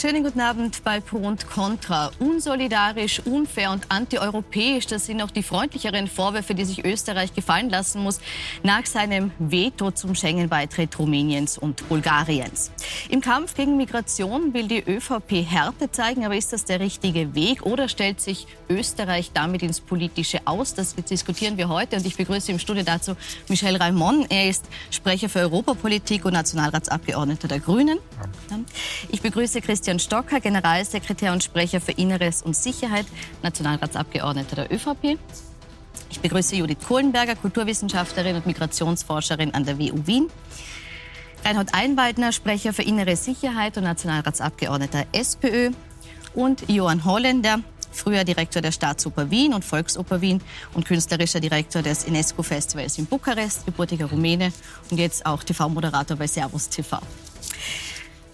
Schönen 0.00 0.24
guten 0.24 0.40
Abend 0.40 0.82
bei 0.82 0.98
Pro 0.98 1.18
und 1.18 1.46
Contra. 1.46 2.10
Unsolidarisch, 2.20 3.20
unfair 3.26 3.70
und 3.70 3.84
antieuropäisch, 3.90 4.86
das 4.86 5.04
sind 5.04 5.20
auch 5.20 5.30
die 5.30 5.42
freundlicheren 5.42 6.08
Vorwürfe, 6.08 6.54
die 6.54 6.64
sich 6.64 6.86
Österreich 6.86 7.34
gefallen 7.34 7.68
lassen 7.68 8.02
muss 8.02 8.18
nach 8.62 8.86
seinem 8.86 9.30
Veto 9.38 9.90
zum 9.90 10.14
Schengen-Beitritt 10.14 10.98
Rumäniens 10.98 11.58
und 11.58 11.86
Bulgariens. 11.90 12.70
Im 13.10 13.20
Kampf 13.20 13.52
gegen 13.54 13.76
Migration 13.76 14.54
will 14.54 14.68
die 14.68 14.82
ÖVP 14.82 15.44
Härte 15.46 15.92
zeigen, 15.92 16.24
aber 16.24 16.34
ist 16.34 16.54
das 16.54 16.64
der 16.64 16.80
richtige 16.80 17.34
Weg 17.34 17.66
oder 17.66 17.86
stellt 17.86 18.22
sich 18.22 18.46
Österreich 18.70 19.32
damit 19.34 19.62
ins 19.62 19.82
Politische 19.82 20.38
aus? 20.46 20.72
Das 20.72 20.94
diskutieren 20.94 21.58
wir 21.58 21.68
heute 21.68 21.96
und 21.96 22.06
ich 22.06 22.16
begrüße 22.16 22.50
im 22.52 22.58
Studio 22.58 22.84
dazu 22.84 23.16
Michel 23.50 23.76
Raimond. 23.76 24.32
Er 24.32 24.48
ist 24.48 24.64
Sprecher 24.90 25.28
für 25.28 25.40
Europapolitik 25.40 26.24
und 26.24 26.32
Nationalratsabgeordneter 26.32 27.48
der 27.48 27.60
Grünen. 27.60 27.98
Ich 29.10 29.20
begrüße 29.20 29.60
Christian 29.60 29.89
Stocker, 29.98 30.40
Generalsekretär 30.40 31.32
und 31.32 31.42
Sprecher 31.42 31.80
für 31.80 31.92
Inneres 31.92 32.42
und 32.42 32.56
Sicherheit, 32.56 33.06
Nationalratsabgeordneter 33.42 34.56
der 34.56 34.72
ÖVP. 34.72 35.18
Ich 36.10 36.20
begrüße 36.20 36.56
Judith 36.56 36.78
Kohlenberger, 36.86 37.36
Kulturwissenschaftlerin 37.36 38.36
und 38.36 38.46
Migrationsforscherin 38.46 39.54
an 39.54 39.64
der 39.64 39.78
WU 39.78 40.06
Wien. 40.06 40.28
Reinhold 41.44 41.74
Einwaldner, 41.74 42.32
Sprecher 42.32 42.72
für 42.72 42.82
innere 42.82 43.16
Sicherheit 43.16 43.76
und 43.76 43.84
Nationalratsabgeordneter 43.84 45.06
SPÖ. 45.12 45.70
Und 46.34 46.68
Johann 46.68 47.04
Holländer, 47.04 47.60
früher 47.92 48.24
Direktor 48.24 48.62
der 48.62 48.72
Staatsoper 48.72 49.30
Wien 49.30 49.54
und 49.54 49.64
Volksoper 49.64 50.20
Wien 50.20 50.40
und 50.74 50.86
künstlerischer 50.86 51.40
Direktor 51.40 51.82
des 51.82 52.04
UNESCO-Festivals 52.04 52.98
in 52.98 53.06
Bukarest, 53.06 53.66
gebürtiger 53.66 54.06
Rumäne 54.06 54.52
und 54.90 54.98
jetzt 54.98 55.26
auch 55.26 55.42
TV-Moderator 55.42 56.16
bei 56.16 56.26
Servus 56.26 56.68
TV. 56.68 57.00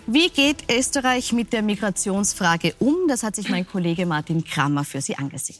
Wie 0.08 0.28
geht 0.28 0.70
Österreich 0.70 1.32
mit 1.32 1.52
der 1.52 1.62
Migrationsfrage 1.62 2.74
um? 2.78 2.94
Das 3.08 3.24
hat 3.24 3.34
sich 3.34 3.48
mein 3.48 3.66
Kollege 3.66 4.06
Martin 4.06 4.44
Krammer 4.44 4.84
für 4.84 5.00
Sie 5.00 5.16
angesehen. 5.16 5.58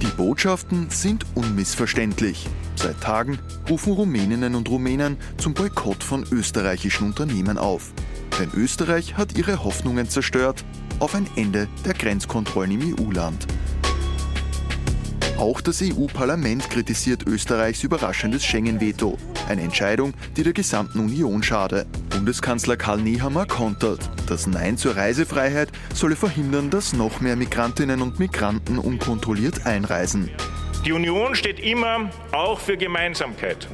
Die 0.00 0.06
Botschaften 0.16 0.88
sind 0.88 1.26
unmissverständlich. 1.34 2.46
Seit 2.76 3.00
Tagen 3.00 3.40
rufen 3.68 3.92
Rumäninnen 3.92 4.54
und 4.54 4.68
Rumänen 4.68 5.16
zum 5.38 5.54
Boykott 5.54 6.04
von 6.04 6.24
österreichischen 6.30 7.08
Unternehmen 7.08 7.58
auf. 7.58 7.92
Denn 8.38 8.52
Österreich 8.54 9.16
hat 9.16 9.36
ihre 9.36 9.64
Hoffnungen 9.64 10.08
zerstört 10.08 10.64
auf 11.00 11.16
ein 11.16 11.26
Ende 11.34 11.68
der 11.84 11.94
Grenzkontrollen 11.94 12.80
im 12.80 12.94
EU-Land. 12.94 13.48
Auch 15.38 15.60
das 15.60 15.82
EU-Parlament 15.82 16.70
kritisiert 16.70 17.26
Österreichs 17.26 17.82
überraschendes 17.82 18.44
Schengen-Veto. 18.44 19.18
Eine 19.48 19.62
Entscheidung, 19.62 20.14
die 20.36 20.42
der 20.42 20.52
gesamten 20.52 21.00
Union 21.00 21.42
schade. 21.42 21.86
Bundeskanzler 22.10 22.76
Karl 22.76 23.00
Nehammer 23.00 23.46
kontert. 23.46 24.08
Das 24.28 24.46
Nein 24.46 24.76
zur 24.76 24.96
Reisefreiheit 24.96 25.70
solle 25.94 26.16
verhindern, 26.16 26.70
dass 26.70 26.92
noch 26.92 27.20
mehr 27.20 27.36
Migrantinnen 27.36 28.02
und 28.02 28.18
Migranten 28.18 28.78
unkontrolliert 28.78 29.66
einreisen. 29.66 30.30
Die 30.84 30.92
Union 30.92 31.34
steht 31.34 31.58
immer 31.58 32.10
auch 32.32 32.60
für 32.60 32.76
Gemeinsamkeit. 32.76 33.68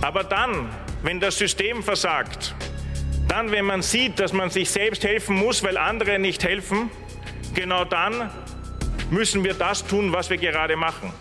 Aber 0.00 0.24
dann, 0.24 0.68
wenn 1.02 1.20
das 1.20 1.38
System 1.38 1.82
versagt, 1.82 2.54
dann, 3.28 3.50
wenn 3.52 3.64
man 3.64 3.82
sieht, 3.82 4.18
dass 4.18 4.32
man 4.32 4.50
sich 4.50 4.70
selbst 4.70 5.04
helfen 5.04 5.36
muss, 5.36 5.62
weil 5.62 5.76
andere 5.76 6.18
nicht 6.18 6.44
helfen, 6.44 6.90
genau 7.54 7.84
dann 7.84 8.30
müssen 9.14 9.44
wir 9.44 9.54
das 9.54 9.86
tun, 9.86 10.12
was 10.12 10.28
wir 10.28 10.36
gerade 10.36 10.76
machen. 10.76 11.12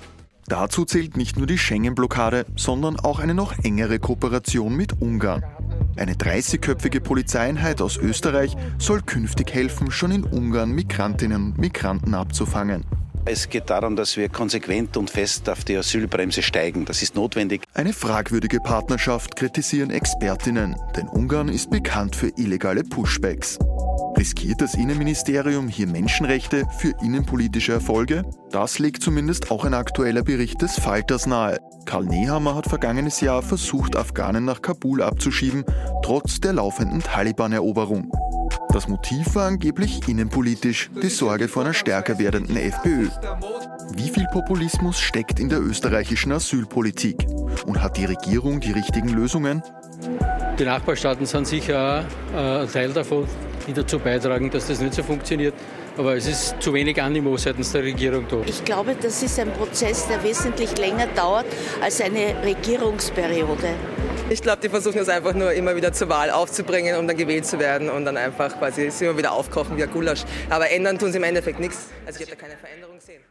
Dazu 0.48 0.84
zählt 0.84 1.16
nicht 1.16 1.38
nur 1.38 1.48
die 1.48 1.58
Schengen-Blockade, 1.58 2.46
sondern 2.58 3.00
auch 3.00 3.20
eine 3.20 3.34
noch 3.34 3.54
engere 3.64 4.00
Kooperation 4.00 4.76
mit 4.76 5.02
Ungarn. 5.02 5.44
Eine 5.96 6.16
30-köpfige 6.16 7.00
Polizeieinheit 7.00 7.82
aus 7.82 7.98
Österreich 7.98 8.58
soll 8.78 9.02
künftig 9.02 9.54
helfen, 9.54 9.90
schon 9.92 10.12
in 10.12 10.24
Ungarn 10.24 10.72
Migrantinnen 10.72 11.52
und 11.52 11.58
Migranten 11.60 12.14
abzufangen. 12.14 12.84
Es 13.26 13.48
geht 13.50 13.70
darum, 13.70 13.96
dass 13.96 14.18
wir 14.18 14.28
konsequent 14.28 14.98
und 14.98 15.10
fest 15.10 15.50
auf 15.50 15.64
die 15.64 15.78
Asylbremse 15.78 16.42
steigen. 16.42 16.84
Das 16.84 17.02
ist 17.02 17.16
notwendig. 17.16 17.64
Eine 17.74 17.94
fragwürdige 17.94 18.60
Partnerschaft 18.60 19.38
kritisieren 19.38 19.92
Expertinnen, 19.92 20.76
denn 20.98 21.08
Ungarn 21.08 21.48
ist 21.48 21.70
bekannt 21.70 22.18
für 22.18 22.34
illegale 22.36 22.84
Pushbacks. 22.84 23.58
Riskiert 24.18 24.62
das 24.62 24.76
Innenministerium 24.76 25.70
hier 25.70 25.88
Menschenrechte 25.88 26.66
für 26.78 26.94
innenpolitische 27.02 27.72
Erfolge? 27.72 28.24
Das 28.52 28.78
legt 28.78 29.02
zumindest 29.02 29.52
auch 29.52 29.64
ein 29.64 29.74
aktueller 29.74 30.24
Bericht 30.24 30.62
des 30.62 30.78
Falters 30.78 31.26
nahe. 31.26 31.60
Karl 31.86 32.06
Nehammer 32.06 32.56
hat 32.56 32.68
vergangenes 32.68 33.22
Jahr 33.22 33.42
versucht, 33.42 33.96
Afghanen 33.96 34.46
nach 34.46 34.62
Kabul 34.62 35.02
abzuschieben, 35.02 35.64
trotz 36.04 36.42
der 36.42 36.54
laufenden 36.54 37.02
Taliban-Eroberung. 37.02 38.12
Das 38.72 38.88
Motiv 38.88 39.36
war 39.36 39.48
angeblich 39.48 40.08
innenpolitisch, 40.08 40.90
die 41.02 41.10
Sorge 41.10 41.48
vor 41.48 41.64
einer 41.64 41.74
stärker 41.74 42.18
werdenden 42.18 42.58
FPÖ. 42.58 43.08
Wie 43.96 44.10
viel 44.10 44.26
Populismus 44.32 45.00
steckt 45.00 45.40
in 45.40 45.50
der 45.50 45.62
österreichischen 45.62 46.32
Asylpolitik? 46.32 47.28
Und 47.66 47.82
hat 47.82 47.98
die 47.98 48.06
Regierung 48.06 48.60
die 48.60 48.72
richtigen 48.72 49.10
Lösungen? 49.10 49.62
Die 50.58 50.66
Nachbarstaaten 50.66 51.26
sind 51.26 51.48
sicher 51.48 52.06
auch 52.36 52.62
ein 52.62 52.72
Teil 52.72 52.94
davon, 52.94 53.26
die 53.68 53.74
dazu 53.74 54.00
beitragen, 54.00 54.50
dass 54.50 54.68
das 54.68 54.80
nicht 54.82 54.94
so 54.94 55.04
funktioniert. 55.04 55.54
Aber 55.96 56.16
es 56.16 56.26
ist 56.26 56.56
zu 56.60 56.74
wenig 56.74 57.00
Animo 57.00 57.38
seitens 57.38 57.72
der 57.72 57.84
Regierung 57.84 58.26
da. 58.28 58.38
Ich 58.48 58.66
glaube, 58.66 58.96
das 59.00 59.22
ist 59.22 59.40
ein 59.40 59.52
Prozess, 59.54 60.08
der 60.08 60.24
wesentlich 60.24 60.76
länger 60.78 61.06
dauert 61.16 61.46
als 61.82 62.02
eine 62.02 62.36
Regierungsperiode. 62.44 63.70
Ich 64.30 64.42
glaube, 64.42 64.60
die 64.64 64.70
versuchen 64.70 64.98
es 64.98 65.10
einfach 65.10 65.36
nur 65.36 65.52
immer 65.54 65.76
wieder 65.76 65.94
zur 65.94 66.10
Wahl 66.10 66.32
aufzubringen, 66.32 66.98
um 66.98 67.08
dann 67.08 67.18
gewählt 67.18 67.46
zu 67.46 67.60
werden 67.60 67.90
und 67.90 68.06
dann 68.06 68.18
einfach 68.18 68.58
quasi 68.58 68.90
immer 69.02 69.18
wieder 69.18 69.34
aufkochen 69.34 69.78
wie 69.78 69.84
ein 69.84 69.92
Gulasch. 69.92 70.24
Aber 70.50 70.72
ändern 70.72 70.98
tun 70.98 71.12
sie 71.12 71.20
im 71.20 71.24
Endeffekt 71.24 71.60
nichts. 71.60 71.90
Also 72.08 72.22
ich 72.22 72.26
habe 72.26 72.38
da 72.38 72.42
keine 72.42 72.58
Veränderung 72.58 72.98
gesehen. 72.98 73.22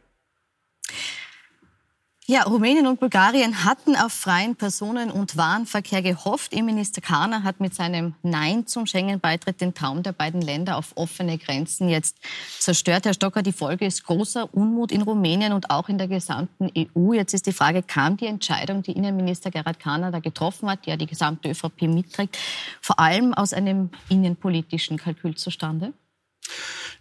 Ja, 2.25 2.43
Rumänien 2.43 2.87
und 2.87 3.01
Bulgarien 3.01 3.65
hatten 3.65 3.97
auf 3.97 4.13
freien 4.13 4.55
Personen- 4.55 5.11
und 5.11 5.35
Warenverkehr 5.35 6.01
gehofft. 6.01 6.53
Innenminister 6.53 7.01
Kahner 7.01 7.43
hat 7.43 7.59
mit 7.59 7.75
seinem 7.75 8.15
Nein 8.23 8.65
zum 8.65 8.85
Schengen-Beitritt 8.85 9.59
den 9.59 9.73
Traum 9.73 10.03
der 10.03 10.13
beiden 10.13 10.41
Länder 10.41 10.77
auf 10.77 10.95
offene 10.95 11.37
Grenzen 11.37 11.89
jetzt 11.89 12.19
zerstört. 12.59 13.03
Herr 13.03 13.13
Stocker, 13.13 13.41
die 13.41 13.51
Folge 13.51 13.85
ist 13.85 14.05
großer 14.05 14.53
Unmut 14.53 14.93
in 14.93 15.01
Rumänien 15.01 15.51
und 15.51 15.69
auch 15.69 15.89
in 15.89 15.97
der 15.97 16.07
gesamten 16.07 16.71
EU. 16.77 17.11
Jetzt 17.11 17.33
ist 17.33 17.45
die 17.45 17.51
Frage, 17.51 17.83
kam 17.83 18.15
die 18.15 18.27
Entscheidung, 18.27 18.83
die 18.83 18.93
Innenminister 18.93 19.51
Gerhard 19.51 19.81
Kahner 19.81 20.09
da 20.09 20.19
getroffen 20.19 20.69
hat, 20.69 20.85
die 20.85 20.91
ja 20.91 20.95
die 20.95 21.07
gesamte 21.07 21.49
ÖVP 21.49 21.81
mitträgt, 21.81 22.37
vor 22.79 23.01
allem 23.01 23.33
aus 23.33 23.51
einem 23.51 23.89
innenpolitischen 24.07 24.95
Kalkül 24.95 25.35
zustande? 25.35 25.91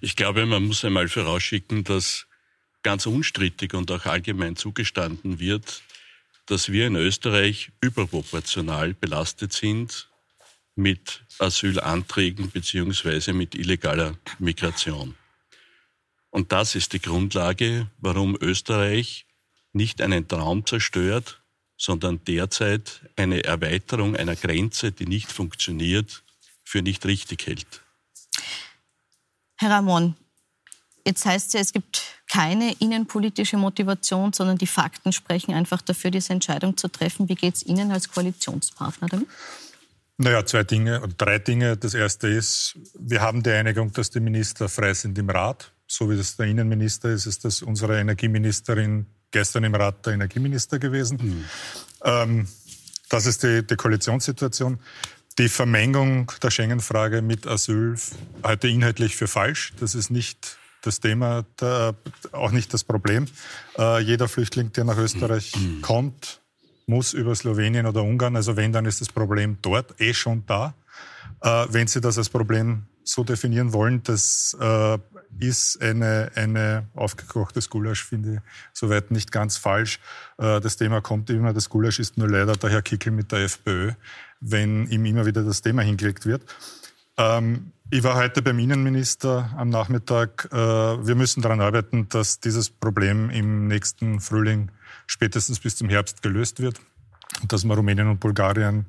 Ich 0.00 0.16
glaube, 0.16 0.47
man 0.47 0.65
muss 0.65 0.84
einmal 0.84 1.06
vorausschicken, 1.06 1.84
dass 1.84 2.27
ganz 2.82 3.06
unstrittig 3.06 3.75
und 3.75 3.91
auch 3.91 4.06
allgemein 4.06 4.56
zugestanden 4.56 5.38
wird, 5.38 5.82
dass 6.47 6.70
wir 6.70 6.87
in 6.87 6.97
Österreich 6.97 7.70
überproportional 7.81 8.94
belastet 8.94 9.53
sind 9.53 10.09
mit 10.75 11.22
Asylanträgen 11.38 12.50
beziehungsweise 12.50 13.32
mit 13.32 13.54
illegaler 13.54 14.16
Migration. 14.38 15.15
Und 16.31 16.50
das 16.53 16.75
ist 16.75 16.94
die 16.94 17.00
Grundlage, 17.00 17.91
warum 17.98 18.37
Österreich 18.41 19.26
nicht 19.72 20.00
einen 20.00 20.28
Traum 20.28 20.66
zerstört, 20.66 21.43
sondern 21.76 22.25
derzeit 22.25 23.03
eine 23.16 23.44
Erweiterung 23.44 24.16
einer 24.16 24.37
Grenze, 24.37 24.93
die 24.93 25.06
nicht 25.06 25.31
funktioniert, 25.31 26.22
für 26.64 26.81
nicht 26.81 27.04
richtig 27.06 27.47
hält. 27.47 27.82
Herr 29.56 29.70
Ramon, 29.70 30.16
jetzt 31.04 31.24
heißt 31.24 31.48
es 31.48 31.52
ja, 31.52 31.60
es 31.60 31.72
gibt 31.72 32.02
keine 32.30 32.72
innenpolitische 32.78 33.56
Motivation, 33.56 34.32
sondern 34.32 34.58
die 34.58 34.66
Fakten 34.66 35.12
sprechen 35.12 35.54
einfach 35.54 35.82
dafür, 35.82 36.10
diese 36.10 36.32
Entscheidung 36.32 36.76
zu 36.76 36.88
treffen. 36.88 37.28
Wie 37.28 37.34
geht 37.34 37.56
es 37.56 37.62
Ihnen 37.62 37.90
als 37.93 38.10
Koalitionspartner 38.10 39.08
damit? 39.08 39.28
Naja, 40.19 40.44
zwei 40.46 40.62
Dinge, 40.62 41.02
drei 41.19 41.38
Dinge. 41.38 41.76
Das 41.76 41.94
erste 41.94 42.28
ist, 42.28 42.78
wir 42.99 43.20
haben 43.20 43.43
die 43.43 43.50
Einigung, 43.50 43.93
dass 43.93 44.10
die 44.10 44.20
Minister 44.20 44.69
frei 44.69 44.94
sind 44.94 45.19
im 45.19 45.28
Rat. 45.31 45.72
So 45.87 46.08
wie 46.08 46.16
das 46.16 46.37
der 46.37 46.46
Innenminister 46.46 47.10
ist, 47.10 47.26
ist 47.26 47.44
das 47.44 47.60
unsere 47.60 47.98
Energieministerin 47.98 49.06
gestern 49.31 49.64
im 49.64 49.75
Rat 49.75 50.06
der 50.06 50.14
Energieminister 50.14 50.78
gewesen. 50.78 51.19
Mhm. 51.20 51.44
Ähm, 52.05 52.48
das 53.08 53.26
ist 53.26 53.43
die, 53.43 53.66
die 53.66 53.76
Koalitionssituation. 53.76 54.78
Die 55.38 55.48
Vermengung 55.48 56.31
der 56.43 56.50
Schengen-Frage 56.50 57.20
mit 57.20 57.46
Asyl 57.46 57.96
halte 58.43 58.69
inhaltlich 58.69 59.16
für 59.16 59.28
falsch. 59.28 59.72
Das 59.81 59.94
ist 59.94 60.10
nicht 60.10 60.58
das 60.82 61.00
Thema, 61.00 61.44
der, 61.61 61.94
auch 62.32 62.50
nicht 62.50 62.73
das 62.75 62.84
Problem. 62.84 63.26
Äh, 63.79 64.00
jeder 64.00 64.29
Flüchtling, 64.29 64.73
der 64.73 64.84
nach 64.84 64.99
Österreich 64.99 65.55
mhm. 65.56 65.81
kommt, 65.81 66.40
muss 66.87 67.14
über 67.14 67.34
Slowenien 67.34 67.87
oder 67.87 68.02
Ungarn. 68.02 68.37
Also 68.37 68.56
wenn, 68.56 68.73
dann 68.73 68.84
ist 68.84 69.00
das 69.00 69.08
Problem 69.08 69.58
dort 69.62 70.00
eh 70.00 70.12
schon 70.12 70.44
da. 70.46 70.75
Äh, 71.40 71.67
wenn 71.70 71.87
Sie 71.87 72.00
das 72.00 72.19
als 72.19 72.29
Problem 72.29 72.87
so 73.05 73.25
definieren 73.25 73.73
wollen, 73.73 74.02
das 74.02 74.56
äh, 74.61 74.99
ist 75.38 75.81
eine, 75.82 76.31
eine 76.34 76.87
aufgekochtes 76.94 77.69
Gulasch, 77.69 78.05
finde 78.05 78.34
ich 78.34 78.40
soweit 78.73 79.11
nicht 79.11 79.32
ganz 79.32 79.56
falsch. 79.56 79.99
Äh, 80.38 80.61
das 80.61 80.76
Thema 80.76 81.00
kommt 81.00 81.31
immer, 81.31 81.52
das 81.52 81.69
Gulasch 81.69 81.99
ist 81.99 82.17
nur 82.19 82.29
leider 82.29 82.52
der 82.52 82.70
Herr 82.70 82.82
Kickel 82.82 83.12
mit 83.12 83.32
der 83.32 83.40
FPÖ, 83.40 83.93
wenn 84.40 84.87
ihm 84.88 85.05
immer 85.05 85.26
wieder 85.26 85.43
das 85.43 85.62
Thema 85.62 85.82
hingelegt 85.82 86.26
wird. 86.26 86.43
Ähm, 87.17 87.73
ich 87.93 88.03
war 88.03 88.15
heute 88.15 88.41
beim 88.41 88.59
Innenminister 88.59 89.50
am 89.55 89.69
Nachmittag. 89.69 90.49
Äh, 90.50 90.56
wir 90.56 91.15
müssen 91.15 91.43
daran 91.43 91.61
arbeiten, 91.61 92.09
dass 92.09 92.41
dieses 92.41 92.71
Problem 92.71 93.29
im 93.29 93.69
nächsten 93.69 94.19
Frühling 94.19 94.71
spätestens 95.06 95.61
bis 95.61 95.77
zum 95.77 95.91
Herbst 95.91 96.23
gelöst 96.23 96.61
wird 96.61 96.81
und 97.43 97.53
dass 97.53 97.65
wir 97.65 97.75
Rumänien 97.75 98.09
und 98.09 98.19
Bulgarien 98.19 98.87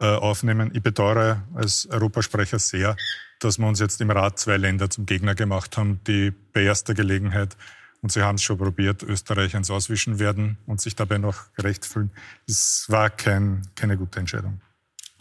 äh, 0.00 0.06
aufnehmen. 0.06 0.70
Ich 0.72 0.82
bedauere 0.82 1.42
als 1.52 1.86
Europasprecher 1.90 2.58
sehr, 2.58 2.96
dass 3.40 3.58
wir 3.58 3.66
uns 3.66 3.78
jetzt 3.78 4.00
im 4.00 4.10
Rat 4.10 4.38
zwei 4.38 4.56
Länder 4.56 4.88
zum 4.88 5.04
Gegner 5.04 5.34
gemacht 5.34 5.76
haben, 5.76 6.00
die 6.06 6.32
bei 6.54 6.62
erster 6.62 6.94
Gelegenheit, 6.94 7.58
und 8.00 8.10
Sie 8.10 8.22
haben 8.22 8.36
es 8.36 8.42
schon 8.42 8.56
probiert, 8.56 9.02
Österreich 9.02 9.52
ans 9.52 9.70
Auswischen 9.70 10.18
werden 10.18 10.56
und 10.64 10.80
sich 10.80 10.96
dabei 10.96 11.18
noch 11.18 11.52
gerecht 11.52 11.84
fühlen. 11.84 12.10
Es 12.48 12.86
war 12.88 13.10
kein, 13.10 13.68
keine 13.74 13.98
gute 13.98 14.18
Entscheidung. 14.18 14.62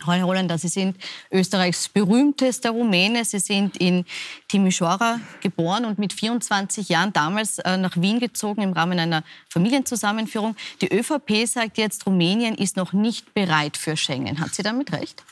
Holländer, 0.06 0.58
Sie 0.58 0.68
sind 0.68 0.98
Österreichs 1.32 1.90
berühmtester 1.90 2.72
Rumäne. 2.72 3.26
Sie 3.26 3.40
sind 3.40 3.78
in 3.78 4.06
Timișoara 4.50 5.20
geboren 5.42 5.86
und 5.86 6.00
mit 6.00 6.14
24 6.14 6.90
Jahren 6.90 7.14
damals 7.14 7.60
äh, 7.60 7.78
nach 7.78 7.96
Wien 7.98 8.20
gezogen 8.20 8.62
im 8.62 8.74
Rahmen 8.74 9.00
einer 9.00 9.24
Familienzusammenführung. 9.50 10.56
Die 10.82 10.94
ÖVP 10.94 11.48
sagt 11.48 11.78
jetzt, 11.78 12.06
Rumänien 12.06 12.56
ist 12.56 12.78
noch 12.78 12.94
nicht 12.94 13.34
bereit 13.34 13.78
für 13.78 13.98
Schengen. 13.98 14.40
Hat 14.40 14.56
sie 14.56 14.64
damit 14.64 14.92
recht? 14.92 15.24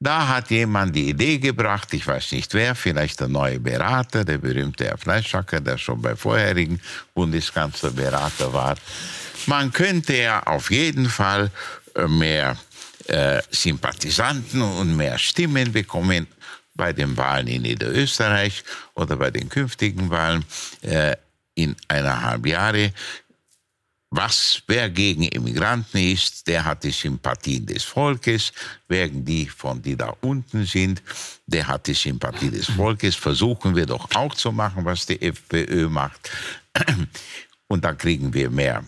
Da 0.00 0.28
hat 0.28 0.50
jemand 0.50 0.94
die 0.94 1.08
Idee 1.08 1.38
gebracht, 1.38 1.92
ich 1.92 2.06
weiß 2.06 2.30
nicht 2.32 2.54
wer, 2.54 2.76
vielleicht 2.76 3.18
der 3.18 3.26
neue 3.26 3.58
Berater, 3.58 4.24
der 4.24 4.38
berühmte 4.38 4.86
Herr 4.86 4.98
Fleischacker, 4.98 5.60
der 5.60 5.76
schon 5.76 6.00
bei 6.00 6.14
vorherigen 6.14 6.80
Bundeskanzler 7.14 7.90
Berater 7.90 8.52
war. 8.52 8.76
Man 9.46 9.72
könnte 9.72 10.16
ja 10.16 10.42
auf 10.44 10.70
jeden 10.70 11.08
Fall 11.08 11.50
äh, 11.96 12.06
mehr 12.06 12.56
äh, 13.08 13.42
Sympathisanten 13.50 14.62
und 14.62 14.96
mehr 14.96 15.18
Stimmen 15.18 15.72
bekommen 15.72 16.28
bei 16.74 16.92
den 16.92 17.16
Wahlen 17.16 17.48
in 17.48 17.62
Niederösterreich 17.62 18.62
oder 18.94 19.16
bei 19.16 19.32
den 19.32 19.48
künftigen 19.48 20.10
Wahlen 20.10 20.44
äh, 20.82 21.16
in 21.56 21.74
eineinhalb 21.88 22.46
Jahre. 22.46 22.92
Was, 24.10 24.62
wer 24.66 24.88
gegen 24.88 25.24
Immigranten 25.24 25.98
ist, 25.98 26.46
der 26.46 26.64
hat 26.64 26.82
die 26.82 26.90
Sympathien 26.90 27.66
des 27.66 27.84
Volkes. 27.84 28.52
Wer 28.88 29.08
die 29.08 29.46
von 29.46 29.82
die 29.82 29.96
da 29.96 30.14
unten 30.22 30.64
sind, 30.64 31.02
der 31.46 31.66
hat 31.66 31.86
die 31.86 31.94
Sympathie 31.94 32.50
des 32.50 32.66
Volkes. 32.70 33.14
Versuchen 33.14 33.76
wir 33.76 33.84
doch 33.84 34.08
auch 34.14 34.34
zu 34.34 34.50
machen, 34.50 34.84
was 34.86 35.04
die 35.04 35.20
FPÖ 35.20 35.88
macht. 35.88 36.30
Und 37.68 37.84
dann 37.84 37.98
kriegen 37.98 38.32
wir 38.32 38.48
mehr 38.48 38.82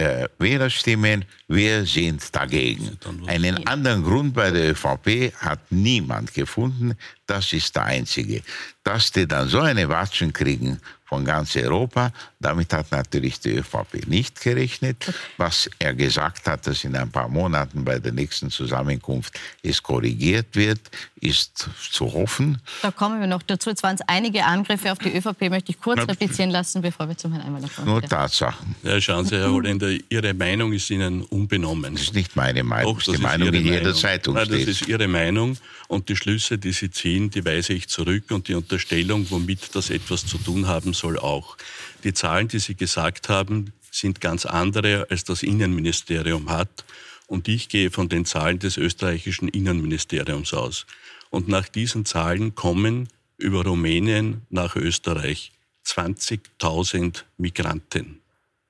äh, 0.00 0.28
Wählerstimmen. 0.38 1.24
Wir 1.48 1.84
sind 1.84 2.34
dagegen. 2.34 2.96
Einen 3.26 3.66
anderen 3.66 4.02
Grund 4.02 4.34
bei 4.34 4.50
der 4.50 4.70
ÖVP 4.70 5.34
hat 5.36 5.60
niemand 5.70 6.32
gefunden. 6.32 6.94
Das 7.30 7.52
ist 7.52 7.76
der 7.76 7.84
einzige. 7.84 8.42
Dass 8.82 9.12
die 9.12 9.24
dann 9.24 9.48
so 9.48 9.60
eine 9.60 9.88
Watschen 9.88 10.32
kriegen 10.32 10.80
von 11.04 11.24
ganz 11.24 11.54
Europa. 11.54 12.12
Damit 12.40 12.72
hat 12.72 12.90
natürlich 12.90 13.38
die 13.38 13.56
ÖVP 13.56 14.06
nicht 14.06 14.40
gerechnet. 14.40 15.12
Was 15.36 15.68
er 15.78 15.94
gesagt 15.94 16.46
hat, 16.48 16.66
dass 16.66 16.82
in 16.84 16.96
ein 16.96 17.10
paar 17.10 17.28
Monaten 17.28 17.84
bei 17.84 17.98
der 18.00 18.12
nächsten 18.12 18.50
Zusammenkunft 18.50 19.38
es 19.62 19.80
korrigiert 19.82 20.54
wird, 20.54 20.80
ist 21.20 21.68
zu 21.92 22.12
hoffen. 22.12 22.60
Da 22.82 22.90
kommen 22.90 23.20
wir 23.20 23.26
noch 23.26 23.42
dazu. 23.42 23.70
Jetzt 23.70 23.82
waren 23.82 23.94
es 23.96 24.02
einige 24.08 24.44
Angriffe 24.44 24.90
auf 24.90 24.98
die 24.98 25.16
ÖVP, 25.16 25.50
möchte 25.50 25.70
ich 25.72 25.80
kurz 25.80 26.00
replizieren 26.08 26.50
lassen, 26.50 26.80
bevor 26.82 27.08
wir 27.08 27.16
zum 27.16 27.32
Herrn 27.32 27.46
Einweiler 27.46 27.68
kommen. 27.68 27.88
Nur 27.88 28.02
Tatsachen. 28.02 28.74
Ja, 28.82 29.00
schauen 29.00 29.24
Sie, 29.24 29.36
Herr 29.36 29.52
Holländer, 29.52 29.90
Ihre 30.08 30.34
Meinung 30.34 30.72
ist 30.72 30.90
Ihnen 30.90 31.22
unbenommen. 31.22 31.94
Das 31.94 32.02
ist 32.02 32.14
nicht 32.14 32.34
meine 32.34 32.64
Meinung, 32.64 32.96
das 32.96 33.08
ist 33.08 33.18
die 33.18 33.22
Meinung 33.22 33.52
in 33.52 33.64
jeder 33.64 33.94
Zeitung 33.94 34.34
Nein, 34.34 34.48
Das 34.48 34.60
ist 34.60 34.88
Ihre 34.88 35.08
Meinung 35.08 35.56
und 35.90 36.08
die 36.08 36.14
Schlüsse, 36.14 36.56
die 36.56 36.70
Sie 36.70 36.92
ziehen, 36.92 37.30
die 37.30 37.44
weise 37.44 37.72
ich 37.72 37.88
zurück 37.88 38.30
und 38.30 38.46
die 38.46 38.54
Unterstellung, 38.54 39.26
womit 39.28 39.74
das 39.74 39.90
etwas 39.90 40.24
zu 40.24 40.38
tun 40.38 40.68
haben 40.68 40.92
soll, 40.92 41.18
auch. 41.18 41.56
Die 42.04 42.14
Zahlen, 42.14 42.46
die 42.46 42.60
Sie 42.60 42.76
gesagt 42.76 43.28
haben, 43.28 43.72
sind 43.90 44.20
ganz 44.20 44.46
andere, 44.46 45.08
als 45.10 45.24
das 45.24 45.42
Innenministerium 45.42 46.48
hat. 46.48 46.84
Und 47.26 47.48
ich 47.48 47.68
gehe 47.68 47.90
von 47.90 48.08
den 48.08 48.24
Zahlen 48.24 48.60
des 48.60 48.76
österreichischen 48.76 49.48
Innenministeriums 49.48 50.54
aus. 50.54 50.86
Und 51.28 51.48
nach 51.48 51.68
diesen 51.68 52.04
Zahlen 52.04 52.54
kommen 52.54 53.08
über 53.36 53.64
Rumänien 53.64 54.42
nach 54.48 54.76
Österreich 54.76 55.50
20.000 55.84 57.24
Migranten. 57.36 58.19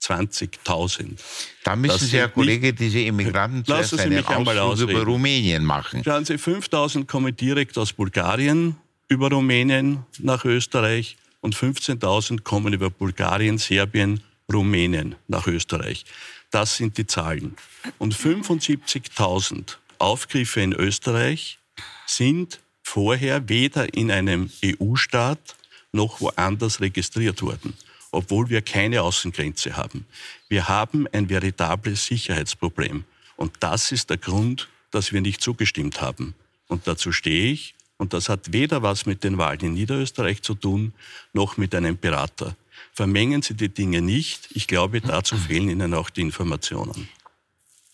20.000. 0.03 1.19
Da 1.65 1.77
müssen 1.77 1.93
das 1.93 2.11
Sie, 2.11 2.17
Herr 2.17 2.29
Kollege, 2.29 2.73
diese 2.73 3.01
Immigranten 3.01 3.65
zuerst 3.67 3.99
einen 3.99 4.25
Ausflug 4.25 4.91
über 4.91 5.03
Rumänien 5.03 5.65
machen. 5.65 6.03
Schauen 6.05 6.25
Sie, 6.25 6.35
5.000 6.35 7.07
kommen 7.07 7.37
direkt 7.37 7.77
aus 7.79 7.93
Bulgarien 7.93 8.77
über 9.09 9.31
Rumänien 9.31 10.05
nach 10.19 10.45
Österreich 10.45 11.17
und 11.41 11.55
15.000 11.55 12.43
kommen 12.43 12.73
über 12.73 12.91
Bulgarien, 12.91 13.59
Serbien, 13.59 14.21
Rumänien 14.53 15.17
nach 15.29 15.47
Österreich. 15.47 16.05
Das 16.51 16.77
sind 16.77 16.99
die 16.99 17.07
Zahlen. 17.07 17.57
Und 17.99 18.15
75.000 18.15 19.77
Aufgriffe 19.99 20.61
in 20.61 20.73
Österreich 20.73 21.59
sind 22.07 22.61
vorher 22.83 23.49
weder 23.49 23.95
in 23.95 24.11
einem 24.11 24.51
EU-Staat 24.65 25.57
noch 25.93 26.21
woanders 26.21 26.81
registriert 26.81 27.43
worden, 27.43 27.75
obwohl 28.11 28.49
wir 28.49 28.63
keine 28.63 29.03
Außengrenze 29.03 29.77
haben. 29.77 30.07
Wir 30.49 30.69
haben 30.69 31.07
ein 31.13 31.29
veritables 31.29 32.07
Sicherheitsproblem. 32.07 33.05
Und 33.37 33.53
das 33.61 33.93
ist 33.93 34.11
der 34.11 34.19
Grund, 34.19 34.69
dass 34.91 35.13
wir 35.13 35.21
nicht 35.21 35.41
zugestimmt 35.41 36.01
haben. 36.01 36.35
Und 36.69 36.87
dazu 36.87 37.13
stehe 37.13 37.53
ich 37.53 37.75
und 37.97 38.13
das 38.13 38.29
hat 38.29 38.53
weder 38.53 38.83
was 38.83 39.07
mit 39.07 39.25
den 39.25 39.39
Wahlen 39.39 39.61
in 39.61 39.75
Niederösterreich 39.75 40.43
zu 40.43 40.55
tun, 40.55 40.93
noch 41.33 41.57
mit 41.57 41.75
einem 41.75 41.99
Berater. 41.99 42.57
Vermengen 42.93 43.43
Sie 43.43 43.55
die 43.55 43.69
Dinge 43.69 44.01
nicht. 44.01 44.49
Ich 44.53 44.67
glaube, 44.67 45.01
dazu 45.01 45.37
fehlen 45.37 45.69
Ihnen 45.69 45.95
auch 45.95 46.11
die 46.11 46.23
Informationen. 46.23 47.09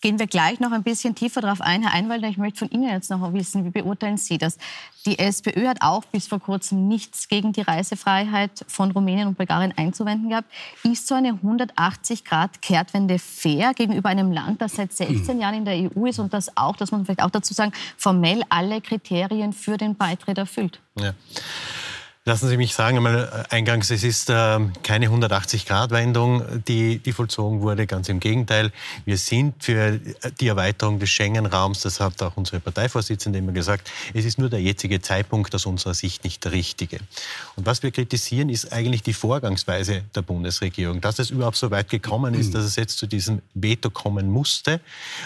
Gehen 0.01 0.19
wir 0.19 0.27
gleich 0.27 0.59
noch 0.59 0.71
ein 0.71 0.83
bisschen 0.83 1.15
tiefer 1.15 1.41
darauf 1.41 1.61
ein, 1.61 1.81
Herr 1.81 1.93
Einwalder. 1.93 2.27
Ich 2.27 2.37
möchte 2.37 2.59
von 2.59 2.69
Ihnen 2.69 2.89
jetzt 2.89 3.09
noch 3.09 3.33
wissen, 3.33 3.65
wie 3.65 3.69
beurteilen 3.69 4.17
Sie 4.17 4.37
das? 4.37 4.57
Die 5.05 5.17
SPÖ 5.17 5.67
hat 5.67 5.81
auch 5.81 6.03
bis 6.05 6.27
vor 6.27 6.39
kurzem 6.39 6.87
nichts 6.87 7.27
gegen 7.27 7.53
die 7.53 7.61
Reisefreiheit 7.61 8.65
von 8.67 8.91
Rumänien 8.91 9.27
und 9.27 9.37
Bulgarien 9.37 9.73
einzuwenden 9.75 10.29
gehabt. 10.29 10.51
Ist 10.83 11.07
so 11.07 11.15
eine 11.15 11.33
180-Grad-Kehrtwende 11.33 13.17
fair 13.17 13.73
gegenüber 13.73 14.09
einem 14.09 14.31
Land, 14.31 14.61
das 14.61 14.73
seit 14.75 14.93
16 14.93 15.39
Jahren 15.39 15.55
in 15.55 15.65
der 15.65 15.75
EU 15.75 16.05
ist 16.05 16.19
und 16.19 16.33
das 16.33 16.55
auch, 16.57 16.75
das 16.75 16.91
muss 16.91 16.99
man 16.99 17.05
vielleicht 17.05 17.23
auch 17.23 17.31
dazu 17.31 17.53
sagen, 17.53 17.71
formell 17.97 18.43
alle 18.49 18.81
Kriterien 18.81 19.53
für 19.53 19.77
den 19.77 19.95
Beitritt 19.95 20.37
erfüllt? 20.37 20.79
Ja. 20.99 21.13
Lassen 22.27 22.49
Sie 22.49 22.57
mich 22.57 22.73
sagen, 22.73 22.97
einmal 22.97 23.45
äh, 23.49 23.55
eingangs, 23.55 23.89
es 23.89 24.03
ist 24.03 24.29
äh, 24.29 24.59
keine 24.83 25.07
180-Grad-Wendung, 25.07 26.61
die, 26.67 26.99
die 26.99 27.13
vollzogen 27.13 27.61
wurde. 27.61 27.87
Ganz 27.87 28.09
im 28.09 28.19
Gegenteil. 28.19 28.73
Wir 29.05 29.17
sind 29.17 29.63
für 29.63 30.01
die 30.41 30.49
Erweiterung 30.49 30.99
des 30.99 31.09
Schengen-Raums, 31.09 31.83
das 31.83 32.01
hat 32.01 32.21
auch 32.21 32.35
unsere 32.35 32.59
Parteivorsitzende 32.59 33.39
immer 33.39 33.53
gesagt, 33.53 33.89
es 34.13 34.25
ist 34.25 34.39
nur 34.39 34.49
der 34.49 34.61
jetzige 34.61 34.99
Zeitpunkt 34.99 35.55
aus 35.55 35.65
unserer 35.65 35.93
Sicht 35.93 36.25
nicht 36.25 36.43
der 36.43 36.51
richtige. 36.51 36.97
Und 37.55 37.65
was 37.65 37.81
wir 37.81 37.91
kritisieren, 37.91 38.49
ist 38.49 38.73
eigentlich 38.73 39.03
die 39.03 39.13
Vorgangsweise 39.13 40.03
der 40.13 40.21
Bundesregierung. 40.21 40.99
Dass 40.99 41.19
es 41.19 41.29
überhaupt 41.29 41.55
so 41.55 41.71
weit 41.71 41.89
gekommen 41.89 42.33
ist, 42.33 42.53
dass 42.53 42.65
es 42.65 42.75
jetzt 42.75 42.97
zu 42.97 43.07
diesem 43.07 43.41
Veto 43.53 43.89
kommen 43.89 44.29
musste, 44.29 44.81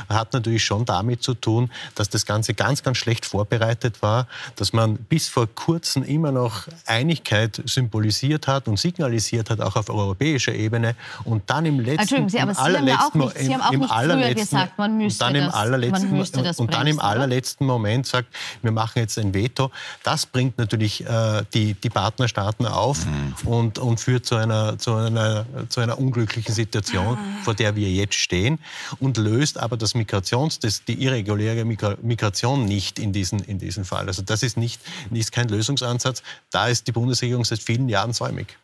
hat 0.08 0.34
natürlich 0.34 0.64
schon 0.64 0.86
damit 0.86 1.24
zu 1.24 1.34
tun, 1.34 1.72
dass 1.96 2.10
das 2.10 2.28
Ganze 2.28 2.54
ganz, 2.54 2.84
ganz 2.84 2.98
schlecht 3.00 3.26
vorbereitet 3.26 4.04
war, 4.04 4.28
dass 4.56 4.72
man 4.72 4.98
bis 4.98 5.30
vor 5.30 5.48
kurzem 5.48 6.04
immer 6.04 6.32
noch 6.32 6.68
Einigkeit 6.92 7.62
symbolisiert 7.66 8.48
hat 8.48 8.68
und 8.68 8.78
signalisiert 8.78 9.50
hat, 9.50 9.62
auch 9.62 9.76
auf 9.76 9.90
europäischer 9.90 10.54
Ebene. 10.54 10.96
Und 11.24 11.50
dann 11.50 11.66
im 11.66 11.80
letzten, 11.80 12.30
Sie, 12.30 12.40
aber 12.40 12.54
Sie 12.54 12.62
haben 12.62 12.88
ja 12.88 13.08
auch 13.08 13.14
nicht, 13.14 13.38
Sie 13.38 13.54
haben 13.54 13.62
auch 13.62 13.72
nicht 13.72 13.92
früher 13.92 14.34
gesagt, 14.34 14.78
man 14.78 14.98
müsste, 14.98 15.26
und 15.26 15.34
dann 15.34 15.44
im 15.44 15.50
allerletzten, 15.52 16.10
man 16.10 16.18
müsste 16.18 16.44
das 16.44 16.60
Und 16.60 16.74
dann 16.74 16.88
im 16.88 17.00
allerletzten 17.00 17.66
Moment 17.66 18.06
sagt, 18.08 18.28
wir 18.62 18.72
machen 18.72 19.00
jetzt 19.00 19.18
ein 19.18 19.34
Veto. 19.34 19.72
Das 20.04 20.26
bringt 20.26 20.58
natürlich 20.58 21.06
äh, 21.06 21.44
die, 21.54 21.74
die 21.76 21.90
Partnerstaaten 21.90 22.66
auf 22.66 23.06
mhm. 23.06 23.48
und, 23.48 23.80
und 23.80 24.00
führt 24.00 24.26
zu 24.26 24.36
einer, 24.36 24.78
zu, 24.78 24.94
einer, 24.94 25.46
zu 25.70 25.80
einer 25.80 25.98
unglücklichen 25.98 26.54
Situation, 26.54 27.16
mhm. 27.16 27.44
vor 27.44 27.54
der 27.54 27.76
wir 27.76 27.90
jetzt 27.90 28.16
stehen 28.16 28.60
und 29.00 29.18
löst 29.18 29.58
aber 29.58 29.78
das 29.78 29.96
Migrations, 29.96 30.60
das, 30.60 30.84
die 30.84 31.02
irreguläre 31.02 31.66
Migration 31.66 32.66
nicht 32.66 33.00
in 33.00 33.14
diesen, 33.14 33.40
in 33.40 33.60
diesen 33.60 33.86
Fall. 33.86 34.08
Also 34.08 34.22
das 34.22 34.44
ist, 34.44 34.58
nicht, 34.58 34.82
ist 35.12 35.32
kein 35.32 35.48
Lösungsansatz. 35.48 36.24
Da 36.50 36.68
ist 36.68 36.81
ist 36.82 36.88
die 36.88 36.92
Bundesregierung 36.92 37.46
seit 37.46 37.60
vielen 37.60 37.90
Jahren 37.90 38.12
säumig. 38.12 38.58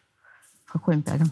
Frau 0.68 0.80
Kohlenberger. 0.80 1.26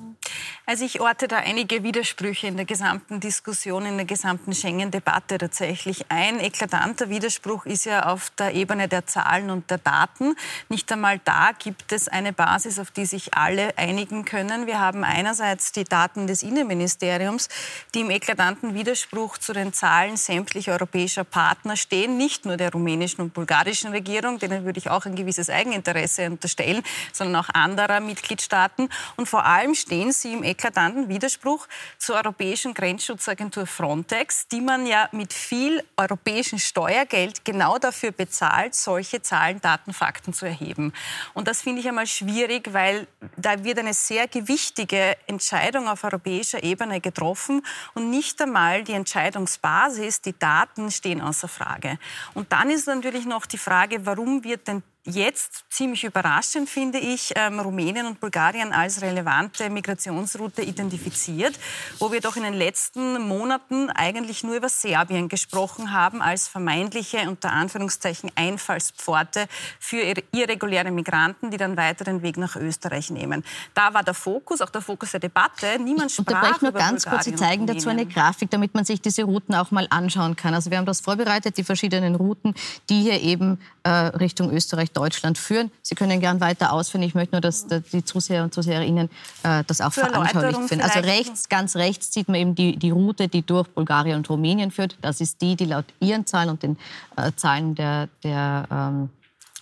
Also 0.68 0.84
ich 0.84 1.00
orte 1.00 1.28
da 1.28 1.38
einige 1.38 1.84
Widersprüche 1.84 2.48
in 2.48 2.56
der 2.56 2.66
gesamten 2.66 3.20
Diskussion, 3.20 3.86
in 3.86 3.98
der 3.98 4.08
gesamten 4.08 4.54
Schengen-Debatte 4.54 5.38
tatsächlich. 5.38 6.06
Ein 6.10 6.40
eklatanter 6.40 7.10
Widerspruch 7.10 7.68
ist 7.68 7.86
ja 7.86 8.08
auf 8.08 8.32
der 8.32 8.56
Ebene 8.56 8.88
der 8.88 9.06
Zahlen 9.06 9.52
und 9.52 9.70
der 9.70 9.78
Daten. 9.78 10.36
Nicht 10.68 10.92
einmal 10.92 11.20
da 11.24 11.52
gibt 11.58 11.92
es 11.92 12.08
eine 12.08 12.34
Basis, 12.34 12.80
auf 12.80 12.90
die 12.90 13.06
sich 13.06 13.36
alle 13.36 13.78
einigen 13.78 14.26
können. 14.26 14.66
Wir 14.66 14.80
haben 14.80 15.04
einerseits 15.04 15.72
die 15.72 15.84
Daten 15.84 16.26
des 16.26 16.42
Innenministeriums, 16.42 17.48
die 17.94 18.00
im 18.02 18.10
eklatanten 18.10 18.74
Widerspruch 18.74 19.38
zu 19.38 19.54
den 19.54 19.72
Zahlen 19.72 20.18
sämtlicher 20.18 20.74
europäischer 20.74 21.26
Partner 21.26 21.76
stehen, 21.76 22.18
nicht 22.18 22.46
nur 22.46 22.58
der 22.58 22.72
rumänischen 22.72 23.22
und 23.22 23.36
bulgarischen 23.36 23.92
Regierung, 23.92 24.40
denen 24.40 24.66
würde 24.66 24.80
ich 24.80 24.90
auch 24.90 25.06
ein 25.06 25.16
gewisses 25.16 25.52
Eigeninteresse 25.52 26.26
unterstellen, 26.26 26.82
sondern 27.14 27.44
auch 27.44 27.50
anderer 27.54 28.00
Mitgliedstaaten. 28.00 28.90
Und 29.16 29.25
vor 29.26 29.46
allem 29.46 29.76
stehen 29.76 30.12
sie 30.12 30.34
im 30.34 30.44
eklatanten 30.44 31.10
Widerspruch 31.10 31.68
zur 31.98 32.16
Europäischen 32.16 32.74
Grenzschutzagentur 32.74 33.68
Frontex, 33.68 34.48
die 34.48 34.62
man 34.62 34.86
ja 34.86 35.10
mit 35.12 35.34
viel 35.34 35.84
europäischem 35.98 36.60
Steuergeld 36.60 37.46
genau 37.46 37.78
dafür 37.78 38.12
bezahlt, 38.12 38.76
solche 38.76 39.22
Zahlen, 39.22 39.62
Daten, 39.62 39.94
Fakten 39.94 40.34
zu 40.34 40.46
erheben. 40.46 40.94
Und 41.34 41.48
das 41.48 41.62
finde 41.62 41.82
ich 41.82 41.88
einmal 41.88 42.08
schwierig, 42.08 42.74
weil 42.74 43.08
da 43.38 43.64
wird 43.64 43.80
eine 43.80 43.94
sehr 43.94 44.28
gewichtige 44.28 45.18
Entscheidung 45.28 45.88
auf 45.88 46.04
europäischer 46.04 46.64
Ebene 46.64 47.02
getroffen 47.02 47.66
und 47.94 48.10
nicht 48.10 48.42
einmal 48.42 48.84
die 48.84 48.94
Entscheidungsbasis, 48.94 50.22
die 50.22 50.38
Daten 50.38 50.92
stehen 50.92 51.22
außer 51.22 51.48
Frage. 51.48 51.98
Und 52.34 52.52
dann 52.52 52.70
ist 52.70 52.88
natürlich 52.88 53.26
noch 53.26 53.46
die 53.46 53.58
Frage, 53.58 54.06
warum 54.06 54.44
wird 54.44 54.68
denn 54.68 54.84
jetzt 55.06 55.66
ziemlich 55.70 56.04
überraschend, 56.04 56.70
finde 56.70 56.98
ich, 56.98 57.32
ähm, 57.36 57.60
Rumänien 57.60 58.08
und 58.08 58.20
Bulgarien 58.20 58.74
als 58.74 59.02
relevante 59.02 59.70
Migrationsroute 59.70 60.64
identifiziert, 60.64 61.58
wo 62.00 62.12
wir 62.12 62.22
doch 62.22 62.36
in 62.36 62.44
den 62.44 62.54
letzten 62.54 63.22
Monaten 63.28 63.90
eigentlich 63.92 64.44
nur 64.44 64.56
über 64.56 64.70
Serbien 64.70 65.30
gesprochen 65.30 65.92
haben 65.92 66.22
als 66.22 66.48
vermeintliche, 66.48 67.30
unter 67.30 67.52
Anführungszeichen, 67.52 68.32
Einfallspforte 68.36 69.48
für 69.80 70.14
irreguläre 70.32 70.92
Migranten, 70.92 71.52
die 71.52 71.58
dann 71.58 71.78
weiter 71.78 72.04
den 72.04 72.22
Weg 72.24 72.38
nach 72.38 72.56
Österreich 72.56 73.12
nehmen. 73.12 73.44
Da 73.74 73.94
war 73.94 74.04
der 74.04 74.14
Fokus, 74.14 74.62
auch 74.62 74.70
der 74.70 74.82
Fokus 74.82 75.12
der 75.12 75.20
Debatte. 75.20 75.78
Niemand 75.80 76.12
sprach 76.12 76.26
ich 76.26 76.28
unterbreche 76.36 76.64
nur 76.64 76.74
ganz 76.74 77.04
Bulgarien 77.04 77.24
kurz. 77.24 77.26
Sie 77.26 77.36
zeigen 77.36 77.68
dazu 77.68 77.90
eine 77.90 78.06
Grafik, 78.06 78.50
damit 78.50 78.74
man 78.74 78.86
sich 78.86 79.02
diese 79.02 79.24
Routen 79.24 79.54
auch 79.54 79.72
mal 79.72 79.88
anschauen 79.90 80.36
kann. 80.36 80.54
Also 80.54 80.72
wir 80.72 80.78
haben 80.78 80.86
das 80.86 81.02
vorbereitet, 81.02 81.58
die 81.58 81.64
verschiedenen 81.64 82.16
Routen, 82.16 82.56
die 82.90 83.02
hier 83.02 83.22
eben 83.22 83.60
äh, 83.84 83.90
Richtung 83.90 84.52
Österreich 84.52 84.92
Deutschland 84.96 85.38
führen. 85.38 85.72
Sie 85.82 85.96
können 85.96 86.20
gern 86.20 86.40
weiter 86.42 86.74
ausführen. 86.74 87.04
Ich 87.04 87.16
möchte 87.16 87.36
nur, 87.36 87.42
dass 87.42 87.68
die 87.68 88.04
Zuseher 88.04 88.44
und 88.44 88.54
Zuseherinnen 88.54 89.10
äh, 89.44 89.64
das 89.68 89.82
auch 89.82 89.94
veranschaulich 89.94 90.56
finden. 90.68 90.84
Also 90.84 91.00
rechts, 91.00 91.50
ganz 91.50 91.76
rechts 91.76 92.14
sieht 92.14 92.28
man 92.28 92.40
eben 92.40 92.56
die, 92.56 92.78
die 92.78 92.92
Route, 92.92 93.28
die 93.28 93.42
durch 93.42 93.68
Bulgarien 93.68 94.18
und 94.18 94.30
Rumänien 94.30 94.72
führt. 94.72 94.98
Das 95.02 95.22
ist 95.22 95.42
die, 95.42 95.56
die 95.56 95.66
laut 95.66 95.86
ihren 96.00 96.26
Zahlen 96.26 96.50
und 96.50 96.64
den 96.64 96.78
äh, 97.18 97.32
Zahlen 97.36 97.76
der, 97.76 98.10
der 98.24 98.68
ähm, 98.72 99.10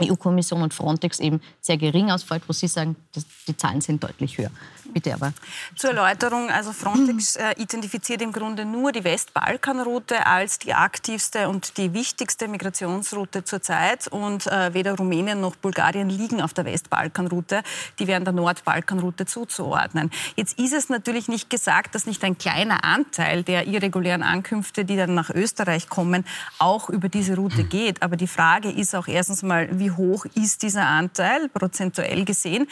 EU-Kommission 0.02 0.64
und 0.64 0.74
Frontex 0.74 1.20
eben 1.20 1.40
sehr 1.62 1.78
gering 1.78 2.10
ausfällt, 2.10 2.44
wo 2.48 2.54
Sie 2.54 2.68
sagen, 2.68 2.96
die 3.48 3.56
Zahlen 3.56 3.82
sind 3.82 4.04
deutlich 4.04 4.38
höher. 4.38 4.50
Bitte 4.94 5.14
aber. 5.14 5.34
Zur 5.76 5.92
Erläuterung, 5.92 6.50
also 6.50 6.72
Frontex 6.72 7.36
äh, 7.38 7.54
identifiziert 7.58 8.22
im 8.22 8.32
Grunde 8.32 8.66
nur 8.66 8.92
die 8.92 9.04
Westbalkanroute 9.04 10.26
als 10.26 10.60
die 10.60 10.74
aktivste 10.74 11.50
und 11.50 11.78
die 11.78 11.94
wichtigste 11.94 12.48
Migrationsroute 12.48 13.44
zurzeit. 13.44 14.08
Und 14.08 14.46
äh, 14.48 14.74
weder 14.74 14.96
Rumänien 14.96 15.42
noch 15.42 15.56
Bulgarien 15.56 16.10
liegen 16.10 16.42
auf 16.42 16.54
der 16.54 16.66
Westbalkanroute. 16.66 17.64
Die 17.98 18.08
wären 18.08 18.24
der 18.24 18.34
Nordbalkanroute 18.34 19.26
zuzuordnen. 19.26 20.12
Jetzt 20.36 20.60
ist 20.60 20.74
es 20.74 20.90
natürlich 20.90 21.28
nicht 21.28 21.50
gesagt, 21.50 21.96
dass 21.96 22.06
nicht 22.06 22.24
ein 22.24 22.38
kleiner 22.38 22.84
Anteil 22.84 23.44
der 23.44 23.68
irregulären 23.68 24.22
Ankünfte, 24.22 24.86
die 24.86 24.96
dann 24.96 25.16
nach 25.16 25.32
Österreich 25.32 25.90
kommen, 25.90 26.26
auch 26.60 26.90
über 26.90 27.10
diese 27.10 27.36
Route 27.36 27.64
geht. 27.64 28.04
Aber 28.04 28.16
die 28.16 28.28
Frage 28.28 28.70
ist 28.70 28.94
auch 28.94 29.08
erstens 29.08 29.42
mal, 29.42 29.68
wie 29.80 29.83
hoch 29.92 30.26
ist 30.36 30.64
dieser 30.64 30.86
Anteil 30.86 31.50
prozentuell 31.50 32.26
gesehen? 32.26 32.68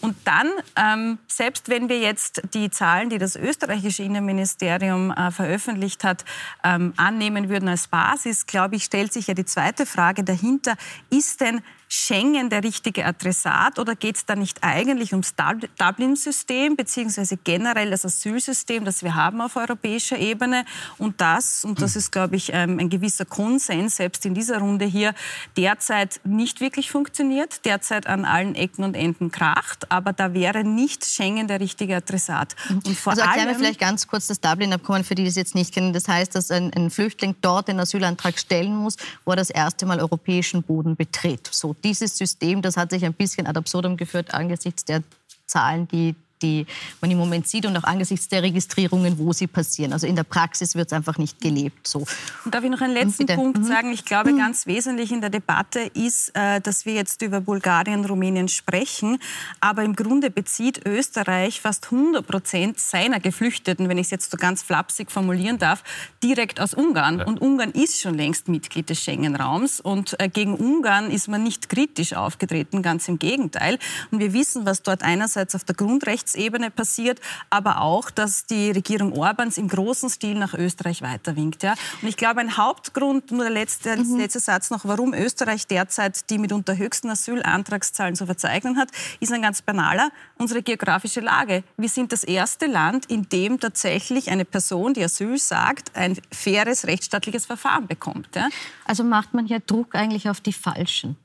Und 0.00 0.16
dann, 0.24 0.50
ähm, 0.76 1.18
selbst 1.28 1.68
wenn 1.68 1.88
wir 1.88 1.98
jetzt 1.98 2.42
die 2.54 2.70
Zahlen, 2.70 3.10
die 3.10 3.18
das 3.18 3.36
österreichische 3.36 4.02
Innenministerium 4.02 5.10
äh, 5.10 5.30
veröffentlicht 5.30 6.04
hat, 6.04 6.24
ähm, 6.62 6.92
annehmen 6.96 7.48
würden 7.48 7.68
als 7.68 7.88
Basis, 7.88 8.46
glaube 8.46 8.76
ich, 8.76 8.84
stellt 8.84 9.12
sich 9.12 9.26
ja 9.26 9.34
die 9.34 9.44
zweite 9.44 9.86
Frage 9.86 10.24
dahinter, 10.24 10.74
ist 11.10 11.40
denn 11.40 11.62
Schengen 11.88 12.50
der 12.50 12.64
richtige 12.64 13.04
Adressat 13.04 13.78
oder 13.78 13.94
geht 13.94 14.16
es 14.16 14.26
da 14.26 14.36
nicht 14.36 14.58
eigentlich 14.62 15.12
ums 15.12 15.34
Dublin-System 15.34 16.76
beziehungsweise 16.76 17.36
generell 17.36 17.90
das 17.90 18.04
Asylsystem, 18.04 18.84
das 18.84 19.02
wir 19.02 19.14
haben 19.14 19.40
auf 19.40 19.56
europäischer 19.56 20.18
Ebene 20.18 20.64
und 20.98 21.20
das, 21.20 21.64
und 21.64 21.80
das 21.80 21.96
ist, 21.96 22.10
glaube 22.12 22.36
ich, 22.36 22.50
ähm, 22.52 22.78
ein 22.78 22.88
gewisser 22.88 23.24
Konsens, 23.24 23.96
selbst 23.96 24.24
in 24.26 24.34
dieser 24.34 24.58
Runde 24.58 24.84
hier, 24.84 25.14
derzeit 25.56 26.20
nicht 26.24 26.60
wirklich 26.60 26.90
funktioniert, 26.90 27.64
derzeit 27.64 28.06
an 28.06 28.24
allen 28.24 28.54
Ecken 28.54 28.84
und 28.84 28.94
Enden 28.94 29.30
kracht, 29.30 29.90
aber 29.90 30.12
da 30.12 30.34
wäre 30.34 30.64
nicht 30.64 31.04
Schengen 31.04 31.48
der 31.48 31.60
richtige 31.60 31.96
Adressat. 31.96 32.56
Und 32.70 32.96
vor 32.96 33.12
also 33.12 33.22
erklären 33.22 33.48
wir 33.48 33.54
vielleicht 33.54 33.80
ganz 33.80 34.06
kurz 34.06 34.26
das 34.26 34.40
Dublin-Abkommen, 34.40 35.04
für 35.04 35.14
die, 35.14 35.22
die 35.22 35.28
es 35.28 35.36
jetzt 35.36 35.54
nicht 35.54 35.74
kennen. 35.74 35.92
Das 35.92 36.08
heißt, 36.08 36.34
dass 36.34 36.50
ein, 36.50 36.72
ein 36.74 36.90
Flüchtling 36.90 37.34
dort 37.40 37.68
den 37.68 37.80
Asylantrag 37.80 38.38
stellen 38.38 38.76
muss, 38.76 38.96
wo 39.24 39.32
er 39.32 39.36
das 39.36 39.50
erste 39.50 39.86
Mal 39.86 40.00
europäischen 40.00 40.62
Boden 40.62 40.96
betritt. 40.96 41.48
So 41.50 41.73
dieses 41.82 42.16
System, 42.16 42.62
das 42.62 42.76
hat 42.76 42.90
sich 42.90 43.04
ein 43.04 43.14
bisschen 43.14 43.46
ad 43.46 43.58
absurdum 43.58 43.96
geführt 43.96 44.32
angesichts 44.34 44.84
der 44.84 45.02
Zahlen, 45.46 45.88
die 45.88 46.14
die 46.42 46.66
man 47.00 47.10
im 47.10 47.18
Moment 47.18 47.48
sieht 47.48 47.66
und 47.66 47.76
auch 47.76 47.84
angesichts 47.84 48.28
der 48.28 48.42
Registrierungen, 48.42 49.18
wo 49.18 49.32
sie 49.32 49.46
passieren. 49.46 49.92
Also 49.92 50.06
in 50.06 50.16
der 50.16 50.24
Praxis 50.24 50.74
wird 50.74 50.88
es 50.88 50.92
einfach 50.92 51.18
nicht 51.18 51.40
gelebt. 51.40 51.86
So. 51.86 52.04
Und 52.44 52.54
darf 52.54 52.64
ich 52.64 52.70
noch 52.70 52.80
einen 52.80 52.94
letzten 52.94 53.26
Bitte. 53.26 53.34
Punkt 53.34 53.58
mhm. 53.58 53.64
sagen? 53.64 53.92
Ich 53.92 54.04
glaube, 54.04 54.32
mhm. 54.32 54.38
ganz 54.38 54.66
wesentlich 54.66 55.12
in 55.12 55.20
der 55.20 55.30
Debatte 55.30 55.80
ist, 55.94 56.34
äh, 56.34 56.60
dass 56.60 56.86
wir 56.86 56.94
jetzt 56.94 57.22
über 57.22 57.40
Bulgarien, 57.40 58.04
Rumänien 58.04 58.48
sprechen, 58.48 59.18
aber 59.60 59.82
im 59.84 59.96
Grunde 59.96 60.30
bezieht 60.30 60.84
Österreich 60.86 61.60
fast 61.60 61.86
100 61.86 62.26
Prozent 62.26 62.80
seiner 62.80 63.20
Geflüchteten, 63.20 63.88
wenn 63.88 63.98
ich 63.98 64.06
es 64.06 64.10
jetzt 64.10 64.30
so 64.30 64.36
ganz 64.36 64.62
flapsig 64.62 65.10
formulieren 65.10 65.58
darf, 65.58 65.82
direkt 66.22 66.60
aus 66.60 66.74
Ungarn. 66.74 67.20
Ja. 67.20 67.26
Und 67.26 67.40
Ungarn 67.40 67.70
ist 67.70 68.00
schon 68.00 68.14
längst 68.14 68.48
Mitglied 68.48 68.90
des 68.90 69.00
Schengen-Raums 69.02 69.80
und 69.80 70.18
äh, 70.20 70.28
gegen 70.28 70.54
Ungarn 70.54 71.10
ist 71.10 71.28
man 71.28 71.42
nicht 71.42 71.68
kritisch 71.68 72.14
aufgetreten, 72.14 72.82
ganz 72.82 73.08
im 73.08 73.18
Gegenteil. 73.18 73.78
Und 74.10 74.18
wir 74.18 74.32
wissen, 74.32 74.66
was 74.66 74.82
dort 74.82 75.02
einerseits 75.02 75.54
auf 75.54 75.64
der 75.64 75.74
Grundrechte 75.74 76.23
Rechtsebene 76.24 76.70
passiert, 76.70 77.20
aber 77.50 77.80
auch, 77.80 78.10
dass 78.10 78.46
die 78.46 78.70
Regierung 78.70 79.12
Orbans 79.12 79.58
im 79.58 79.68
großen 79.68 80.08
Stil 80.08 80.34
nach 80.34 80.54
Österreich 80.54 81.02
weiterwinkt. 81.02 81.62
Ja? 81.62 81.74
Und 82.00 82.08
ich 82.08 82.16
glaube, 82.16 82.40
ein 82.40 82.56
Hauptgrund, 82.56 83.30
nur 83.30 83.44
der 83.44 83.52
letzte, 83.52 83.96
mhm. 83.96 84.18
letzte 84.18 84.40
Satz 84.40 84.70
noch, 84.70 84.84
warum 84.84 85.12
Österreich 85.12 85.66
derzeit 85.66 86.30
die 86.30 86.38
mitunter 86.38 86.76
höchsten 86.76 87.10
Asylantragszahlen 87.10 88.16
zu 88.16 88.26
verzeichnen 88.26 88.78
hat, 88.78 88.88
ist 89.20 89.32
ein 89.32 89.42
ganz 89.42 89.60
banaler, 89.60 90.10
unsere 90.38 90.62
geografische 90.62 91.20
Lage. 91.20 91.62
Wir 91.76 91.88
sind 91.88 92.12
das 92.12 92.24
erste 92.24 92.66
Land, 92.66 93.06
in 93.06 93.28
dem 93.28 93.60
tatsächlich 93.60 94.30
eine 94.30 94.44
Person, 94.44 94.94
die 94.94 95.04
Asyl 95.04 95.38
sagt, 95.38 95.94
ein 95.94 96.18
faires 96.32 96.86
rechtsstaatliches 96.86 97.46
Verfahren 97.46 97.86
bekommt. 97.86 98.34
Ja? 98.34 98.48
Also 98.86 99.04
macht 99.04 99.34
man 99.34 99.46
hier 99.46 99.60
Druck 99.60 99.94
eigentlich 99.94 100.28
auf 100.28 100.40
die 100.40 100.52
Falschen? 100.52 101.16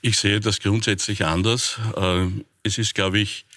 Ich 0.00 0.18
sehe 0.18 0.38
das 0.38 0.60
grundsätzlich 0.60 1.24
anders. 1.24 1.78
Äh, 1.96 2.28
es 2.62 2.78
ist, 2.78 2.94
glaube 2.94 3.18
ich, 3.18 3.47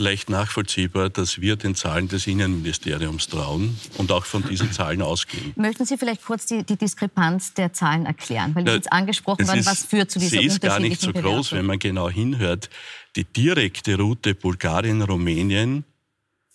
leicht 0.00 0.30
nachvollziehbar, 0.30 1.10
dass 1.10 1.40
wir 1.40 1.56
den 1.56 1.74
Zahlen 1.74 2.08
des 2.08 2.26
Innenministeriums 2.26 3.28
trauen 3.28 3.78
und 3.98 4.10
auch 4.10 4.24
von 4.24 4.42
diesen 4.42 4.72
Zahlen 4.72 5.02
ausgehen. 5.02 5.52
Möchten 5.56 5.86
Sie 5.86 5.96
vielleicht 5.96 6.24
kurz 6.24 6.46
die, 6.46 6.64
die 6.64 6.76
Diskrepanz 6.76 7.54
der 7.54 7.72
Zahlen 7.72 8.06
erklären? 8.06 8.54
Weil 8.54 8.66
ja, 8.66 8.74
jetzt 8.74 8.92
angesprochen 8.92 9.46
worden, 9.46 9.64
was 9.66 9.84
führt 9.84 10.10
zu 10.10 10.18
dieser 10.18 10.40
Sie 10.40 10.46
ist 10.46 10.60
gar 10.60 10.80
nicht 10.80 11.00
so 11.00 11.12
groß, 11.12 11.52
wenn 11.52 11.66
man 11.66 11.78
genau 11.78 12.10
hinhört. 12.10 12.70
Die 13.16 13.24
direkte 13.24 13.96
Route 13.96 14.34
Bulgarien-Rumänien, 14.34 15.84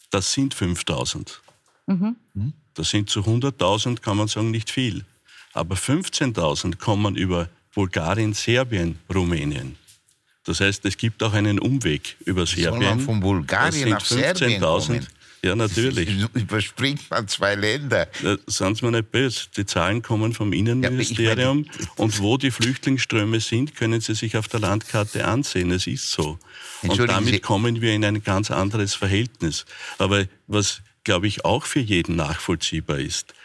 das 0.09 0.33
sind 0.33 0.53
5000. 0.53 1.41
Mhm. 1.87 2.15
Das 2.73 2.89
sind 2.89 3.09
zu 3.09 3.21
100.000, 3.21 4.01
kann 4.01 4.17
man 4.17 4.27
sagen, 4.27 4.51
nicht 4.51 4.69
viel. 4.69 5.05
Aber 5.53 5.75
15.000 5.75 6.77
kommen 6.77 7.15
über 7.15 7.49
Bulgarien, 7.73 8.33
Serbien, 8.33 8.99
Rumänien. 9.13 9.77
Das 10.45 10.61
heißt, 10.61 10.85
es 10.85 10.97
gibt 10.97 11.21
auch 11.23 11.33
einen 11.33 11.59
Umweg 11.59 12.15
über 12.25 12.45
Serbien. 12.45 12.99
Von 12.99 13.19
Bulgarien 13.19 13.89
nach 13.89 14.05
Serbien 14.05 14.61
kommen? 14.61 15.07
Ja, 15.45 15.55
natürlich. 15.55 16.09
Überspringt 16.33 17.07
man 17.11 17.27
zwei 17.27 17.53
Länder. 17.53 18.07
Da 18.23 18.35
sind 18.47 18.77
Sie 18.77 18.85
mir 18.85 18.91
nicht 18.91 19.11
böse. 19.11 19.45
Die 19.55 19.65
Zahlen 19.65 20.01
kommen 20.01 20.33
vom 20.33 20.53
Innenministerium. 20.53 21.65
Ja, 21.65 21.71
meine, 21.71 21.89
und 21.97 22.19
wo 22.19 22.37
die 22.37 22.49
Flüchtlingsströme 22.49 23.39
sind, 23.39 23.75
können 23.75 24.01
Sie 24.01 24.15
sich 24.15 24.37
auf 24.37 24.47
der 24.47 24.59
Landkarte 24.61 25.25
ansehen. 25.25 25.69
Es 25.69 25.85
ist 25.85 26.11
so. 26.11 26.39
Und 26.81 26.97
damit 26.97 27.43
kommen 27.43 27.79
wir 27.79 27.93
in 27.93 28.03
ein 28.03 28.23
ganz 28.23 28.49
anderes 28.49 28.95
Verhältnis. 28.95 29.65
Aber 29.99 30.25
was, 30.47 30.81
glaube 31.03 31.27
ich, 31.27 31.45
auch 31.45 31.65
für 31.65 31.79
jeden 31.79 32.15
nachvollziehbar 32.15 32.97
ist, 32.97 33.35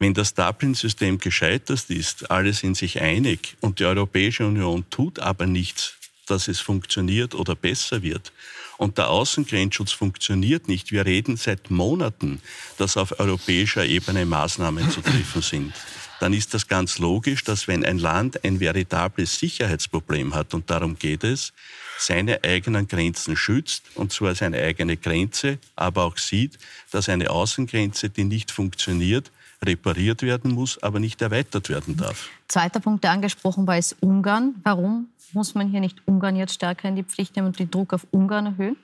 wenn 0.00 0.14
das 0.14 0.34
Dublin-System 0.34 1.18
gescheitert 1.18 1.90
ist, 1.90 2.30
alle 2.30 2.54
sind 2.54 2.76
sich 2.76 3.00
einig 3.00 3.56
und 3.60 3.78
die 3.78 3.84
Europäische 3.84 4.46
Union 4.46 4.84
tut 4.90 5.18
aber 5.20 5.46
nichts, 5.46 5.94
dass 6.30 6.48
es 6.48 6.60
funktioniert 6.60 7.34
oder 7.34 7.54
besser 7.54 8.02
wird, 8.02 8.32
und 8.80 8.96
der 8.96 9.10
Außengrenzschutz 9.10 9.92
funktioniert 9.92 10.66
nicht. 10.66 10.90
Wir 10.90 11.04
reden 11.04 11.36
seit 11.36 11.70
Monaten, 11.70 12.40
dass 12.78 12.96
auf 12.96 13.20
europäischer 13.20 13.84
Ebene 13.84 14.24
Maßnahmen 14.24 14.90
zu 14.90 15.02
treffen 15.02 15.42
sind. 15.42 15.74
Dann 16.18 16.32
ist 16.32 16.54
das 16.54 16.66
ganz 16.66 16.98
logisch, 16.98 17.44
dass 17.44 17.68
wenn 17.68 17.84
ein 17.84 17.98
Land 17.98 18.42
ein 18.42 18.58
veritables 18.58 19.38
Sicherheitsproblem 19.38 20.34
hat, 20.34 20.54
und 20.54 20.70
darum 20.70 20.98
geht 20.98 21.24
es, 21.24 21.52
seine 21.98 22.42
eigenen 22.42 22.88
Grenzen 22.88 23.36
schützt, 23.36 23.84
und 23.96 24.14
zwar 24.14 24.34
seine 24.34 24.62
eigene 24.62 24.96
Grenze, 24.96 25.58
aber 25.76 26.04
auch 26.04 26.16
sieht, 26.16 26.58
dass 26.90 27.10
eine 27.10 27.28
Außengrenze, 27.28 28.08
die 28.08 28.24
nicht 28.24 28.50
funktioniert, 28.50 29.30
repariert 29.64 30.22
werden 30.22 30.52
muss, 30.52 30.82
aber 30.82 31.00
nicht 31.00 31.20
erweitert 31.20 31.68
werden 31.68 31.96
darf. 31.96 32.28
Zweiter 32.48 32.80
Punkt, 32.80 33.04
der 33.04 33.12
angesprochen 33.12 33.66
war, 33.66 33.76
ist 33.76 33.96
Ungarn. 34.00 34.54
Warum 34.62 35.08
muss 35.32 35.54
man 35.54 35.68
hier 35.68 35.80
nicht 35.80 35.98
Ungarn 36.06 36.36
jetzt 36.36 36.54
stärker 36.54 36.88
in 36.88 36.96
die 36.96 37.02
Pflicht 37.02 37.36
nehmen 37.36 37.48
und 37.48 37.58
den 37.58 37.70
Druck 37.70 37.92
auf 37.92 38.06
Ungarn 38.10 38.46
erhöhen? 38.46 38.76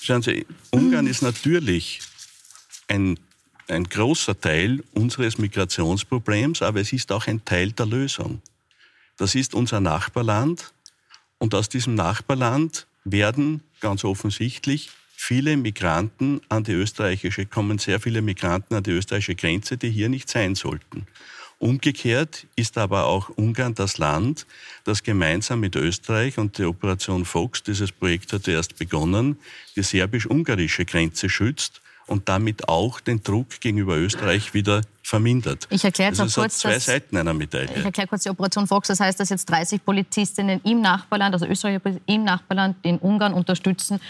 Schauen 0.00 0.22
Sie, 0.22 0.46
Ungarn 0.70 1.06
ist 1.06 1.22
natürlich 1.22 2.00
ein, 2.88 3.18
ein 3.68 3.84
großer 3.84 4.40
Teil 4.40 4.82
unseres 4.94 5.38
Migrationsproblems, 5.38 6.62
aber 6.62 6.80
es 6.80 6.92
ist 6.92 7.12
auch 7.12 7.26
ein 7.26 7.44
Teil 7.44 7.72
der 7.72 7.86
Lösung. 7.86 8.40
Das 9.16 9.34
ist 9.34 9.54
unser 9.54 9.80
Nachbarland 9.80 10.72
und 11.38 11.54
aus 11.54 11.68
diesem 11.68 11.94
Nachbarland 11.94 12.86
werden 13.04 13.62
ganz 13.80 14.04
offensichtlich 14.04 14.90
viele 15.16 15.56
Migranten 15.56 16.40
an 16.48 16.64
die 16.64 16.72
österreichische, 16.72 17.46
kommen 17.46 17.78
sehr 17.78 18.00
viele 18.00 18.22
Migranten 18.22 18.74
an 18.74 18.82
die 18.82 18.92
österreichische 18.92 19.34
Grenze, 19.34 19.76
die 19.76 19.90
hier 19.90 20.08
nicht 20.08 20.28
sein 20.28 20.54
sollten. 20.54 21.06
Umgekehrt 21.58 22.46
ist 22.54 22.76
aber 22.76 23.06
auch 23.06 23.30
Ungarn 23.30 23.74
das 23.74 23.96
Land, 23.96 24.46
das 24.84 25.02
gemeinsam 25.02 25.60
mit 25.60 25.74
Österreich 25.74 26.36
und 26.36 26.58
der 26.58 26.68
Operation 26.68 27.24
Fox, 27.24 27.62
dieses 27.62 27.92
Projekt 27.92 28.32
hat 28.34 28.46
erst 28.46 28.76
begonnen, 28.76 29.38
die 29.74 29.82
serbisch-ungarische 29.82 30.84
Grenze 30.84 31.30
schützt 31.30 31.80
und 32.06 32.28
damit 32.28 32.68
auch 32.68 33.00
den 33.00 33.22
Druck 33.22 33.60
gegenüber 33.60 33.96
Österreich 33.96 34.54
wieder 34.54 34.82
vermindert. 35.02 35.66
Ich 35.70 35.84
erkläre 35.84 36.10
jetzt 36.10 36.20
also 36.20 36.40
auch 36.40 36.44
kurz, 36.44 36.58
zwei 36.58 36.78
Seiten 36.78 37.16
einer 37.16 37.34
Medaille. 37.34 37.70
Ich 37.74 37.84
erkläre 37.84 38.08
kurz 38.08 38.22
die 38.22 38.30
Operation 38.30 38.66
Fox. 38.66 38.88
Das 38.88 39.00
heißt, 39.00 39.18
dass 39.18 39.28
jetzt 39.28 39.48
30 39.50 39.84
Polizistinnen 39.84 40.60
im 40.64 40.80
Nachbarland, 40.80 41.34
also 41.34 41.46
Österreich 41.46 41.80
im 42.06 42.24
Nachbarland, 42.24 42.76
in 42.82 42.98
Ungarn 42.98 43.34
unterstützen 43.34 44.00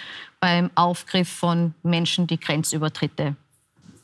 beim 0.41 0.71
Aufgriff 0.75 1.29
von 1.29 1.75
Menschen, 1.83 2.27
die 2.27 2.39
Grenzübertritte 2.39 3.37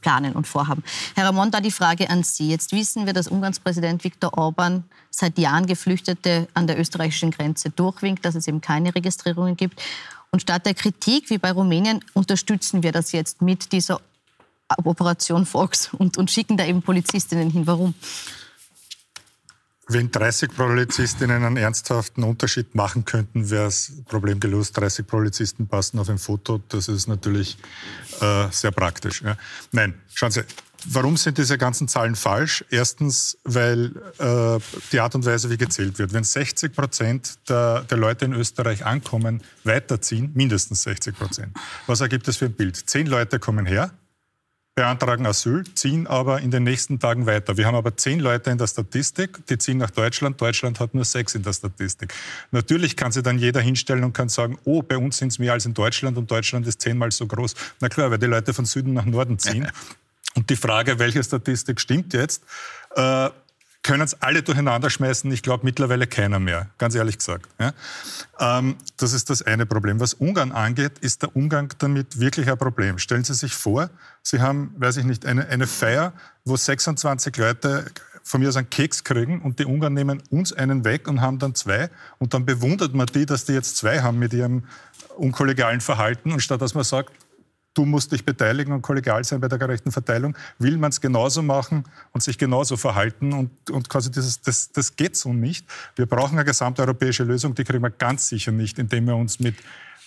planen 0.02 0.34
und 0.34 0.46
vorhaben. 0.46 0.82
Herr 1.14 1.26
Ramon, 1.26 1.50
da 1.50 1.60
die 1.60 1.70
Frage 1.70 2.10
an 2.10 2.22
Sie. 2.24 2.50
Jetzt 2.50 2.72
wissen 2.72 3.06
wir, 3.06 3.12
dass 3.12 3.28
Ungarns 3.28 3.60
Präsident 3.60 4.04
Viktor 4.04 4.36
Orban 4.36 4.84
seit 5.10 5.38
Jahren 5.38 5.66
Geflüchtete 5.66 6.48
an 6.54 6.66
der 6.66 6.78
österreichischen 6.78 7.30
Grenze 7.30 7.70
durchwinkt, 7.70 8.24
dass 8.24 8.34
es 8.34 8.48
eben 8.48 8.60
keine 8.60 8.94
Registrierungen 8.94 9.56
gibt. 9.56 9.80
Und 10.32 10.40
statt 10.40 10.64
der 10.64 10.72
Kritik 10.72 11.28
wie 11.28 11.36
bei 11.36 11.52
Rumänien 11.52 12.02
unterstützen 12.14 12.82
wir 12.82 12.90
das 12.90 13.12
jetzt 13.12 13.42
mit 13.42 13.70
dieser 13.70 14.00
Operation 14.82 15.44
Fox 15.44 15.90
und, 15.92 16.16
und 16.16 16.30
schicken 16.30 16.56
da 16.56 16.64
eben 16.64 16.80
Polizistinnen 16.80 17.50
hin. 17.50 17.66
Warum? 17.66 17.94
Wenn 19.88 20.10
30 20.10 20.54
Polizistinnen 20.54 21.44
einen 21.44 21.58
ernsthaften 21.58 22.24
Unterschied 22.24 22.74
machen 22.74 23.04
könnten, 23.04 23.50
wäre 23.50 23.64
das 23.64 23.92
Problem 24.06 24.40
gelöst. 24.40 24.74
30 24.78 25.06
Polizisten 25.06 25.68
passen 25.68 25.98
auf 25.98 26.08
ein 26.08 26.16
Foto. 26.16 26.62
Das 26.70 26.88
ist 26.88 27.08
natürlich 27.08 27.58
äh, 28.22 28.46
sehr 28.50 28.70
praktisch. 28.70 29.20
Ja. 29.20 29.36
Nein, 29.70 30.00
schauen 30.14 30.30
Sie, 30.30 30.44
Warum 30.86 31.16
sind 31.16 31.38
diese 31.38 31.58
ganzen 31.58 31.88
Zahlen 31.88 32.16
falsch? 32.16 32.64
Erstens, 32.70 33.38
weil 33.44 33.92
äh, 34.18 34.58
die 34.92 35.00
Art 35.00 35.14
und 35.14 35.24
Weise, 35.24 35.50
wie 35.50 35.56
gezählt 35.56 35.98
wird. 35.98 36.12
Wenn 36.12 36.24
60 36.24 36.74
Prozent 36.74 37.38
der, 37.48 37.82
der, 37.82 37.98
Leute 37.98 38.24
in 38.24 38.32
Österreich 38.32 38.84
ankommen, 38.84 39.42
weiterziehen, 39.64 40.32
mindestens 40.34 40.82
60 40.82 41.16
Prozent. 41.16 41.56
Was 41.86 42.00
ergibt 42.00 42.26
das 42.28 42.36
für 42.36 42.46
ein 42.46 42.54
Bild? 42.54 42.76
Zehn 42.76 43.06
Leute 43.06 43.38
kommen 43.38 43.66
her, 43.66 43.92
beantragen 44.74 45.26
Asyl, 45.26 45.64
ziehen 45.74 46.06
aber 46.06 46.40
in 46.40 46.50
den 46.50 46.64
nächsten 46.64 46.98
Tagen 46.98 47.26
weiter. 47.26 47.56
Wir 47.56 47.66
haben 47.66 47.74
aber 47.74 47.96
zehn 47.96 48.20
Leute 48.20 48.50
in 48.50 48.58
der 48.58 48.66
Statistik, 48.66 49.46
die 49.46 49.58
ziehen 49.58 49.78
nach 49.78 49.90
Deutschland. 49.90 50.40
Deutschland 50.40 50.80
hat 50.80 50.94
nur 50.94 51.04
sechs 51.04 51.34
in 51.34 51.42
der 51.42 51.52
Statistik. 51.52 52.14
Natürlich 52.50 52.96
kann 52.96 53.12
sich 53.12 53.22
dann 53.22 53.38
jeder 53.38 53.60
hinstellen 53.60 54.04
und 54.04 54.14
kann 54.14 54.28
sagen, 54.28 54.58
oh, 54.64 54.82
bei 54.82 54.96
uns 54.96 55.18
sind 55.18 55.28
es 55.28 55.38
mehr 55.38 55.52
als 55.52 55.66
in 55.66 55.74
Deutschland 55.74 56.16
und 56.16 56.30
Deutschland 56.30 56.66
ist 56.66 56.80
zehnmal 56.80 57.10
so 57.10 57.26
groß. 57.26 57.54
Na 57.80 57.88
klar, 57.88 58.10
weil 58.10 58.18
die 58.18 58.26
Leute 58.26 58.54
von 58.54 58.64
Süden 58.64 58.94
nach 58.94 59.04
Norden 59.04 59.38
ziehen. 59.38 59.70
Und 60.34 60.50
die 60.50 60.56
Frage, 60.56 60.98
welche 60.98 61.22
Statistik 61.22 61.80
stimmt 61.80 62.14
jetzt, 62.14 62.42
äh, 62.94 63.30
können 63.82 64.02
es 64.02 64.22
alle 64.22 64.42
durcheinander 64.42 64.90
schmeißen. 64.90 65.30
Ich 65.32 65.42
glaube 65.42 65.64
mittlerweile 65.64 66.06
keiner 66.06 66.38
mehr, 66.38 66.70
ganz 66.78 66.94
ehrlich 66.94 67.18
gesagt. 67.18 67.48
Ja? 67.58 67.72
Ähm, 68.38 68.76
das 68.96 69.12
ist 69.12 69.28
das 69.28 69.42
eine 69.42 69.66
Problem. 69.66 69.98
Was 69.98 70.14
Ungarn 70.14 70.52
angeht, 70.52 70.98
ist 71.00 71.22
der 71.22 71.34
Umgang 71.34 71.74
damit 71.78 72.20
wirklich 72.20 72.48
ein 72.48 72.58
Problem. 72.58 72.98
Stellen 72.98 73.24
Sie 73.24 73.34
sich 73.34 73.54
vor, 73.54 73.90
Sie 74.22 74.40
haben, 74.40 74.72
weiß 74.78 74.98
ich 74.98 75.04
nicht, 75.04 75.26
eine, 75.26 75.48
eine 75.48 75.66
Feier, 75.66 76.12
wo 76.44 76.56
26 76.56 77.36
Leute 77.36 77.86
von 78.22 78.40
mir 78.40 78.48
aus 78.48 78.56
einen 78.56 78.70
Keks 78.70 79.02
kriegen 79.02 79.42
und 79.42 79.58
die 79.58 79.64
Ungarn 79.64 79.94
nehmen 79.94 80.22
uns 80.30 80.52
einen 80.52 80.84
weg 80.84 81.08
und 81.08 81.20
haben 81.20 81.40
dann 81.40 81.56
zwei 81.56 81.90
und 82.18 82.34
dann 82.34 82.46
bewundert 82.46 82.94
man 82.94 83.06
die, 83.06 83.26
dass 83.26 83.46
die 83.46 83.52
jetzt 83.52 83.76
zwei 83.76 84.00
haben 84.00 84.20
mit 84.20 84.32
ihrem 84.32 84.64
unkollegialen 85.16 85.80
Verhalten 85.80 86.30
und 86.30 86.40
statt 86.40 86.62
dass 86.62 86.74
man 86.74 86.84
sagt, 86.84 87.12
du 87.74 87.84
musst 87.84 88.12
dich 88.12 88.24
beteiligen 88.24 88.72
und 88.72 88.82
kollegial 88.82 89.24
sein 89.24 89.40
bei 89.40 89.48
der 89.48 89.58
gerechten 89.58 89.92
Verteilung, 89.92 90.36
will 90.58 90.76
man 90.76 90.90
es 90.90 91.00
genauso 91.00 91.42
machen 91.42 91.84
und 92.12 92.22
sich 92.22 92.38
genauso 92.38 92.76
verhalten 92.76 93.32
und, 93.32 93.70
und 93.70 93.88
quasi 93.88 94.10
dieses, 94.10 94.40
das, 94.40 94.72
das 94.72 94.96
geht 94.96 95.16
so 95.16 95.32
nicht. 95.32 95.66
Wir 95.96 96.06
brauchen 96.06 96.38
eine 96.38 96.44
gesamteuropäische 96.44 97.24
Lösung, 97.24 97.54
die 97.54 97.64
kriegen 97.64 97.82
wir 97.82 97.90
ganz 97.90 98.28
sicher 98.28 98.52
nicht, 98.52 98.78
indem 98.78 99.06
wir 99.06 99.16
uns 99.16 99.40
mit, 99.40 99.56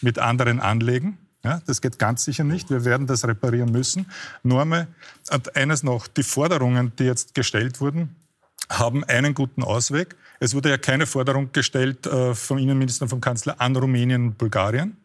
mit 0.02 0.20
anderen 0.20 0.60
anlegen. 0.60 1.18
Ja, 1.44 1.62
das 1.68 1.80
geht 1.80 2.00
ganz 2.00 2.24
sicher 2.26 2.44
nicht. 2.44 2.72
Wir 2.72 2.86
werden 2.86 3.06
das 3.06 3.28
reparieren 3.28 3.72
müssen. 3.72 4.08
Einmal, 4.44 4.88
und 5.32 5.56
eines 5.56 5.84
noch, 5.84 6.08
die 6.08 6.24
Forderungen, 6.24 6.92
die 6.98 7.04
jetzt 7.04 7.36
gestellt 7.36 7.82
wurden, 7.82 8.16
haben 8.68 9.04
einen 9.04 9.36
guten 9.36 9.64
Ausweg. 9.64 10.16
Es 10.40 10.56
wurde 10.56 10.70
ja 10.70 10.80
keine 10.80 11.06
Forderung 11.06 11.52
gestellt 11.52 12.08
äh, 12.08 12.34
vom 12.34 12.58
Innenminister 12.58 13.04
und 13.04 13.10
vom 13.10 13.22
Kanzler 13.22 13.62
an 13.62 13.76
Rumänien 13.76 14.30
und 14.30 14.38
Bulgarien 14.40 14.98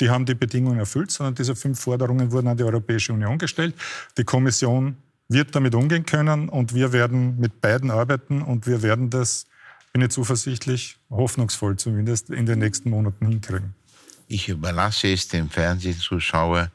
die 0.00 0.10
haben 0.10 0.26
die 0.26 0.34
Bedingungen 0.34 0.78
erfüllt, 0.78 1.10
sondern 1.10 1.34
diese 1.34 1.56
fünf 1.56 1.80
Forderungen 1.80 2.30
wurden 2.32 2.48
an 2.48 2.56
die 2.56 2.64
Europäische 2.64 3.12
Union 3.12 3.38
gestellt. 3.38 3.74
Die 4.18 4.24
Kommission 4.24 4.96
wird 5.28 5.54
damit 5.54 5.74
umgehen 5.74 6.04
können 6.04 6.48
und 6.48 6.74
wir 6.74 6.92
werden 6.92 7.38
mit 7.38 7.60
beiden 7.60 7.90
arbeiten 7.90 8.42
und 8.42 8.66
wir 8.66 8.82
werden 8.82 9.10
das, 9.10 9.46
bin 9.92 10.02
ich 10.02 10.10
zuversichtlich, 10.10 10.96
hoffnungsvoll 11.10 11.76
zumindest, 11.76 12.30
in 12.30 12.46
den 12.46 12.58
nächsten 12.58 12.90
Monaten 12.90 13.26
hinkriegen. 13.26 13.74
Ich 14.28 14.48
überlasse 14.48 15.12
es 15.12 15.28
dem 15.28 15.48
Fernsehzuschauer, 15.48 16.70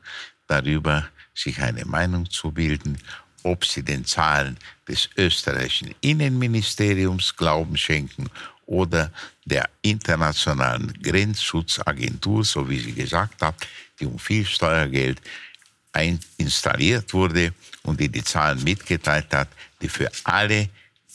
darüber 0.48 1.06
sich 1.34 1.62
eine 1.62 1.86
Meinung 1.86 2.30
zu 2.30 2.52
bilden, 2.52 2.98
ob 3.44 3.66
sie 3.66 3.84
den 3.84 4.06
Zahlen 4.06 4.58
des 4.88 5.10
österreichischen 5.18 5.96
Innenministeriums 6.02 7.36
Glauben 7.36 7.78
schenken 7.78 8.30
oder 8.72 9.12
der 9.44 9.70
internationalen 9.82 10.94
Grenzschutzagentur, 11.04 12.46
so 12.46 12.70
wie 12.70 12.80
sie 12.80 12.94
gesagt 12.94 13.42
hat, 13.42 13.56
die 14.00 14.06
um 14.06 14.18
viel 14.18 14.46
Steuergeld 14.46 15.22
installiert 16.38 17.14
wurde 17.14 17.54
und 17.84 18.00
die 18.00 18.08
die 18.08 18.24
Zahlen 18.24 18.64
mitgeteilt 18.64 19.34
hat, 19.34 19.50
die 19.82 19.90
für 19.90 20.10
alle 20.24 20.70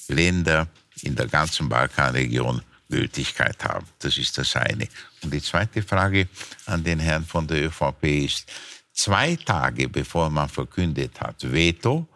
Länder 0.09 0.69
in 1.01 1.17
der 1.17 1.29
ganzen 1.29 1.67
Balkanregion 1.67 2.61
Gültigkeit 2.91 3.65
haben. 3.65 3.87
Das 4.01 4.19
ist 4.19 4.37
das 4.37 4.55
eine. 4.55 4.87
Und 5.23 5.33
die 5.33 5.41
zweite 5.41 5.83
Frage 5.83 6.29
an 6.67 6.85
den 6.85 7.01
Herrn 7.01 7.25
von 7.25 7.47
der 7.47 7.65
ÖVP 7.65 8.05
ist, 8.05 8.53
zwei 8.93 9.35
Tage 9.37 9.89
bevor 9.89 10.29
man 10.29 10.51
verkündet 10.51 11.19
hat, 11.21 11.37
Veto, 11.51 12.07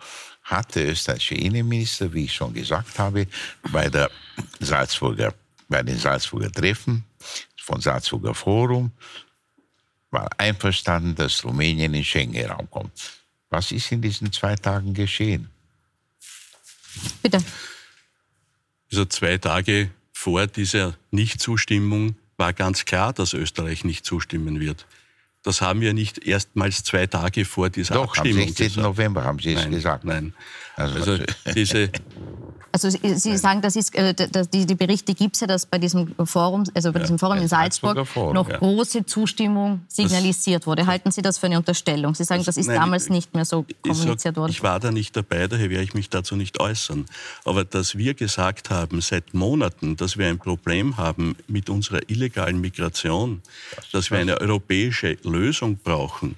hat 0.51 0.75
der 0.75 0.91
österreichische 0.91 1.37
Innenminister, 1.37 2.13
wie 2.13 2.25
ich 2.25 2.35
schon 2.35 2.53
gesagt 2.53 2.99
habe, 2.99 3.27
bei, 3.73 3.89
der 3.89 4.11
Salzburger, 4.59 5.35
bei 5.69 5.83
den 5.83 5.99
Salzburger 5.99 6.51
Treffen 6.51 7.05
von 7.57 7.81
Salzburger 7.81 8.35
Forum 8.35 8.93
war 10.11 10.29
einverstanden, 10.39 11.15
dass 11.15 11.45
Rumänien 11.45 11.87
in 11.87 11.93
den 11.93 12.05
Schengen-Raum 12.05 12.69
kommt. 12.69 12.93
Was 13.49 13.71
ist 13.71 13.93
in 13.93 14.03
diesen 14.03 14.33
zwei 14.33 14.57
Tagen 14.57 14.93
geschehen? 14.93 15.49
Bitte. 17.23 17.43
Also 18.91 19.05
zwei 19.05 19.39
Tage 19.39 19.91
vor 20.13 20.47
dieser 20.49 20.97
Nichtzustimmung 21.13 22.17
war 22.37 22.53
ganz 22.53 22.85
klar, 22.85 23.13
dass 23.13 23.35
Österreich 23.35 23.85
nicht 23.85 24.05
zustimmen 24.05 24.59
wird. 24.59 24.87
Das 25.43 25.63
haben 25.63 25.81
wir 25.81 25.95
nicht 25.95 26.27
erstmals 26.27 26.85
zwei 26.85 27.07
Tage 27.07 27.47
vor 27.47 27.71
dieser 27.71 27.95
Doch, 27.95 28.09
Abstimmung 28.09 28.43
am 28.43 28.49
16. 28.49 28.67
gesagt. 28.67 28.87
November 28.87 29.25
haben 29.25 29.39
Sie 29.39 29.55
es 29.55 29.63
nein, 29.63 29.71
gesagt. 29.71 30.05
Nein. 30.05 30.35
Also, 30.81 31.13
also 31.13 31.25
diese 31.55 31.91
also 32.73 32.89
Sie, 32.91 33.37
sagen, 33.37 33.63
das 33.63 33.75
ist, 33.75 33.95
äh, 33.97 34.15
das, 34.15 34.49
die, 34.49 34.65
die, 34.65 34.75
Berichte 34.75 35.15
gibt 35.15 35.35
es 35.35 35.41
ja, 35.41 35.47
dass 35.47 35.67
bei 35.67 35.79
diesem 35.79 36.15
Forum, 36.25 36.65
also 36.75 36.93
bei 36.93 37.01
diesem 37.01 37.19
Forum 37.19 37.39
in 37.39 37.49
Salzburg 37.49 38.07
Forum, 38.07 38.35
noch 38.35 38.49
ja. 38.49 38.59
große 38.59 39.05
Zustimmung 39.07 39.81
signalisiert 39.89 40.67
wurde. 40.67 40.87
Halten 40.87 41.11
Sie 41.11 41.21
das 41.21 41.39
für 41.39 41.47
eine 41.47 41.59
Unterstellung? 41.59 42.15
Sie 42.15 42.25
sagen, 42.25 42.41
das, 42.41 42.55
das 42.55 42.57
ist 42.59 42.69
nein, 42.69 42.77
damals 42.77 43.05
ich, 43.05 43.11
nicht 43.11 43.35
mehr 43.35 43.45
so 43.45 43.67
kommuniziert 43.83 44.21
sag, 44.21 44.37
worden. 44.37 44.53
Ich 44.53 44.63
war 44.63 44.79
da 44.79 44.93
nicht 44.93 45.17
dabei, 45.17 45.49
daher 45.49 45.69
werde 45.69 45.83
ich 45.83 45.95
mich 45.95 46.11
dazu 46.11 46.37
nicht 46.37 46.61
äußern. 46.61 47.07
Aber 47.45 47.65
dass 47.65 47.99
wir 47.99 48.15
gesagt 48.15 48.71
haben 48.71 49.01
seit 49.01 49.35
Monaten, 49.35 49.97
dass 49.97 50.17
wir 50.17 50.29
ein 50.29 50.39
Problem 50.39 50.97
haben 50.97 51.37
mit 51.49 51.71
unserer 51.71 52.09
illegalen 52.09 52.61
Migration, 52.61 53.43
dass 53.93 54.11
wir 54.13 54.19
eine 54.19 54.41
europäische 54.41 55.17
Lösung 55.25 55.77
brauchen, 55.77 56.37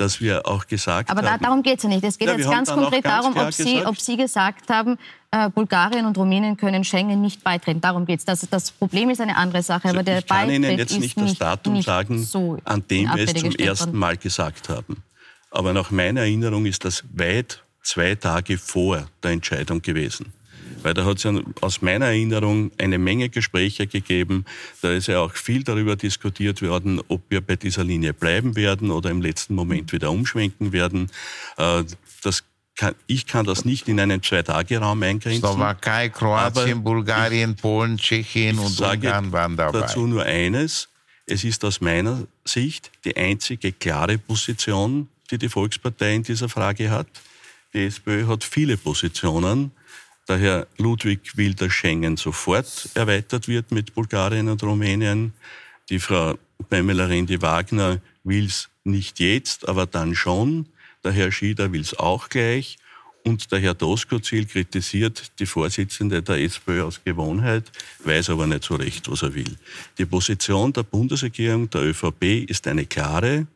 dass 0.00 0.20
wir 0.20 0.46
auch 0.46 0.66
gesagt 0.66 1.10
Aber 1.10 1.20
haben... 1.20 1.28
Aber 1.28 1.38
darum 1.38 1.62
geht 1.62 1.78
es 1.78 1.82
ja 1.82 1.88
nicht. 1.88 2.04
Es 2.04 2.18
geht 2.18 2.28
ja, 2.28 2.36
jetzt 2.36 2.50
ganz 2.50 2.70
konkret 2.70 3.04
ganz 3.04 3.24
darum, 3.24 3.36
ob 3.36 3.52
Sie, 3.52 3.84
ob 3.84 4.00
Sie 4.00 4.16
gesagt 4.16 4.70
haben, 4.70 4.98
äh, 5.30 5.48
Bulgarien 5.50 6.06
und 6.06 6.16
Rumänien 6.16 6.56
können 6.56 6.84
Schengen 6.84 7.20
nicht 7.20 7.44
beitreten. 7.44 7.80
Darum 7.80 8.06
geht 8.06 8.20
es. 8.20 8.24
Das, 8.24 8.46
das, 8.50 8.70
Problem 8.70 9.10
ist 9.10 9.20
eine 9.20 9.36
andere 9.36 9.62
Sache. 9.62 9.88
Also 9.88 9.98
aber 9.98 10.02
der 10.02 10.18
ich 10.18 10.26
kann 10.26 10.48
Beitritt 10.48 10.54
Ihnen 10.56 10.78
jetzt 10.78 10.98
nicht 10.98 11.20
das 11.20 11.34
Datum 11.34 11.74
nicht 11.74 11.86
sagen, 11.86 12.22
so 12.22 12.58
an 12.64 12.82
dem 12.90 13.08
wir 13.14 13.24
es 13.24 13.34
zum 13.34 13.52
ersten 13.52 13.96
Mal 13.96 14.16
gesagt 14.16 14.68
haben. 14.68 15.02
Aber 15.50 15.72
nach 15.72 15.90
meiner 15.90 16.20
Erinnerung 16.20 16.66
ist 16.66 16.84
das 16.84 17.04
weit 17.12 17.62
zwei 17.82 18.14
Tage 18.14 18.58
vor 18.58 19.06
der 19.22 19.32
Entscheidung 19.32 19.82
gewesen. 19.82 20.32
Weil 20.82 20.94
da 20.94 21.04
hat 21.04 21.18
es 21.18 21.22
ja 21.24 21.32
aus 21.60 21.82
meiner 21.82 22.06
Erinnerung 22.06 22.70
eine 22.78 22.98
Menge 22.98 23.28
Gespräche 23.28 23.86
gegeben. 23.86 24.44
Da 24.82 24.92
ist 24.92 25.08
ja 25.08 25.20
auch 25.20 25.34
viel 25.34 25.62
darüber 25.62 25.96
diskutiert 25.96 26.62
worden, 26.62 27.00
ob 27.08 27.22
wir 27.28 27.40
bei 27.40 27.56
dieser 27.56 27.84
Linie 27.84 28.14
bleiben 28.14 28.56
werden 28.56 28.90
oder 28.90 29.10
im 29.10 29.22
letzten 29.22 29.54
Moment 29.54 29.92
wieder 29.92 30.10
umschwenken 30.10 30.72
werden. 30.72 31.10
Äh, 31.56 31.84
das 32.22 32.44
kann, 32.76 32.94
ich 33.06 33.26
kann 33.26 33.44
das 33.44 33.64
nicht 33.64 33.88
in 33.88 34.00
einen 34.00 34.22
Zwei-Tage-Raum 34.22 35.02
eingrenzen. 35.02 35.40
Slowakei, 35.40 36.08
Kroatien, 36.08 36.82
Bulgarien, 36.82 37.54
Polen, 37.56 37.98
Tschechien 37.98 38.58
und 38.58 38.80
Ungarn 38.80 39.32
waren 39.32 39.56
dabei. 39.56 39.80
Dazu 39.80 40.06
nur 40.06 40.24
eines. 40.24 40.88
Es 41.26 41.44
ist 41.44 41.64
aus 41.64 41.80
meiner 41.80 42.26
Sicht 42.44 42.90
die 43.04 43.16
einzige 43.16 43.72
klare 43.72 44.18
Position, 44.18 45.08
die 45.30 45.38
die 45.38 45.48
Volkspartei 45.48 46.14
in 46.14 46.22
dieser 46.22 46.48
Frage 46.48 46.90
hat. 46.90 47.06
Die 47.72 47.84
SPÖ 47.84 48.26
hat 48.26 48.42
viele 48.42 48.76
Positionen. 48.76 49.72
Der 50.30 50.38
Herr 50.38 50.68
Ludwig 50.78 51.36
will, 51.36 51.54
dass 51.54 51.72
Schengen 51.72 52.16
sofort 52.16 52.90
erweitert 52.94 53.48
wird 53.48 53.72
mit 53.72 53.94
Bulgarien 53.94 54.48
und 54.48 54.62
Rumänien. 54.62 55.32
Die 55.88 55.98
Frau 55.98 56.38
Pamela 56.68 57.06
Rendi-Wagner 57.06 58.00
will 58.22 58.46
es 58.46 58.68
nicht 58.84 59.18
jetzt, 59.18 59.68
aber 59.68 59.86
dann 59.86 60.14
schon. 60.14 60.66
Der 61.02 61.10
Herr 61.10 61.32
Schieder 61.32 61.72
will 61.72 61.80
es 61.80 61.98
auch 61.98 62.28
gleich. 62.28 62.76
Und 63.24 63.50
der 63.50 63.58
Herr 63.58 63.74
Doskozil 63.74 64.46
kritisiert 64.46 65.32
die 65.40 65.46
Vorsitzende 65.46 66.22
der 66.22 66.38
SPÖ 66.38 66.84
aus 66.84 67.00
Gewohnheit, 67.04 67.64
weiß 68.04 68.30
aber 68.30 68.46
nicht 68.46 68.62
so 68.62 68.76
recht, 68.76 69.10
was 69.10 69.22
er 69.22 69.34
will. 69.34 69.56
Die 69.98 70.06
Position 70.06 70.72
der 70.72 70.84
Bundesregierung, 70.84 71.68
der 71.70 71.82
ÖVP, 71.82 72.48
ist 72.48 72.68
eine 72.68 72.86
klare. 72.86 73.48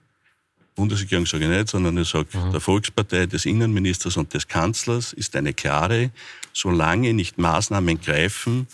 Bundesregierung 0.75 1.25
sage 1.25 1.45
ich 1.45 1.51
nicht, 1.51 1.69
sondern 1.69 1.97
ich 1.99 2.09
sage, 2.09 2.37
mhm. 2.37 2.51
der 2.51 2.61
Volkspartei 2.61 3.27
des 3.27 3.47
Innenministers 3.47 4.17
und 4.17 4.35
des 4.35 4.49
Kanzlers 4.49 5.13
ist 5.13 5.37
eine 5.37 5.55
klare 5.55 6.11
solange 6.55 7.13
nicht 7.13 7.37
Maßnahmen 7.37 8.01
greifen, 8.01 8.67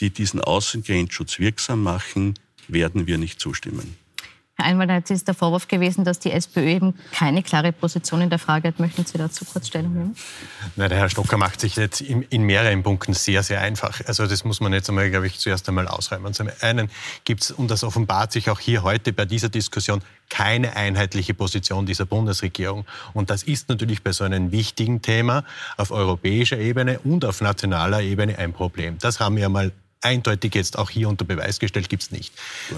die 0.00 0.10
diesen 0.10 0.40
Außengrenzschutz 0.40 1.38
wirksam 1.38 1.82
machen, 1.82 2.34
werden 2.66 3.06
wir 3.06 3.18
nicht 3.18 3.40
zustimmen. 3.40 3.96
Jetzt 4.58 5.10
ist 5.10 5.28
der 5.28 5.34
Vorwurf 5.34 5.68
gewesen, 5.68 6.04
dass 6.04 6.18
die 6.18 6.32
SPÖ 6.32 6.62
eben 6.62 6.94
keine 7.12 7.42
klare 7.42 7.72
Position 7.72 8.22
in 8.22 8.30
der 8.30 8.38
Frage 8.38 8.68
hat. 8.68 8.80
Möchten 8.80 9.04
Sie 9.04 9.18
dazu 9.18 9.44
kurz 9.44 9.68
Stellung 9.68 9.92
nehmen? 9.92 10.16
Nein, 10.76 10.88
der 10.88 10.98
Herr 10.98 11.10
Stocker 11.10 11.36
macht 11.36 11.60
sich 11.60 11.76
jetzt 11.76 12.00
in, 12.00 12.22
in, 12.22 12.42
mehreren 12.42 12.82
Punkten 12.82 13.12
sehr, 13.12 13.42
sehr 13.42 13.60
einfach. 13.60 14.00
Also 14.06 14.26
das 14.26 14.44
muss 14.44 14.60
man 14.60 14.72
jetzt 14.72 14.88
einmal, 14.88 15.10
glaube 15.10 15.26
ich, 15.26 15.38
zuerst 15.38 15.68
einmal 15.68 15.86
ausräumen. 15.86 16.32
Zum 16.32 16.48
einen 16.62 16.90
gibt 17.24 17.42
es, 17.42 17.50
und 17.50 17.70
das 17.70 17.84
offenbart 17.84 18.32
sich 18.32 18.48
auch 18.48 18.58
hier 18.58 18.82
heute 18.82 19.12
bei 19.12 19.26
dieser 19.26 19.50
Diskussion, 19.50 20.00
keine 20.30 20.74
einheitliche 20.74 21.34
Position 21.34 21.84
dieser 21.84 22.06
Bundesregierung. 22.06 22.86
Und 23.12 23.30
das 23.30 23.42
ist 23.42 23.68
natürlich 23.68 24.02
bei 24.02 24.12
so 24.12 24.24
einem 24.24 24.52
wichtigen 24.52 25.02
Thema 25.02 25.44
auf 25.76 25.90
europäischer 25.90 26.58
Ebene 26.58 26.98
und 27.00 27.24
auf 27.24 27.40
nationaler 27.42 28.00
Ebene 28.00 28.38
ein 28.38 28.52
Problem. 28.52 28.96
Das 28.98 29.20
haben 29.20 29.36
wir 29.36 29.48
mal 29.48 29.70
eindeutig 30.02 30.54
jetzt 30.54 30.78
auch 30.78 30.90
hier 30.90 31.08
unter 31.08 31.24
Beweis 31.24 31.58
gestellt, 31.58 31.88
gibt 31.88 32.02
es 32.04 32.10
nicht. 32.10 32.32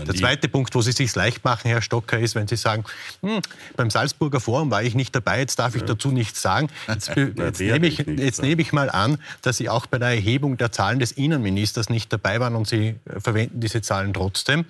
Der 0.07 0.15
zweite 0.15 0.49
Punkt, 0.49 0.75
wo 0.75 0.83
Sie 0.83 0.93
sich 0.93 1.15
leicht 1.15 1.45
machen, 1.45 1.69
Herr 1.69 1.83
Stocker, 1.83 2.19
ist, 2.19 2.35
wenn 2.35 2.49
Sie 2.49 2.57
sagen, 2.57 2.85
hm, 3.23 3.41
beim 3.77 3.91
Salzburger 3.91 4.41
Forum 4.41 4.71
war 4.71 4.83
ich 4.83 4.95
nicht 4.95 5.15
dabei, 5.15 5.41
jetzt 5.41 5.59
darf 5.59 5.75
ich 5.75 5.83
dazu 5.83 6.11
nichts 6.11 6.41
sagen. 6.41 6.69
Jetzt, 6.87 7.09
jetzt, 7.37 7.61
nehme, 7.61 7.87
ich, 7.87 7.99
jetzt 7.99 8.43
nehme 8.43 8.63
ich 8.63 8.73
mal 8.73 8.91
an, 8.91 9.19
dass 9.43 9.59
Sie 9.59 9.69
auch 9.69 9.87
bei 9.87 9.99
der 9.99 10.09
Erhebung 10.09 10.57
der 10.57 10.73
Zahlen 10.73 10.99
des 10.99 11.13
Innenministers 11.13 11.89
nicht 11.89 12.13
dabei 12.13 12.41
waren 12.41 12.55
und 12.55 12.67
Sie 12.67 12.95
äh, 13.05 13.21
verwenden 13.21 13.61
diese 13.61 13.83
Zahlen 13.83 14.15
trotzdem. 14.15 14.65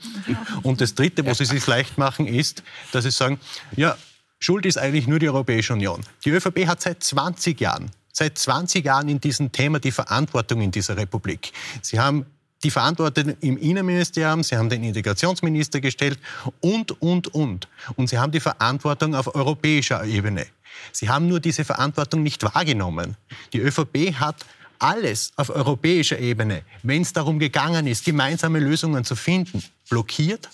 Und 0.63 0.81
das 0.81 0.95
Dritte, 0.95 1.25
wo 1.27 1.35
Sie 1.35 1.45
sich 1.45 1.67
leicht 1.67 1.99
machen, 1.99 2.27
ist, 2.27 2.63
dass 2.93 3.05
Sie 3.05 3.11
sagen, 3.11 3.39
ja, 3.77 3.97
Schuld 4.41 4.67
ist 4.67 4.79
eigentlich 4.79 5.07
nur 5.07 5.19
die 5.19 5.29
Europäische 5.29 5.73
Union. 5.73 6.01
Die 6.25 6.31
ÖVP 6.31 6.67
hat 6.67 6.81
seit 6.81 7.03
20 7.03 7.61
Jahren 7.61 7.91
seit 8.19 8.37
20 8.37 8.85
Jahren 8.85 9.09
in 9.09 9.21
diesem 9.21 9.53
Thema 9.53 9.79
die 9.79 9.93
Verantwortung 9.93 10.61
in 10.61 10.73
dieser 10.73 10.97
Republik. 10.97 11.53
Sie 11.83 12.01
haben 12.01 12.27
die 12.65 12.71
Verantwortlichen 12.71 13.37
im 13.41 13.57
Innenministerium, 13.57 14.43
Sie 14.43 14.57
haben 14.57 14.69
den 14.69 14.83
Integrationsminister 14.83 15.81
gestellt 15.81 16.19
und, 16.61 17.01
und, 17.01 17.35
und. 17.35 17.69
Und 17.97 18.09
Sie 18.09 18.19
haben 18.19 18.33
die 18.33 18.41
Verantwortung 18.41 19.15
auf 19.15 19.35
europäischer 19.35 20.05
Ebene. 20.05 20.47
Sie 20.93 21.09
haben 21.09 21.29
nur 21.29 21.41
diese 21.41 21.65
Verantwortung 21.65 22.23
nicht 22.23 22.43
wahrgenommen. 22.43 23.17
Die 23.53 23.61
ÖVP 23.61 24.15
hat 24.15 24.45
alles 24.79 25.33
auf 25.37 25.51
europäischer 25.51 26.19
Ebene, 26.19 26.63
wenn 26.83 27.03
es 27.03 27.13
darum 27.13 27.39
gegangen 27.39 27.87
ist, 27.87 28.05
gemeinsame 28.05 28.61
Lösungen 28.61 29.05
zu 29.05 29.17
finden, 29.17 29.63
blockiert 29.89 30.49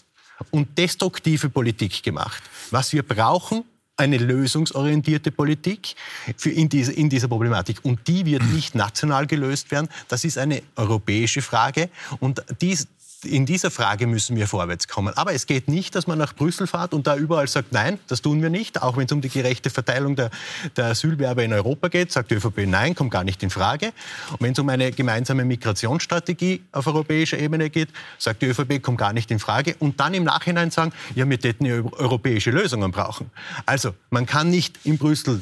und 0.50 0.76
destruktive 0.78 1.48
Politik 1.48 2.02
gemacht. 2.02 2.42
Was 2.70 2.92
wir 2.92 3.02
brauchen, 3.02 3.64
eine 3.96 4.18
lösungsorientierte 4.18 5.30
Politik 5.30 5.94
für 6.36 6.50
in, 6.50 6.68
diese, 6.68 6.92
in 6.92 7.08
dieser 7.08 7.28
Problematik. 7.28 7.78
Und 7.84 8.08
die 8.08 8.26
wird 8.26 8.42
nicht 8.52 8.74
national 8.74 9.26
gelöst 9.26 9.70
werden. 9.70 9.88
Das 10.08 10.24
ist 10.24 10.36
eine 10.38 10.62
europäische 10.76 11.42
Frage. 11.42 11.90
Und 12.18 12.42
dies, 12.60 12.88
in 13.26 13.46
dieser 13.46 13.70
Frage 13.70 14.06
müssen 14.06 14.36
wir 14.36 14.46
vorwärts 14.46 14.88
kommen. 14.88 15.14
Aber 15.16 15.32
es 15.32 15.46
geht 15.46 15.68
nicht, 15.68 15.94
dass 15.94 16.06
man 16.06 16.18
nach 16.18 16.34
Brüssel 16.34 16.66
fährt 16.66 16.94
und 16.94 17.06
da 17.06 17.16
überall 17.16 17.48
sagt, 17.48 17.72
nein, 17.72 17.98
das 18.08 18.22
tun 18.22 18.42
wir 18.42 18.50
nicht. 18.50 18.82
Auch 18.82 18.96
wenn 18.96 19.06
es 19.06 19.12
um 19.12 19.20
die 19.20 19.28
gerechte 19.28 19.70
Verteilung 19.70 20.16
der, 20.16 20.30
der 20.76 20.86
Asylwerber 20.86 21.42
in 21.42 21.52
Europa 21.52 21.88
geht, 21.88 22.12
sagt 22.12 22.30
die 22.30 22.36
ÖVP, 22.36 22.66
nein, 22.66 22.94
kommt 22.94 23.10
gar 23.10 23.24
nicht 23.24 23.42
in 23.42 23.50
Frage. 23.50 23.92
Und 24.32 24.40
wenn 24.40 24.52
es 24.52 24.58
um 24.58 24.68
eine 24.68 24.92
gemeinsame 24.92 25.44
Migrationsstrategie 25.44 26.62
auf 26.72 26.86
europäischer 26.86 27.38
Ebene 27.38 27.70
geht, 27.70 27.88
sagt 28.18 28.42
die 28.42 28.46
ÖVP, 28.46 28.82
kommt 28.82 28.98
gar 28.98 29.12
nicht 29.12 29.30
in 29.30 29.38
Frage. 29.38 29.76
Und 29.78 30.00
dann 30.00 30.14
im 30.14 30.24
Nachhinein 30.24 30.70
sagen, 30.70 30.92
ja, 31.14 31.28
wir 31.28 31.38
hätten 31.42 31.66
europäische 31.66 32.50
Lösungen 32.50 32.90
brauchen. 32.90 33.30
Also, 33.66 33.94
man 34.10 34.26
kann 34.26 34.50
nicht 34.50 34.78
in 34.84 34.98
Brüssel 34.98 35.40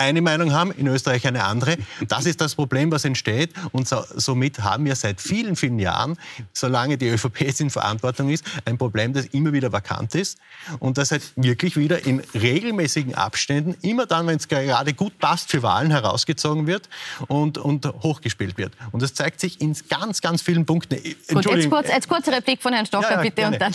eine 0.00 0.22
Meinung 0.22 0.52
haben, 0.52 0.72
in 0.72 0.86
Österreich 0.86 1.26
eine 1.26 1.44
andere. 1.44 1.76
Das 2.08 2.24
ist 2.26 2.40
das 2.40 2.54
Problem, 2.54 2.90
was 2.90 3.04
entsteht. 3.04 3.52
Und 3.72 3.86
so, 3.86 4.02
somit 4.16 4.60
haben 4.60 4.86
wir 4.86 4.96
seit 4.96 5.20
vielen, 5.20 5.56
vielen 5.56 5.78
Jahren, 5.78 6.16
solange 6.52 6.96
die 6.96 7.08
ÖVP 7.08 7.42
jetzt 7.42 7.60
in 7.60 7.70
Verantwortung 7.70 8.30
ist, 8.30 8.44
ein 8.64 8.78
Problem, 8.78 9.12
das 9.12 9.26
immer 9.26 9.52
wieder 9.52 9.72
vakant 9.72 10.14
ist 10.14 10.38
und 10.78 10.96
das 10.96 11.10
halt 11.10 11.22
wirklich 11.36 11.76
wieder 11.76 12.06
in 12.06 12.20
regelmäßigen 12.34 13.14
Abständen, 13.14 13.76
immer 13.82 14.06
dann, 14.06 14.26
wenn 14.26 14.36
es 14.36 14.48
gerade 14.48 14.94
gut 14.94 15.18
passt, 15.18 15.50
für 15.50 15.62
Wahlen 15.62 15.90
herausgezogen 15.90 16.66
wird 16.66 16.88
und, 17.28 17.58
und 17.58 17.86
hochgespielt 18.02 18.56
wird. 18.56 18.72
Und 18.92 19.02
das 19.02 19.12
zeigt 19.12 19.40
sich 19.40 19.60
in 19.60 19.76
ganz, 19.88 20.22
ganz 20.22 20.40
vielen 20.40 20.64
Punkten. 20.64 20.96
Gut, 21.28 21.44
jetzt, 21.44 21.70
kurz, 21.70 21.88
jetzt 21.88 22.08
kurze 22.08 22.32
Replik 22.32 22.62
von 22.62 22.72
Herrn 22.72 22.86
Stocker, 22.86 23.10
ja, 23.10 23.20
bitte. 23.22 23.46
Und 23.46 23.60
dann. 23.60 23.74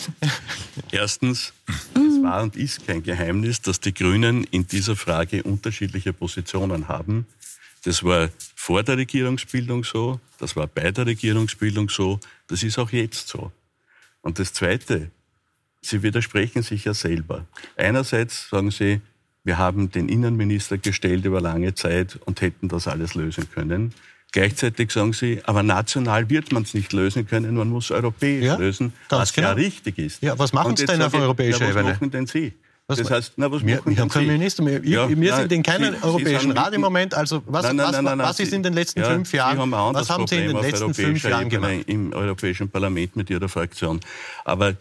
Erstens, 0.90 1.52
es 1.68 2.22
war 2.22 2.42
und 2.42 2.56
ist 2.56 2.86
kein 2.86 3.02
Geheimnis, 3.02 3.60
dass 3.60 3.80
die 3.80 3.94
Grünen 3.94 4.44
in 4.44 4.66
dieser 4.66 4.96
Frage 4.96 5.42
unterschiedliche 5.42 6.12
Positionen 6.12 6.88
haben. 6.88 7.26
Das 7.84 8.02
war 8.02 8.30
vor 8.54 8.82
der 8.82 8.96
Regierungsbildung 8.96 9.84
so, 9.84 10.20
das 10.38 10.56
war 10.56 10.66
bei 10.66 10.90
der 10.90 11.06
Regierungsbildung 11.06 11.88
so, 11.88 12.18
das 12.48 12.62
ist 12.62 12.78
auch 12.78 12.90
jetzt 12.90 13.28
so. 13.28 13.52
Und 14.22 14.38
das 14.38 14.52
Zweite, 14.52 15.10
Sie 15.82 16.02
widersprechen 16.02 16.62
sich 16.62 16.84
ja 16.84 16.94
selber. 16.94 17.46
Einerseits 17.76 18.48
sagen 18.48 18.72
Sie, 18.72 19.00
wir 19.44 19.58
haben 19.58 19.92
den 19.92 20.08
Innenminister 20.08 20.78
gestellt 20.78 21.24
über 21.24 21.40
lange 21.40 21.74
Zeit 21.74 22.18
und 22.24 22.40
hätten 22.40 22.68
das 22.68 22.88
alles 22.88 23.14
lösen 23.14 23.48
können. 23.52 23.94
Gleichzeitig 24.36 24.90
sagen 24.90 25.14
Sie, 25.14 25.40
aber 25.44 25.62
national 25.62 26.28
wird 26.28 26.52
man 26.52 26.64
es 26.64 26.74
nicht 26.74 26.92
lösen 26.92 27.26
können, 27.26 27.54
man 27.54 27.70
muss 27.70 27.90
europäisch 27.90 28.44
ja, 28.44 28.56
lösen, 28.56 28.92
was 29.08 29.32
genau. 29.32 29.48
ja 29.48 29.54
richtig 29.54 29.96
ist. 29.96 30.22
Ja, 30.22 30.38
was 30.38 30.52
machen 30.52 30.76
Sie 30.76 30.84
denn 30.84 31.00
auf 31.00 31.14
europäischer 31.14 31.66
Ebene? 31.66 31.86
Was 31.86 31.94
machen 31.94 32.10
denn 32.10 32.26
Sie? 32.26 32.52
Was 32.86 32.98
das 32.98 33.10
heißt, 33.10 33.32
na, 33.36 33.50
was 33.50 33.64
wir, 33.64 33.76
machen 33.76 33.96
wir 33.96 33.98
haben 33.98 34.10
keinen 34.10 34.26
Minister 34.26 34.62
mehr. 34.62 34.84
Ja, 34.84 35.08
wir 35.08 35.16
nein, 35.16 35.40
sind 35.40 35.52
in 35.52 35.62
keinem 35.62 35.94
Sie, 35.94 36.02
europäischen 36.02 36.50
Sie 36.50 36.58
Rat 36.58 36.74
im 36.74 36.82
Moment. 36.82 37.14
Also 37.14 37.42
was, 37.46 37.64
nein, 37.64 37.76
nein, 37.76 38.04
was, 38.04 38.28
was 38.28 38.40
ist 38.40 38.52
in 38.52 38.62
den 38.62 38.74
letzten 38.74 39.00
ja, 39.00 39.10
fünf 39.10 39.32
Jahren? 39.32 39.56
Haben 39.56 39.72
was 39.72 40.10
haben 40.10 40.26
Sie 40.26 40.36
in 40.36 40.48
den 40.48 40.60
letzten 40.60 40.92
fünf 40.92 41.24
Jahren 41.24 41.48
gemacht? 41.48 41.84
Im 41.86 42.12
Europäischen 42.12 42.68
Parlament 42.68 43.16
mit 43.16 43.30
Ihrer 43.30 43.48
Fraktion. 43.48 44.00
Aber 44.44 44.74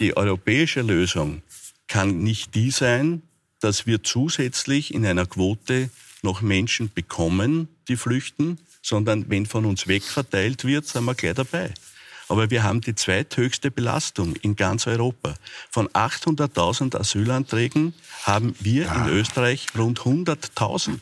die 0.00 0.16
europäische 0.16 0.80
Lösung 0.80 1.42
kann 1.86 2.22
nicht 2.22 2.54
die 2.54 2.70
sein, 2.70 3.20
dass 3.60 3.86
wir 3.86 4.02
zusätzlich 4.02 4.94
in 4.94 5.04
einer 5.04 5.26
Quote 5.26 5.90
noch 6.22 6.40
Menschen 6.40 6.90
bekommen, 6.94 7.68
die 7.88 7.96
flüchten, 7.96 8.56
sondern 8.82 9.30
wenn 9.30 9.46
von 9.46 9.64
uns 9.64 9.86
wegverteilt 9.86 10.64
wird, 10.64 10.86
sind 10.86 11.04
wir 11.04 11.14
gleich 11.14 11.34
dabei. 11.34 11.72
Aber 12.28 12.50
wir 12.50 12.62
haben 12.62 12.80
die 12.80 12.94
zweithöchste 12.94 13.70
Belastung 13.70 14.36
in 14.36 14.56
ganz 14.56 14.86
Europa. 14.86 15.34
Von 15.70 15.88
800.000 15.88 16.98
Asylanträgen 16.98 17.94
haben 18.22 18.54
wir 18.60 18.84
ja. 18.84 18.94
in 18.94 19.12
Österreich 19.12 19.66
rund 19.76 20.00
100.000. 20.00 20.98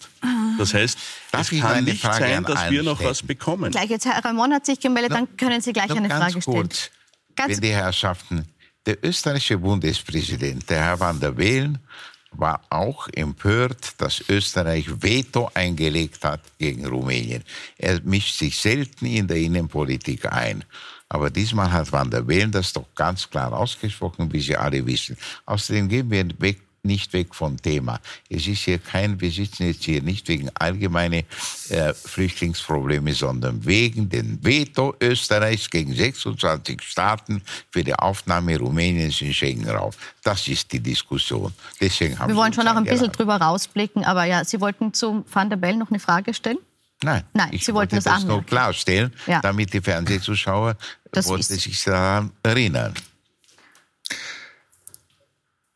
Das 0.59 0.75
heißt, 0.75 0.99
Darf 1.31 1.53
es 1.53 1.61
kann 1.61 1.85
nicht 1.85 2.03
Frage 2.03 2.25
sein, 2.25 2.45
dass 2.45 2.71
wir 2.71 2.83
noch 2.83 3.03
was 3.03 3.23
bekommen. 3.23 3.71
Gleich 3.71 3.91
jetzt, 3.91 4.07
Herr 4.07 4.25
Ramon 4.25 4.53
hat 4.53 4.67
sich 4.67 4.81
gemeldet, 4.81 5.13
dann 5.13 5.37
können 5.37 5.61
Sie 5.61 5.73
gleich 5.73 5.91
eine 5.91 6.09
Frage 6.09 6.43
stellen. 6.43 6.57
Kurz, 6.57 6.91
ganz 7.37 7.55
wenn 7.55 7.61
die 7.61 7.73
Herrschaften, 7.73 8.49
der 8.87 9.03
österreichische 9.05 9.59
Bundespräsident, 9.59 10.69
der 10.69 10.81
Herr 10.81 11.01
van 11.01 11.21
der 11.21 11.31
Bellen, 11.31 11.79
war 12.33 12.63
auch 12.71 13.09
empört, 13.13 14.01
dass 14.01 14.25
Österreich 14.29 14.87
Veto 15.03 15.51
eingelegt 15.55 16.25
hat 16.25 16.41
gegen 16.59 16.87
Rumänien. 16.87 17.45
Er 17.77 18.01
mischt 18.03 18.39
sich 18.39 18.59
selten 18.59 19.07
in 19.07 19.27
der 19.27 19.37
Innenpolitik 19.37 20.33
ein. 20.33 20.65
Aber 21.09 21.29
diesmal 21.29 21.73
hat 21.73 21.91
Van 21.91 22.11
der 22.11 22.23
Bellen 22.23 22.53
das 22.53 22.73
doch 22.73 22.87
ganz 22.95 23.29
klar 23.29 23.53
ausgesprochen, 23.53 24.33
wie 24.33 24.41
Sie 24.41 24.57
alle 24.57 24.87
wissen. 24.87 25.17
Außerdem 25.45 25.89
gehen 25.89 26.11
wir 26.11 26.29
weg 26.41 26.61
nicht 26.83 27.13
weg 27.13 27.35
vom 27.35 27.61
Thema. 27.61 28.01
Es 28.29 28.47
ist 28.47 28.63
hier 28.63 28.79
kein, 28.79 29.21
wir 29.21 29.31
sitzen 29.31 29.67
jetzt 29.67 29.85
hier 29.85 30.03
nicht 30.03 30.29
wegen 30.29 30.51
allgemeine 30.55 31.25
äh, 31.69 31.93
Flüchtlingsprobleme, 31.95 33.13
sondern 33.13 33.65
wegen 33.65 34.09
dem 34.09 34.39
Veto 34.43 34.95
Österreichs 35.01 35.69
gegen 35.69 35.95
26 35.95 36.83
Staaten 36.83 37.43
für 37.71 37.85
die 37.85 37.95
Aufnahme 37.95 38.59
Rumäniens 38.59 39.21
in 39.21 39.33
Schengen-Raum. 39.33 39.93
Das 40.23 40.47
ist 40.49 40.73
die 40.73 40.81
Diskussion. 40.81 41.53
Deswegen 41.81 42.19
haben 42.19 42.31
wir 42.31 42.37
wollen 42.37 42.53
schon 42.53 42.65
noch 42.65 42.77
ein 42.77 42.85
bisschen 42.85 43.13
drüber 43.13 43.37
rausblicken, 43.37 44.05
aber 44.05 44.25
ja, 44.25 44.45
Sie 44.45 44.61
wollten 44.61 44.93
zu 44.93 45.25
Van 45.33 45.51
der 45.51 45.57
Bellen 45.57 45.79
noch 45.79 45.91
eine 45.91 46.01
Frage 46.01 46.35
stellen? 46.35 46.59
Nein, 47.03 47.25
Nein 47.33 47.49
ich 47.53 47.65
Sie 47.65 47.73
wollten 47.73 47.93
wollte 47.93 48.05
das, 48.05 48.21
das 48.21 48.25
nur 48.25 48.43
klarstellen, 48.45 49.13
ja. 49.27 49.41
damit 49.41 49.73
die 49.73 49.81
Fernsehzuschauer 49.81 50.77
das 51.13 51.27
sich 51.27 51.85
daran 51.85 52.31
erinnern. 52.43 52.95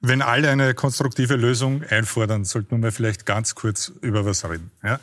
Wenn 0.07 0.21
alle 0.21 0.51
eine 0.51 0.75
konstruktive 0.75 1.37
Lösung 1.37 1.83
einfordern, 1.83 2.45
sollten 2.45 2.83
wir 2.83 2.93
vielleicht 2.93 3.25
ganz 3.25 3.55
kurz 3.55 3.90
über 4.03 4.27
was 4.27 4.45
reden. 4.45 4.71
Ja? 4.83 5.01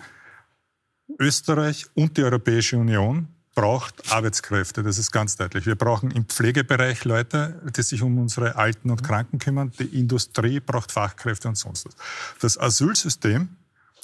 Österreich 1.18 1.88
und 1.96 2.18
die 2.18 2.24
Europäische 2.24 2.78
Union 2.78 3.28
braucht 3.56 4.12
Arbeitskräfte, 4.12 4.84
das 4.84 5.00
ist 5.00 5.12
ganz 5.12 5.38
deutlich. 5.38 5.66
Wir 5.66 5.74
brauchen 5.74 6.12
im 6.12 6.26
Pflegebereich 6.26 7.04
Leute, 7.04 7.60
die 7.76 7.82
sich 7.82 8.04
um 8.04 8.20
unsere 8.20 8.58
Alten 8.58 8.92
und 8.92 9.04
Kranken 9.04 9.40
kümmern. 9.40 9.72
Die 9.80 10.00
Industrie 10.00 10.60
braucht 10.60 10.92
Fachkräfte 10.92 11.48
und 11.48 11.56
sonst 11.56 11.88
was. 11.88 11.96
Das 12.40 12.60
Asylsystem 12.60 13.50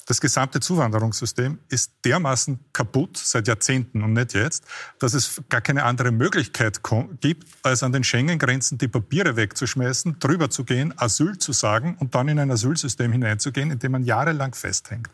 das 0.08 0.22
gesamte 0.22 0.58
Zuwanderungssystem 0.58 1.58
ist 1.68 1.92
dermaßen 2.02 2.58
kaputt 2.72 3.18
seit 3.18 3.46
Jahrzehnten 3.46 4.02
und 4.02 4.14
nicht 4.14 4.32
jetzt, 4.32 4.64
dass 4.98 5.12
es 5.12 5.42
gar 5.50 5.60
keine 5.60 5.84
andere 5.84 6.12
Möglichkeit 6.12 6.80
gibt, 7.20 7.46
als 7.62 7.82
an 7.82 7.92
den 7.92 8.02
Schengen-Grenzen 8.02 8.78
die 8.78 8.88
Papiere 8.88 9.36
wegzuschmeißen, 9.36 10.18
drüber 10.18 10.48
zu 10.48 10.64
gehen, 10.64 10.94
Asyl 10.96 11.36
zu 11.36 11.52
sagen 11.52 11.98
und 12.00 12.14
dann 12.14 12.28
in 12.28 12.38
ein 12.38 12.50
Asylsystem 12.50 13.12
hineinzugehen, 13.12 13.70
in 13.70 13.80
dem 13.80 13.92
man 13.92 14.02
jahrelang 14.02 14.54
festhängt. 14.54 15.10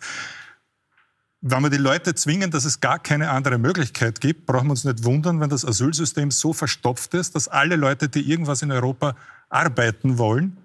Wenn 1.40 1.62
wir 1.64 1.70
die 1.70 1.76
Leute 1.76 2.14
zwingen, 2.14 2.52
dass 2.52 2.64
es 2.64 2.78
gar 2.78 3.00
keine 3.00 3.30
andere 3.30 3.58
Möglichkeit 3.58 4.20
gibt, 4.20 4.46
brauchen 4.46 4.68
wir 4.68 4.70
uns 4.70 4.84
nicht 4.84 5.02
wundern, 5.02 5.40
wenn 5.40 5.50
das 5.50 5.64
Asylsystem 5.64 6.30
so 6.30 6.52
verstopft 6.52 7.14
ist, 7.14 7.34
dass 7.34 7.48
alle 7.48 7.74
Leute, 7.74 8.08
die 8.08 8.30
irgendwas 8.30 8.62
in 8.62 8.70
Europa 8.70 9.16
arbeiten 9.48 10.18
wollen, 10.18 10.56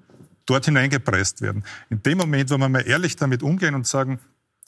dort 0.49 0.65
hineingepresst 0.65 1.41
werden. 1.41 1.63
In 1.89 2.01
dem 2.03 2.17
Moment, 2.17 2.49
wo 2.49 2.57
wir 2.57 2.69
mal 2.69 2.87
ehrlich 2.87 3.15
damit 3.15 3.43
umgehen 3.43 3.75
und 3.75 3.87
sagen, 3.87 4.19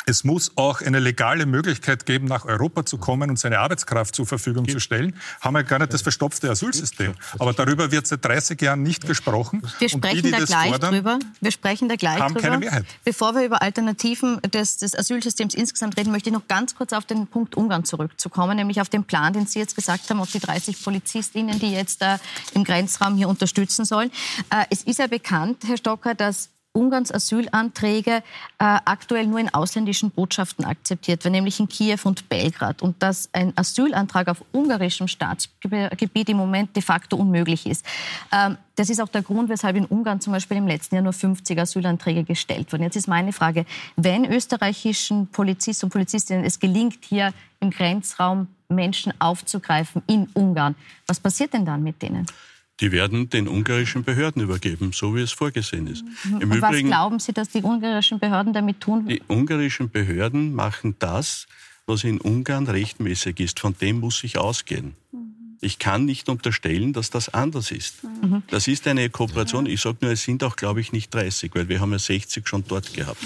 es 0.05 0.23
muss 0.23 0.51
auch 0.55 0.81
eine 0.81 0.99
legale 0.99 1.45
Möglichkeit 1.45 2.05
geben, 2.05 2.25
nach 2.25 2.45
Europa 2.45 2.85
zu 2.85 2.97
kommen 2.97 3.29
und 3.29 3.39
seine 3.39 3.59
Arbeitskraft 3.59 4.15
zur 4.15 4.25
Verfügung 4.25 4.67
zu 4.67 4.79
stellen. 4.79 5.15
Haben 5.39 5.55
wir 5.55 5.63
gar 5.63 5.79
nicht 5.79 5.93
das 5.93 6.01
verstopfte 6.01 6.49
Asylsystem. 6.49 7.13
Aber 7.39 7.53
darüber 7.53 7.91
wird 7.91 8.07
seit 8.07 8.25
30 8.25 8.61
Jahren 8.61 8.83
nicht 8.83 9.05
gesprochen. 9.05 9.61
Wir 9.79 9.89
sprechen 9.89 10.15
die, 10.15 10.21
die 10.23 10.31
da 10.31 10.39
gleich 10.39 10.69
fordern, 10.69 10.93
drüber. 10.93 11.19
Wir 11.39 11.51
sprechen 11.51 11.89
da 11.89 11.95
gleich 11.95 12.19
haben 12.19 12.33
drüber. 12.33 12.47
Keine 12.47 12.57
Mehrheit. 12.59 12.85
Bevor 13.03 13.35
wir 13.35 13.45
über 13.45 13.61
Alternativen 13.61 14.41
des, 14.41 14.77
des, 14.77 14.95
Asylsystems 14.95 15.53
insgesamt 15.53 15.97
reden, 15.97 16.11
möchte 16.11 16.29
ich 16.29 16.33
noch 16.33 16.47
ganz 16.47 16.75
kurz 16.75 16.93
auf 16.93 17.05
den 17.05 17.27
Punkt 17.27 17.55
Ungarn 17.55 17.85
zurückzukommen, 17.85 18.57
nämlich 18.57 18.81
auf 18.81 18.89
den 18.89 19.03
Plan, 19.03 19.33
den 19.33 19.45
Sie 19.45 19.59
jetzt 19.59 19.75
gesagt 19.75 20.09
haben, 20.09 20.19
auf 20.19 20.31
die 20.31 20.39
30 20.39 20.83
Polizistinnen, 20.83 21.59
die 21.59 21.71
jetzt 21.71 22.01
äh, 22.01 22.17
im 22.53 22.63
Grenzraum 22.63 23.15
hier 23.15 23.29
unterstützen 23.29 23.85
sollen. 23.85 24.11
Äh, 24.49 24.65
es 24.69 24.83
ist 24.83 24.99
ja 24.99 25.07
bekannt, 25.07 25.63
Herr 25.65 25.77
Stocker, 25.77 26.15
dass 26.15 26.49
Ungarns 26.73 27.11
Asylanträge 27.11 28.11
äh, 28.11 28.21
aktuell 28.59 29.27
nur 29.27 29.39
in 29.39 29.53
ausländischen 29.53 30.09
Botschaften 30.11 30.63
akzeptiert 30.63 31.23
werden, 31.23 31.33
nämlich 31.33 31.59
in 31.59 31.67
Kiew 31.67 31.99
und 32.03 32.29
Belgrad. 32.29 32.81
Und 32.81 33.01
dass 33.03 33.29
ein 33.33 33.51
Asylantrag 33.57 34.29
auf 34.29 34.43
ungarischem 34.53 35.07
Staatsgebiet 35.07 36.29
im 36.29 36.37
Moment 36.37 36.75
de 36.75 36.81
facto 36.81 37.17
unmöglich 37.17 37.65
ist. 37.65 37.85
Ähm, 38.31 38.57
das 38.75 38.89
ist 38.89 39.01
auch 39.01 39.09
der 39.09 39.21
Grund, 39.21 39.49
weshalb 39.49 39.75
in 39.75 39.85
Ungarn 39.85 40.21
zum 40.21 40.31
Beispiel 40.33 40.57
im 40.57 40.67
letzten 40.67 40.95
Jahr 40.95 41.03
nur 41.03 41.13
50 41.13 41.59
Asylanträge 41.59 42.23
gestellt 42.23 42.71
wurden. 42.71 42.83
Jetzt 42.83 42.95
ist 42.95 43.07
meine 43.07 43.33
Frage, 43.33 43.65
wenn 43.97 44.25
österreichischen 44.25 45.27
Polizisten 45.27 45.87
und 45.87 45.91
Polizistinnen 45.91 46.45
es 46.45 46.59
gelingt, 46.59 46.99
hier 47.03 47.33
im 47.59 47.69
Grenzraum 47.69 48.47
Menschen 48.69 49.13
aufzugreifen 49.19 50.01
in 50.07 50.29
Ungarn, 50.33 50.75
was 51.05 51.19
passiert 51.19 51.53
denn 51.53 51.65
dann 51.65 51.83
mit 51.83 52.01
denen? 52.01 52.25
Die 52.81 52.91
werden 52.91 53.29
den 53.29 53.47
ungarischen 53.47 54.03
Behörden 54.03 54.41
übergeben, 54.41 54.91
so 54.91 55.15
wie 55.15 55.21
es 55.21 55.31
vorgesehen 55.31 55.87
ist. 55.87 56.03
Mhm. 56.03 56.41
Im 56.41 56.51
Und 56.51 56.57
Übrigen, 56.57 56.89
was 56.89 56.95
glauben 56.95 57.19
Sie, 57.19 57.31
dass 57.31 57.49
die 57.49 57.61
ungarischen 57.61 58.19
Behörden 58.19 58.53
damit 58.53 58.81
tun? 58.81 59.07
Die 59.07 59.21
ungarischen 59.27 59.89
Behörden 59.89 60.53
machen 60.53 60.95
das, 60.97 61.45
was 61.85 62.03
in 62.03 62.19
Ungarn 62.19 62.67
rechtmäßig 62.67 63.39
ist. 63.39 63.59
Von 63.59 63.75
dem 63.79 63.99
muss 63.99 64.23
ich 64.23 64.37
ausgehen. 64.37 64.95
Mhm. 65.11 65.19
Ich 65.61 65.77
kann 65.77 66.05
nicht 66.05 66.27
unterstellen, 66.27 66.91
dass 66.91 67.11
das 67.11 67.29
anders 67.29 67.69
ist. 67.69 68.03
Mhm. 68.03 68.41
Das 68.47 68.67
ist 68.67 68.87
eine 68.87 69.09
Kooperation. 69.11 69.67
Ich 69.67 69.81
sage 69.81 69.97
nur, 70.01 70.11
es 70.11 70.23
sind 70.23 70.43
auch, 70.43 70.55
glaube 70.55 70.81
ich, 70.81 70.91
nicht 70.91 71.13
30, 71.13 71.51
weil 71.53 71.69
wir 71.69 71.79
haben 71.79 71.91
ja 71.91 71.99
60 71.99 72.47
schon 72.47 72.63
dort 72.67 72.93
gehabt. 72.95 73.23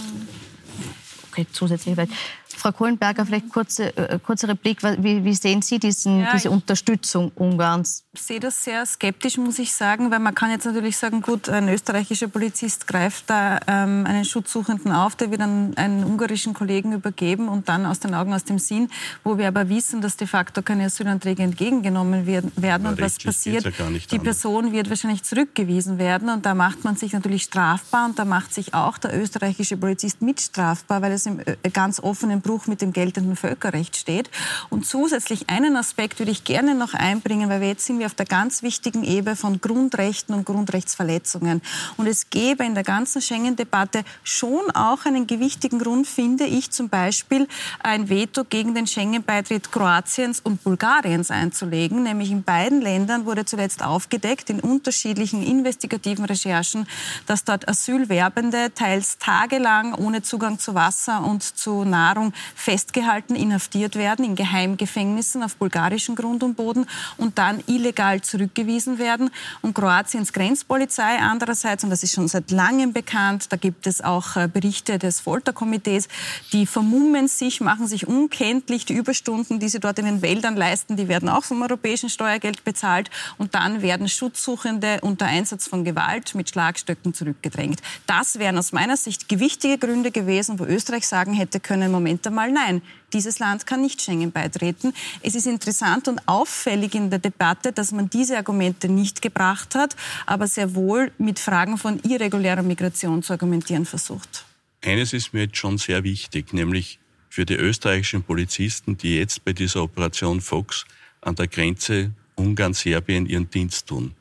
Okay, 1.36 1.48
zusätzliche. 1.52 2.08
Frau 2.56 2.72
Kohlenberger, 2.72 3.26
vielleicht 3.26 3.50
kurze, 3.50 3.96
äh, 3.98 4.18
kurze 4.20 4.48
Replik. 4.48 4.82
Wie, 4.82 5.24
wie 5.26 5.34
sehen 5.34 5.62
Sie 5.62 5.78
diesen, 5.78 6.22
ja, 6.22 6.32
diese 6.34 6.50
Unterstützung 6.50 7.32
Ungarns? 7.36 8.04
Ich 8.14 8.22
sehe 8.22 8.40
das 8.40 8.64
sehr 8.64 8.86
skeptisch, 8.86 9.38
muss 9.38 9.60
ich 9.60 9.74
sagen, 9.74 10.10
weil 10.10 10.20
man 10.20 10.34
kann 10.34 10.50
jetzt 10.50 10.66
natürlich 10.66 10.96
sagen, 10.96 11.22
gut, 11.22 11.50
ein 11.50 11.68
österreichischer 11.68 12.30
Polizist 12.30 12.88
greift 12.88 13.30
da 13.30 13.60
ähm, 13.68 14.06
einen 14.08 14.24
Schutzsuchenden 14.24 14.94
auf, 14.94 15.16
der 15.18 15.32
wird 15.32 15.42
dann 15.42 15.76
einen 15.76 16.06
ungarischen 16.06 16.54
Kollegen 16.54 16.94
übergeben 16.94 17.50
und 17.50 17.68
dann 17.68 17.86
aus 17.86 18.00
den 18.00 18.14
Augen, 18.14 18.34
aus 18.34 18.46
dem 18.46 18.58
Sinn, 18.58 18.90
wo 19.24 19.38
wir 19.38 19.50
aber 19.50 19.68
wissen, 19.68 20.00
dass 20.00 20.16
de 20.16 20.28
facto 20.28 20.62
keine 20.62 20.86
Asylanträge 20.86 21.44
entgegengenommen 21.44 22.26
werden, 22.26 22.54
werden 22.56 22.88
und 22.88 23.02
was 23.02 23.18
passiert, 23.18 23.66
ja 23.66 23.72
die 24.12 24.20
Person 24.20 24.72
wird 24.72 24.90
wahrscheinlich 24.90 25.24
zurückgewiesen 25.24 25.98
werden 25.98 26.30
und 26.30 26.46
da 26.46 26.56
macht 26.56 26.86
man 26.86 26.96
sich 26.96 27.12
natürlich 27.12 27.44
strafbar 27.44 28.06
und 28.06 28.18
da 28.18 28.24
macht 28.24 28.54
sich 28.54 28.74
auch 28.74 28.98
der 28.98 29.20
österreichische 29.20 29.76
Polizist 29.76 30.22
mit 30.22 30.40
strafbar, 30.40 31.02
weil 31.02 31.12
es 31.12 31.25
im 31.26 31.40
äh, 31.40 31.56
ganz 31.72 32.00
offenen 32.00 32.42
Bruch 32.42 32.68
mit 32.68 32.82
dem 32.82 32.94
geltenden 32.94 33.36
Völkerrecht 33.36 33.96
steht. 33.96 34.30
Und 34.70 34.86
zusätzlich 34.86 35.50
einen 35.50 35.76
Aspekt 35.76 36.20
würde 36.20 36.32
ich 36.32 36.44
gerne 36.44 36.76
noch 36.76 36.94
einbringen, 36.94 37.50
weil 37.50 37.62
wir 37.62 37.68
jetzt 37.70 37.86
sind 37.86 38.00
wir 38.00 38.06
auf 38.06 38.14
der 38.14 38.26
ganz 38.26 38.64
wichtigen 38.64 39.04
Ebene 39.04 39.36
von 39.36 39.62
Grundrechten 39.62 40.36
und 40.36 40.46
Grundrechtsverletzungen. 40.46 41.62
Und 41.98 42.08
es 42.08 42.30
gäbe 42.30 42.64
in 42.66 42.76
der 42.76 42.84
ganzen 42.84 43.22
Schengen-Debatte 43.22 44.04
schon 44.24 44.72
auch 44.74 45.06
einen 45.06 45.28
gewichtigen 45.28 45.80
Grund, 45.80 46.08
finde 46.08 46.46
ich 46.46 46.72
zum 46.72 46.90
Beispiel, 46.90 47.48
ein 47.82 48.10
Veto 48.10 48.44
gegen 48.44 48.76
den 48.76 48.88
Schengen-Beitritt 48.88 49.72
Kroatiens 49.72 50.40
und 50.40 50.64
Bulgariens 50.64 51.32
einzulegen. 51.32 52.04
Nämlich 52.04 52.32
in 52.32 52.44
beiden 52.44 52.82
Ländern 52.82 53.26
wurde 53.26 53.46
zuletzt 53.46 53.84
aufgedeckt, 53.84 54.50
in 54.50 54.60
unterschiedlichen 54.60 55.44
investigativen 55.44 56.26
Recherchen, 56.26 56.88
dass 57.26 57.44
dort 57.44 57.68
Asylwerbende 57.68 58.74
teils 58.74 59.18
tagelang 59.18 59.94
ohne 59.94 60.22
Zugang 60.22 60.60
zu 60.60 60.76
Wasser 60.76 61.15
und 61.18 61.44
zu 61.44 61.84
Nahrung 61.84 62.34
festgehalten, 62.56 63.36
inhaftiert 63.36 63.96
werden 63.96 64.26
in 64.26 64.36
Geheimgefängnissen 64.36 65.44
auf 65.44 65.56
bulgarischem 65.56 66.16
Grund 66.16 66.44
und 66.44 66.56
Boden 66.56 66.86
und 67.18 67.38
dann 67.38 67.64
illegal 67.68 68.22
zurückgewiesen 68.22 68.98
werden. 68.98 69.30
Und 69.62 69.74
Kroatiens 69.74 70.34
Grenzpolizei 70.34 71.18
andererseits, 71.20 71.84
und 71.84 71.90
das 71.90 72.04
ist 72.04 72.14
schon 72.14 72.28
seit 72.28 72.52
langem 72.52 72.94
bekannt, 72.94 73.48
da 73.52 73.58
gibt 73.58 73.88
es 73.88 74.02
auch 74.02 74.36
äh, 74.36 74.48
Berichte 74.48 75.00
des 75.00 75.22
Folterkomitees, 75.22 76.08
die 76.54 76.66
vermummen 76.66 77.28
sich, 77.28 77.62
machen 77.62 77.88
sich 77.88 78.08
unkenntlich. 78.08 78.86
Die 78.86 78.94
Überstunden, 78.94 79.60
die 79.60 79.70
sie 79.70 79.80
dort 79.80 80.00
in 80.00 80.06
den 80.06 80.22
Wäldern 80.22 80.56
leisten, 80.56 80.98
die 80.98 81.08
werden 81.08 81.30
auch 81.30 81.44
vom 81.44 81.62
europäischen 81.62 82.10
Steuergeld 82.10 82.64
bezahlt. 82.64 83.10
Und 83.38 83.56
dann 83.56 83.82
werden 83.82 84.08
Schutzsuchende 84.08 85.00
unter 85.02 85.26
Einsatz 85.26 85.68
von 85.68 85.84
Gewalt 85.84 86.36
mit 86.36 86.50
Schlagstöcken 86.50 87.14
zurückgedrängt. 87.14 87.82
Das 88.08 88.40
wären 88.40 88.58
aus 88.58 88.72
meiner 88.72 88.98
Sicht 88.98 89.30
gewichtige 89.30 89.78
Gründe 89.78 90.12
gewesen, 90.12 90.60
wo 90.60 90.66
Österreich 90.66 91.05
sagen 91.06 91.34
hätte 91.34 91.60
können, 91.60 91.92
Moment 91.92 92.26
einmal, 92.28 92.52
nein, 92.52 92.82
dieses 93.14 93.40
Land 93.40 93.66
kann 93.66 93.82
nicht 93.82 94.02
Schengen 94.02 94.32
beitreten. 94.32 94.94
Es 95.22 95.36
ist 95.36 95.48
interessant 95.48 96.08
und 96.08 96.20
auffällig 96.28 96.96
in 96.96 97.10
der 97.10 97.20
Debatte, 97.20 97.72
dass 97.72 97.92
man 97.92 98.10
diese 98.10 98.38
Argumente 98.38 98.90
nicht 98.90 99.22
gebracht 99.22 99.76
hat, 99.76 99.96
aber 100.26 100.48
sehr 100.48 100.76
wohl 100.76 101.12
mit 101.18 101.40
Fragen 101.40 101.78
von 101.78 102.00
irregulärer 102.04 102.64
Migration 102.64 103.24
zu 103.24 103.34
argumentieren 103.34 103.86
versucht. 103.86 104.46
Eines 104.84 105.14
ist 105.14 105.34
mir 105.34 105.44
jetzt 105.44 105.58
schon 105.58 105.78
sehr 105.78 106.04
wichtig, 106.04 106.54
nämlich 106.54 107.00
für 107.30 107.46
die 107.46 107.56
österreichischen 107.56 108.24
Polizisten, 108.24 108.98
die 108.98 109.18
jetzt 109.18 109.44
bei 109.44 109.54
dieser 109.54 109.84
Operation 109.84 110.42
Fox 110.42 110.86
an 111.22 111.36
der 111.36 111.48
Grenze 111.48 112.12
Ungarn-Serbien 112.36 113.26
ihren 113.26 113.50
Dienst 113.50 113.88
tun. 113.88 114.14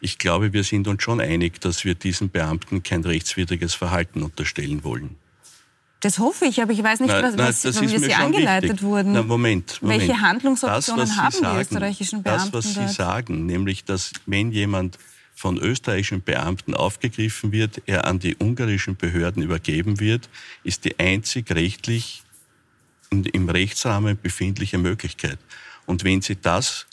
Ich 0.00 0.16
glaube, 0.16 0.52
wir 0.52 0.64
sind 0.64 0.88
uns 0.88 1.02
schon 1.02 1.20
einig, 1.20 1.60
dass 1.60 1.84
wir 1.84 1.94
diesen 1.94 2.30
Beamten 2.30 2.82
kein 2.82 3.02
rechtswidriges 3.02 3.74
Verhalten 3.74 4.22
unterstellen 4.22 4.82
wollen. 4.82 5.16
Das 6.00 6.18
hoffe 6.18 6.46
ich, 6.46 6.62
aber 6.62 6.72
ich 6.72 6.82
weiß 6.82 7.00
nicht, 7.00 7.12
was, 7.12 7.36
was, 7.36 7.62
das 7.62 7.80
wie 7.82 7.86
Sie 7.86 8.14
angeleitet 8.14 8.70
wichtig. 8.70 8.82
wurden. 8.82 9.12
Na, 9.12 9.22
Moment, 9.22 9.82
Moment. 9.82 10.00
Welche 10.00 10.20
Handlungsoptionen 10.20 11.06
das, 11.06 11.16
haben 11.16 11.32
sagen, 11.32 11.56
die 11.56 11.60
österreichischen 11.60 12.22
Beamten? 12.22 12.52
Das, 12.52 12.64
was 12.66 12.74
dort? 12.74 12.88
Sie 12.88 12.94
sagen, 12.94 13.46
nämlich, 13.46 13.84
dass 13.84 14.12
wenn 14.24 14.50
jemand 14.50 14.98
von 15.34 15.58
österreichischen 15.58 16.22
Beamten 16.22 16.74
aufgegriffen 16.74 17.52
wird, 17.52 17.82
er 17.86 18.06
an 18.06 18.18
die 18.18 18.36
ungarischen 18.36 18.96
Behörden 18.96 19.42
übergeben 19.42 20.00
wird, 20.00 20.28
ist 20.64 20.84
die 20.86 20.98
einzig 20.98 21.50
rechtlich 21.50 22.22
im 23.10 23.48
Rechtsrahmen 23.48 24.18
befindliche 24.20 24.78
Möglichkeit. 24.78 25.38
Und 25.86 26.04
wenn 26.04 26.22
Sie 26.22 26.36
das 26.36 26.86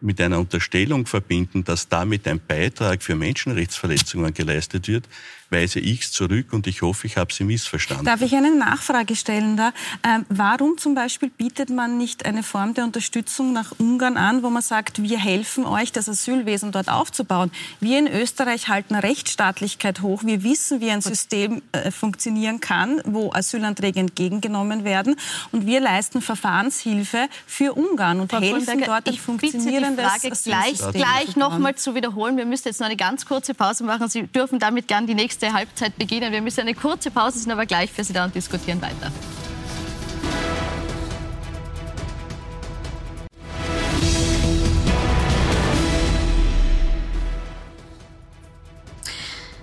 mit 0.00 0.20
einer 0.20 0.38
Unterstellung 0.38 1.06
verbinden, 1.06 1.64
dass 1.64 1.88
damit 1.88 2.26
ein 2.26 2.40
Beitrag 2.40 3.02
für 3.02 3.14
Menschenrechtsverletzungen 3.14 4.32
geleistet 4.32 4.88
wird, 4.88 5.08
weise 5.50 5.80
ich 5.80 6.02
es 6.02 6.12
zurück 6.12 6.52
und 6.52 6.66
ich 6.66 6.82
hoffe, 6.82 7.06
ich 7.06 7.16
habe 7.16 7.32
Sie 7.32 7.44
missverstanden. 7.44 8.04
Darf 8.04 8.20
ich 8.20 8.34
eine 8.34 8.54
Nachfrage 8.54 9.16
stellen 9.16 9.56
da? 9.56 9.72
Ähm, 10.04 10.26
warum 10.28 10.76
zum 10.76 10.94
Beispiel 10.94 11.30
bietet 11.30 11.70
man 11.70 11.96
nicht 11.96 12.26
eine 12.26 12.42
Form 12.42 12.74
der 12.74 12.84
Unterstützung 12.84 13.52
nach 13.52 13.72
Ungarn 13.78 14.16
an, 14.16 14.42
wo 14.42 14.50
man 14.50 14.62
sagt, 14.62 15.02
wir 15.02 15.18
helfen 15.18 15.64
euch, 15.64 15.92
das 15.92 16.08
Asylwesen 16.08 16.72
dort 16.72 16.88
aufzubauen? 16.88 17.50
Wir 17.80 17.98
in 17.98 18.06
Österreich 18.06 18.68
halten 18.68 18.94
Rechtsstaatlichkeit 18.94 20.02
hoch. 20.02 20.22
Wir 20.24 20.42
wissen, 20.42 20.80
wie 20.80 20.90
ein 20.90 21.00
System 21.00 21.62
äh, 21.72 21.90
funktionieren 21.90 22.60
kann, 22.60 23.00
wo 23.04 23.32
Asylanträge 23.32 24.00
entgegengenommen 24.00 24.84
werden. 24.84 25.16
Und 25.52 25.66
wir 25.66 25.80
leisten 25.80 26.20
Verfahrenshilfe 26.20 27.28
für 27.46 27.72
Ungarn 27.72 28.20
und 28.20 28.30
Frau 28.30 28.40
helfen 28.40 28.82
dort 28.84 29.08
ein 29.08 29.14
ich 29.14 29.22
bitte 29.22 29.22
funktionierendes 29.22 30.06
die 30.22 30.28
Frage 30.28 30.42
gleich, 30.44 30.92
gleich 30.92 31.36
noch 31.36 31.58
mal 31.58 31.74
zu 31.74 31.94
wiederholen. 31.94 32.36
Wir 32.36 32.44
müssen 32.44 32.68
jetzt 32.68 32.80
noch 32.80 32.86
eine 32.86 32.96
ganz 32.96 33.24
kurze 33.24 33.54
Pause 33.54 33.84
machen. 33.84 34.08
Sie 34.08 34.26
dürfen 34.26 34.58
damit 34.58 34.88
gern 34.88 35.06
die 35.06 35.14
nächste 35.14 35.37
Halbzeit 35.46 35.96
beginnen. 35.96 36.32
Wir 36.32 36.42
müssen 36.42 36.60
eine 36.60 36.74
kurze 36.74 37.10
Pause, 37.10 37.38
sind 37.38 37.52
aber 37.52 37.66
gleich 37.66 37.90
für 37.92 38.04
Sie 38.04 38.12
da 38.12 38.24
und 38.24 38.34
diskutieren 38.34 38.82
weiter. 38.82 39.12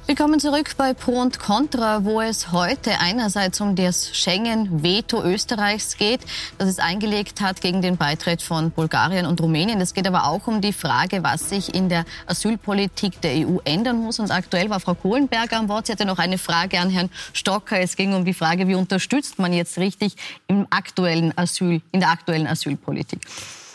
Willkommen 0.07 0.39
zurück 0.39 0.75
bei 0.77 0.93
Pro 0.93 1.19
und 1.19 1.39
Contra, 1.39 2.05
wo 2.05 2.21
es 2.21 2.51
heute 2.51 2.99
einerseits 2.99 3.59
um 3.59 3.75
das 3.75 4.15
Schengen-Veto 4.15 5.23
Österreichs 5.23 5.97
geht, 5.97 6.19
das 6.59 6.69
es 6.69 6.77
eingelegt 6.77 7.41
hat 7.41 7.59
gegen 7.59 7.81
den 7.81 7.97
Beitritt 7.97 8.43
von 8.43 8.69
Bulgarien 8.69 9.25
und 9.25 9.41
Rumänien. 9.41 9.81
Es 9.81 9.95
geht 9.95 10.05
aber 10.05 10.27
auch 10.27 10.45
um 10.45 10.61
die 10.61 10.73
Frage, 10.73 11.23
was 11.23 11.49
sich 11.49 11.73
in 11.73 11.89
der 11.89 12.05
Asylpolitik 12.27 13.19
der 13.21 13.47
EU 13.47 13.57
ändern 13.63 13.97
muss. 13.97 14.19
Und 14.19 14.29
aktuell 14.29 14.69
war 14.69 14.79
Frau 14.79 14.93
Kohlenberger 14.93 15.57
am 15.57 15.69
Wort. 15.69 15.87
Sie 15.87 15.91
hatte 15.91 16.05
noch 16.05 16.19
eine 16.19 16.37
Frage 16.37 16.79
an 16.79 16.91
Herrn 16.91 17.09
Stocker. 17.33 17.79
Es 17.79 17.95
ging 17.95 18.13
um 18.13 18.25
die 18.25 18.35
Frage, 18.35 18.67
wie 18.67 18.75
unterstützt 18.75 19.39
man 19.39 19.53
jetzt 19.53 19.79
richtig 19.79 20.17
im 20.45 20.67
aktuellen 20.69 21.35
Asyl, 21.35 21.81
in 21.91 21.99
der 21.99 22.11
aktuellen 22.11 22.45
Asylpolitik. 22.45 23.21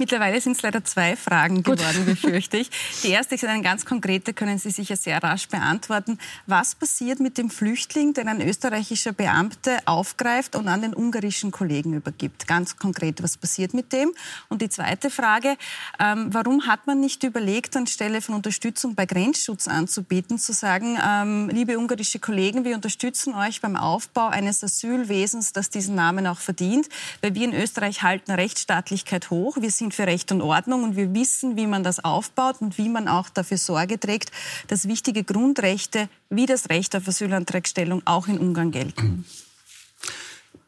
Mittlerweile 0.01 0.41
sind 0.41 0.57
es 0.57 0.63
leider 0.63 0.83
zwei 0.83 1.15
Fragen 1.15 1.63
geworden, 1.63 2.07
befürchte 2.07 2.57
ich. 2.57 2.71
Die 3.03 3.11
erste 3.11 3.35
ist 3.35 3.45
eine 3.45 3.63
ganz 3.63 3.85
konkrete, 3.85 4.33
können 4.33 4.59
Sie 4.59 4.71
sicher 4.71 4.97
sehr 4.97 5.23
rasch 5.23 5.47
beantworten. 5.47 6.19
Was 6.47 6.75
passiert 6.75 7.21
mit 7.21 7.37
dem 7.37 7.51
Flüchtling, 7.51 8.15
den 8.15 8.27
ein 8.27 8.41
österreichischer 8.41 9.13
Beamte 9.13 9.77
aufgreift 9.85 10.57
und 10.57 10.69
an 10.69 10.81
den 10.81 10.95
ungarischen 10.95 11.51
Kollegen 11.51 11.93
übergibt? 11.93 12.49
Ganz 12.49 12.79
konkret, 12.79 13.23
was 13.23 13.37
passiert 13.37 13.75
mit 13.75 13.93
dem? 13.93 14.11
Und 14.49 14.63
die 14.63 14.71
zweite 14.71 15.11
Frage, 15.11 15.59
ähm, 15.99 16.33
warum 16.33 16.67
hat 16.67 16.87
man 16.87 16.99
nicht 16.99 17.23
überlegt, 17.23 17.77
anstelle 17.77 18.23
von 18.23 18.35
Unterstützung 18.35 18.95
bei 18.95 19.05
Grenzschutz 19.05 19.69
anzubieten, 19.69 20.39
zu 20.39 20.55
sagen, 20.55 20.99
ähm, 21.07 21.51
liebe 21.51 21.79
ungarische 21.79 22.21
Kollegen, 22.21 22.65
wir 22.65 22.75
unterstützen 22.75 23.35
euch 23.35 23.61
beim 23.61 23.77
Aufbau 23.77 24.29
eines 24.29 24.65
Asylwesens, 24.65 25.53
das 25.53 25.69
diesen 25.69 25.95
Namen 25.95 26.27
auch 26.27 26.39
verdient, 26.39 26.89
weil 27.21 27.35
wir 27.35 27.45
in 27.45 27.53
Österreich 27.53 28.03
halten 28.03 28.31
Rechtsstaatlichkeit 28.31 29.29
hoch. 29.29 29.59
Wir 29.61 29.71
sind 29.71 29.90
sind 29.91 29.95
für 29.95 30.07
Recht 30.07 30.31
und 30.31 30.41
Ordnung 30.41 30.85
und 30.85 30.97
wir 30.97 31.13
wissen, 31.15 31.57
wie 31.57 31.67
man 31.67 31.83
das 31.83 32.05
aufbaut 32.05 32.61
und 32.61 32.79
wie 32.79 32.89
man 32.89 33.09
auch 33.09 33.29
dafür 33.29 33.59
Sorge 33.59 33.99
trägt, 33.99 34.31
dass 34.69 34.87
wichtige 34.87 35.25
Grundrechte 35.25 36.09
wie 36.31 36.47
das 36.47 36.71
Recht 36.71 36.95
auf 36.95 37.09
Asylantragstellung 37.09 38.03
auch 38.05 38.29
in 38.29 38.39
Ungarn 38.39 38.71
gelten. 38.71 39.25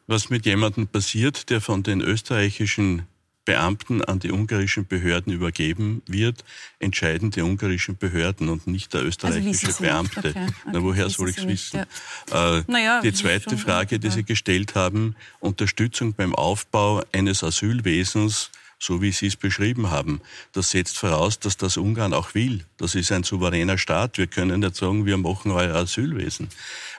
Was 0.07 0.29
mit 0.29 0.45
jemandem 0.45 0.87
passiert, 0.87 1.49
der 1.49 1.61
von 1.61 1.83
den 1.83 2.01
österreichischen 2.01 3.03
Beamten 3.45 4.01
an 4.03 4.19
die 4.19 4.31
ungarischen 4.31 4.87
Behörden 4.87 5.33
übergeben 5.33 6.01
wird, 6.05 6.43
entscheiden 6.79 7.31
die 7.31 7.41
ungarischen 7.41 7.97
Behörden 7.97 8.49
und 8.49 8.67
nicht 8.67 8.93
der 8.93 9.03
österreichische 9.03 9.67
also 9.67 9.83
Beamte. 9.83 10.19
Okay. 10.19 10.29
Okay. 10.29 10.53
Na, 10.71 10.81
woher 10.81 11.09
soll 11.09 11.29
ich 11.29 11.37
es 11.37 11.47
wissen? 11.47 11.85
Ja. 12.31 12.57
Äh, 12.57 12.63
naja, 12.67 13.01
die 13.01 13.13
zweite 13.13 13.57
Frage, 13.57 13.99
die 13.99 14.09
Sie 14.11 14.23
gestellt 14.23 14.75
haben, 14.75 15.15
Unterstützung 15.39 16.13
beim 16.13 16.33
Aufbau 16.35 17.01
eines 17.11 17.43
Asylwesens 17.43 18.49
so 18.83 19.01
wie 19.01 19.13
Sie 19.13 19.27
es 19.27 19.37
beschrieben 19.37 19.89
haben. 19.89 20.19
Das 20.51 20.71
setzt 20.71 20.97
voraus, 20.97 21.39
dass 21.39 21.55
das 21.55 21.77
Ungarn 21.77 22.13
auch 22.13 22.35
will. 22.35 22.65
Das 22.77 22.95
ist 22.95 23.13
ein 23.13 23.23
souveräner 23.23 23.77
Staat. 23.77 24.17
Wir 24.17 24.27
können 24.27 24.59
nicht 24.59 24.75
sagen, 24.75 25.05
wir 25.05 25.17
machen 25.17 25.51
euer 25.51 25.75
Asylwesen. 25.75 26.49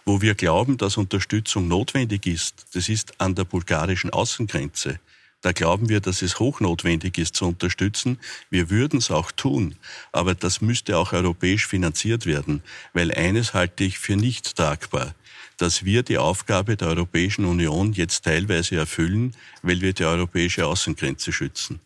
Wo 0.06 0.22
wir 0.22 0.34
glauben, 0.34 0.78
dass 0.78 0.96
Unterstützung 0.96 1.68
notwendig 1.68 2.26
ist, 2.26 2.66
das 2.72 2.88
ist 2.88 3.20
an 3.20 3.34
der 3.34 3.44
bulgarischen 3.44 4.10
Außengrenze. 4.10 4.98
Da 5.42 5.52
glauben 5.52 5.90
wir, 5.90 6.00
dass 6.00 6.22
es 6.22 6.38
hochnotwendig 6.38 7.18
ist 7.18 7.36
zu 7.36 7.44
unterstützen. 7.44 8.18
Wir 8.48 8.70
würden 8.70 8.98
es 8.98 9.10
auch 9.10 9.30
tun, 9.30 9.74
aber 10.10 10.34
das 10.34 10.62
müsste 10.62 10.96
auch 10.96 11.12
europäisch 11.12 11.66
finanziert 11.66 12.24
werden, 12.24 12.62
weil 12.94 13.12
eines 13.12 13.52
halte 13.52 13.84
ich 13.84 13.98
für 13.98 14.16
nicht 14.16 14.56
tragbar 14.56 15.14
dass 15.58 15.84
wir 15.84 16.02
die 16.02 16.18
Aufgabe 16.18 16.76
der 16.76 16.88
Europäischen 16.88 17.44
Union 17.44 17.92
jetzt 17.92 18.24
teilweise 18.24 18.76
erfüllen, 18.76 19.34
weil 19.62 19.80
wir 19.80 19.92
die 19.92 20.04
europäische 20.04 20.66
Außengrenze 20.66 21.32
schützen. 21.32 21.80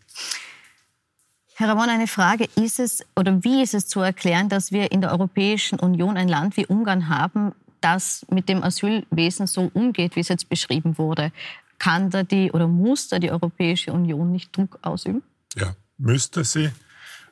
Herr 1.55 1.71
Ramon, 1.71 1.89
eine 1.89 2.07
Frage. 2.07 2.49
Ist 2.55 2.79
es 2.79 3.05
oder 3.16 3.43
wie 3.43 3.62
ist 3.62 3.75
es 3.75 3.89
zu 3.89 4.01
erklären, 4.01 4.49
dass 4.49 4.71
wir 4.71 4.93
in 4.93 5.01
der 5.01 5.11
Europäischen 5.11 5.81
Union 5.81 6.16
ein 6.16 6.29
Land 6.29 6.57
wie 6.57 6.66
Ungarn 6.66 7.09
haben, 7.09 7.53
das 7.81 8.25
mit 8.31 8.49
dem 8.49 8.62
Asylwesen 8.62 9.49
so 9.49 9.69
umgeht, 9.75 10.14
wie 10.14 10.21
es 10.21 10.29
jetzt 10.29 10.49
beschrieben 10.49 10.99
wurde? 10.99 11.33
Kann 11.81 12.11
da 12.11 12.23
die 12.23 12.53
oder 12.53 12.69
muss 12.69 13.09
da 13.09 13.19
die 13.19 13.33
Europäische 13.33 13.93
Union 13.93 14.31
nicht 14.31 14.57
Druck 14.57 14.79
ausüben? 14.83 15.23
Ja, 15.57 15.75
müsste 15.97 16.45
sie. 16.45 16.71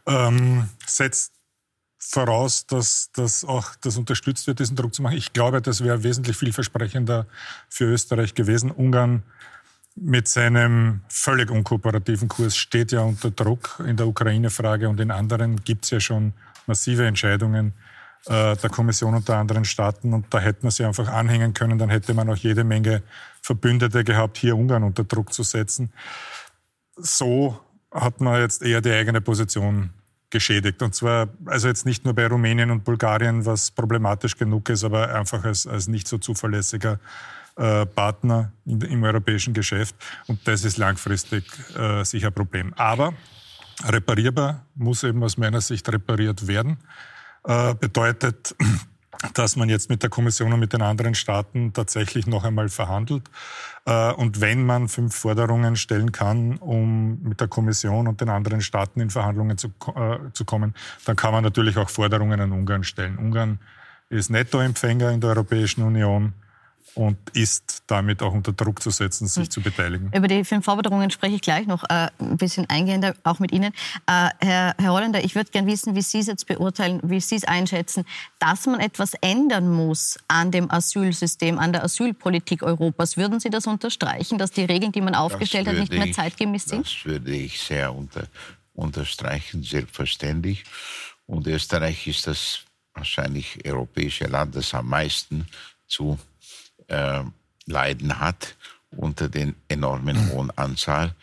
Ähm, 0.06 0.68
setzt 0.84 1.35
voraus, 2.08 2.66
dass, 2.66 3.10
dass 3.12 3.44
auch 3.44 3.74
das 3.80 3.96
unterstützt 3.96 4.46
wird, 4.46 4.60
diesen 4.60 4.76
Druck 4.76 4.94
zu 4.94 5.02
machen. 5.02 5.16
Ich 5.16 5.32
glaube, 5.32 5.60
das 5.60 5.82
wäre 5.82 6.02
wesentlich 6.02 6.36
vielversprechender 6.36 7.26
für 7.68 7.84
Österreich 7.84 8.34
gewesen. 8.34 8.70
Ungarn 8.70 9.22
mit 9.96 10.28
seinem 10.28 11.00
völlig 11.08 11.50
unkooperativen 11.50 12.28
Kurs 12.28 12.56
steht 12.56 12.92
ja 12.92 13.00
unter 13.00 13.30
Druck 13.30 13.82
in 13.86 13.96
der 13.96 14.06
Ukraine-Frage 14.06 14.88
und 14.88 15.00
in 15.00 15.10
anderen 15.10 15.64
gibt 15.64 15.84
es 15.84 15.90
ja 15.90 16.00
schon 16.00 16.34
massive 16.66 17.06
Entscheidungen 17.06 17.72
äh, 18.26 18.56
der 18.56 18.70
Kommission 18.70 19.14
und 19.14 19.28
der 19.28 19.36
anderen 19.36 19.64
Staaten 19.64 20.12
und 20.12 20.26
da 20.30 20.38
hätte 20.38 20.60
man 20.62 20.70
sie 20.70 20.84
einfach 20.84 21.08
anhängen 21.08 21.54
können, 21.54 21.78
dann 21.78 21.88
hätte 21.88 22.12
man 22.12 22.28
auch 22.28 22.36
jede 22.36 22.62
Menge 22.62 23.02
Verbündete 23.40 24.04
gehabt, 24.04 24.36
hier 24.36 24.56
Ungarn 24.56 24.82
unter 24.82 25.04
Druck 25.04 25.32
zu 25.32 25.42
setzen. 25.42 25.92
So 26.96 27.58
hat 27.90 28.20
man 28.20 28.40
jetzt 28.40 28.62
eher 28.62 28.80
die 28.80 28.92
eigene 28.92 29.20
Position 29.20 29.90
geschädigt. 30.36 30.82
Und 30.82 30.94
zwar, 30.94 31.28
also 31.46 31.68
jetzt 31.68 31.86
nicht 31.86 32.04
nur 32.04 32.14
bei 32.14 32.26
Rumänien 32.26 32.70
und 32.70 32.84
Bulgarien, 32.84 33.46
was 33.46 33.70
problematisch 33.70 34.36
genug 34.36 34.68
ist, 34.68 34.84
aber 34.84 35.14
einfach 35.14 35.44
als, 35.44 35.66
als 35.66 35.88
nicht 35.88 36.06
so 36.06 36.18
zuverlässiger 36.18 36.98
äh, 37.56 37.86
Partner 37.86 38.52
in, 38.66 38.82
im 38.82 39.02
europäischen 39.02 39.54
Geschäft. 39.54 39.94
Und 40.26 40.46
das 40.46 40.64
ist 40.64 40.76
langfristig 40.76 41.44
äh, 41.74 42.04
sicher 42.04 42.26
ein 42.28 42.34
Problem. 42.34 42.74
Aber 42.74 43.14
reparierbar 43.82 44.66
muss 44.74 45.04
eben 45.04 45.22
aus 45.22 45.38
meiner 45.38 45.62
Sicht 45.62 45.90
repariert 45.90 46.46
werden. 46.46 46.76
Äh, 47.44 47.74
bedeutet, 47.74 48.54
dass 49.34 49.56
man 49.56 49.68
jetzt 49.68 49.90
mit 49.90 50.02
der 50.02 50.10
Kommission 50.10 50.52
und 50.52 50.60
mit 50.60 50.72
den 50.72 50.82
anderen 50.82 51.14
Staaten 51.14 51.72
tatsächlich 51.72 52.26
noch 52.26 52.44
einmal 52.44 52.68
verhandelt. 52.68 53.24
Äh, 53.84 54.12
und 54.12 54.40
wenn 54.40 54.64
man 54.64 54.88
fünf 54.88 55.14
Forderungen 55.14 55.76
stellen 55.76 56.12
kann, 56.12 56.56
um 56.56 57.22
mit 57.22 57.40
der 57.40 57.48
Kommission 57.48 58.08
und 58.08 58.20
den 58.20 58.28
anderen 58.28 58.60
Staaten 58.60 59.00
in 59.00 59.10
Verhandlungen 59.10 59.58
zu, 59.58 59.68
äh, 59.94 60.18
zu 60.32 60.44
kommen, 60.44 60.74
dann 61.04 61.16
kann 61.16 61.32
man 61.32 61.44
natürlich 61.44 61.76
auch 61.76 61.90
Forderungen 61.90 62.40
an 62.40 62.52
Ungarn 62.52 62.84
stellen. 62.84 63.18
Ungarn 63.18 63.58
ist 64.08 64.30
Nettoempfänger 64.30 65.10
in 65.10 65.20
der 65.20 65.30
Europäischen 65.30 65.82
Union 65.82 66.32
und 66.96 67.18
ist 67.34 67.82
damit 67.86 68.22
auch 68.22 68.32
unter 68.32 68.54
Druck 68.54 68.82
zu 68.82 68.88
setzen, 68.88 69.26
sich 69.28 69.44
hm. 69.44 69.50
zu 69.50 69.60
beteiligen. 69.60 70.10
Über 70.14 70.28
die 70.28 70.44
fünf 70.44 70.64
Forderungen 70.64 71.10
spreche 71.10 71.36
ich 71.36 71.42
gleich 71.42 71.66
noch 71.66 71.84
äh, 71.84 72.08
ein 72.18 72.38
bisschen 72.38 72.68
eingehender, 72.70 73.14
auch 73.22 73.38
mit 73.38 73.52
Ihnen. 73.52 73.74
Äh, 74.06 74.30
Herr, 74.40 74.74
Herr 74.78 74.92
Holländer, 74.92 75.22
ich 75.22 75.34
würde 75.34 75.50
gerne 75.50 75.70
wissen, 75.70 75.94
wie 75.94 76.00
Sie 76.00 76.20
es 76.20 76.26
jetzt 76.26 76.46
beurteilen, 76.46 77.00
wie 77.04 77.20
Sie 77.20 77.36
es 77.36 77.44
einschätzen, 77.44 78.06
dass 78.38 78.66
man 78.66 78.80
etwas 78.80 79.12
ändern 79.20 79.70
muss 79.70 80.18
an 80.26 80.50
dem 80.50 80.70
Asylsystem, 80.70 81.58
an 81.58 81.74
der 81.74 81.84
Asylpolitik 81.84 82.62
Europas. 82.62 83.18
Würden 83.18 83.40
Sie 83.40 83.50
das 83.50 83.66
unterstreichen, 83.66 84.38
dass 84.38 84.50
die 84.52 84.64
Regeln, 84.64 84.90
die 84.90 85.02
man 85.02 85.14
aufgestellt 85.14 85.68
hat, 85.68 85.76
nicht 85.76 85.92
mehr 85.92 86.12
zeitgemäß 86.12 86.64
sind? 86.64 86.86
Das 86.86 87.04
würde 87.04 87.36
ich 87.36 87.60
sehr 87.60 87.94
unter, 87.94 88.26
unterstreichen, 88.72 89.62
selbstverständlich. 89.62 90.64
Und 91.26 91.46
Österreich 91.46 92.06
ist 92.06 92.26
das 92.26 92.60
wahrscheinlich 92.94 93.58
europäische 93.66 94.24
Land, 94.24 94.56
das 94.56 94.72
am 94.72 94.88
meisten 94.88 95.46
zu 95.86 96.18
äh, 96.88 97.22
leiden 97.66 98.18
hat 98.18 98.56
unter 98.90 99.28
den 99.28 99.54
enormen 99.68 100.30
hohen 100.30 100.50
Anzahl 100.56 101.14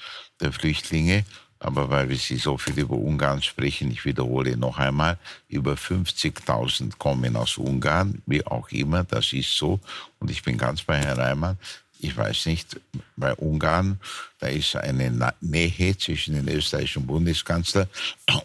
der 0.41 0.51
Flüchtlinge. 0.51 1.25
Aber 1.59 1.89
weil 1.89 2.09
wir 2.09 2.17
Sie 2.17 2.35
so 2.35 2.57
viel 2.57 2.77
über 2.77 2.97
Ungarn 2.97 3.41
sprechen, 3.41 3.89
ich 3.89 4.03
wiederhole 4.03 4.57
noch 4.57 4.79
einmal, 4.79 5.17
über 5.47 5.75
50.000 5.75 6.97
kommen 6.97 7.37
aus 7.37 7.57
Ungarn, 7.57 8.21
wie 8.25 8.45
auch 8.45 8.69
immer, 8.69 9.05
das 9.05 9.31
ist 9.31 9.55
so. 9.55 9.79
Und 10.19 10.29
ich 10.29 10.43
bin 10.43 10.57
ganz 10.57 10.81
bei 10.81 10.97
Herrn 10.97 11.19
Reimann. 11.19 11.57
Ich 11.99 12.17
weiß 12.17 12.47
nicht, 12.47 12.81
bei 13.15 13.33
Ungarn, 13.35 13.97
da 14.39 14.47
ist 14.47 14.75
eine 14.75 15.33
Nähe 15.39 15.97
zwischen 15.97 16.35
dem 16.35 16.49
österreichischen 16.49 17.07
Bundeskanzler 17.07 17.87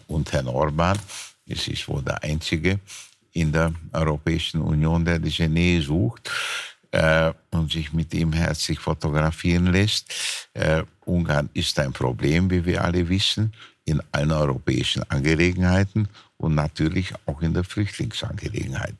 und 0.07 0.31
Herrn 0.31 0.47
Orban. 0.47 0.97
Es 1.45 1.67
ist 1.67 1.89
wohl 1.89 2.01
der 2.01 2.23
einzige 2.23 2.79
in 3.33 3.51
der 3.51 3.73
Europäischen 3.91 4.61
Union, 4.61 5.03
der 5.03 5.19
diese 5.19 5.49
Nähe 5.49 5.81
sucht 5.81 6.31
äh, 6.91 7.31
und 7.51 7.71
sich 7.71 7.93
mit 7.93 8.13
ihm 8.13 8.33
herzlich 8.33 8.79
fotografieren 8.79 9.67
lässt. 9.67 10.13
Äh, 10.53 10.83
Ungarn 11.05 11.49
ist 11.53 11.77
ein 11.79 11.93
Problem, 11.93 12.49
wie 12.49 12.65
wir 12.65 12.83
alle 12.83 13.07
wissen, 13.09 13.53
in 13.85 14.01
allen 14.11 14.31
europäischen 14.31 15.03
Angelegenheiten 15.09 16.07
und 16.37 16.55
natürlich 16.55 17.13
auch 17.25 17.41
in 17.41 17.53
der 17.53 17.63
Flüchtlingsangelegenheit. 17.63 18.95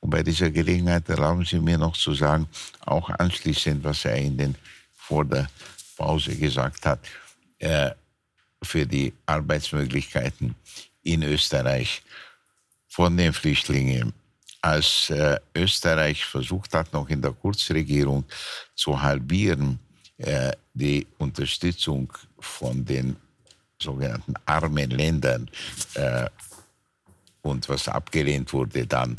Und 0.00 0.10
bei 0.10 0.22
dieser 0.22 0.50
Gelegenheit 0.50 1.08
erlauben 1.08 1.44
Sie 1.44 1.58
mir 1.58 1.78
noch 1.78 1.96
zu 1.96 2.12
sagen, 2.14 2.48
auch 2.80 3.08
anschließend, 3.10 3.82
was 3.84 4.04
er 4.04 4.16
in 4.16 4.36
den, 4.36 4.54
vor 4.94 5.24
der 5.24 5.48
Pause 5.96 6.36
gesagt 6.36 6.84
hat, 6.86 7.00
äh, 7.58 7.90
für 8.62 8.86
die 8.86 9.12
Arbeitsmöglichkeiten 9.26 10.54
in 11.02 11.22
Österreich 11.22 12.02
von 12.88 13.16
den 13.16 13.32
Flüchtlingen 13.32 14.12
als 14.62 15.10
äh, 15.10 15.38
Österreich 15.54 16.24
versucht 16.24 16.72
hat, 16.74 16.92
noch 16.92 17.08
in 17.08 17.20
der 17.20 17.32
Kurzregierung 17.32 18.24
zu 18.74 19.00
halbieren, 19.00 19.78
äh, 20.18 20.52
die 20.72 21.06
Unterstützung 21.18 22.12
von 22.38 22.84
den 22.84 23.16
sogenannten 23.80 24.34
armen 24.46 24.90
Ländern 24.90 25.50
äh, 25.94 26.26
und 27.42 27.68
was 27.68 27.88
abgelehnt 27.88 28.52
wurde 28.52 28.86
dann 28.86 29.16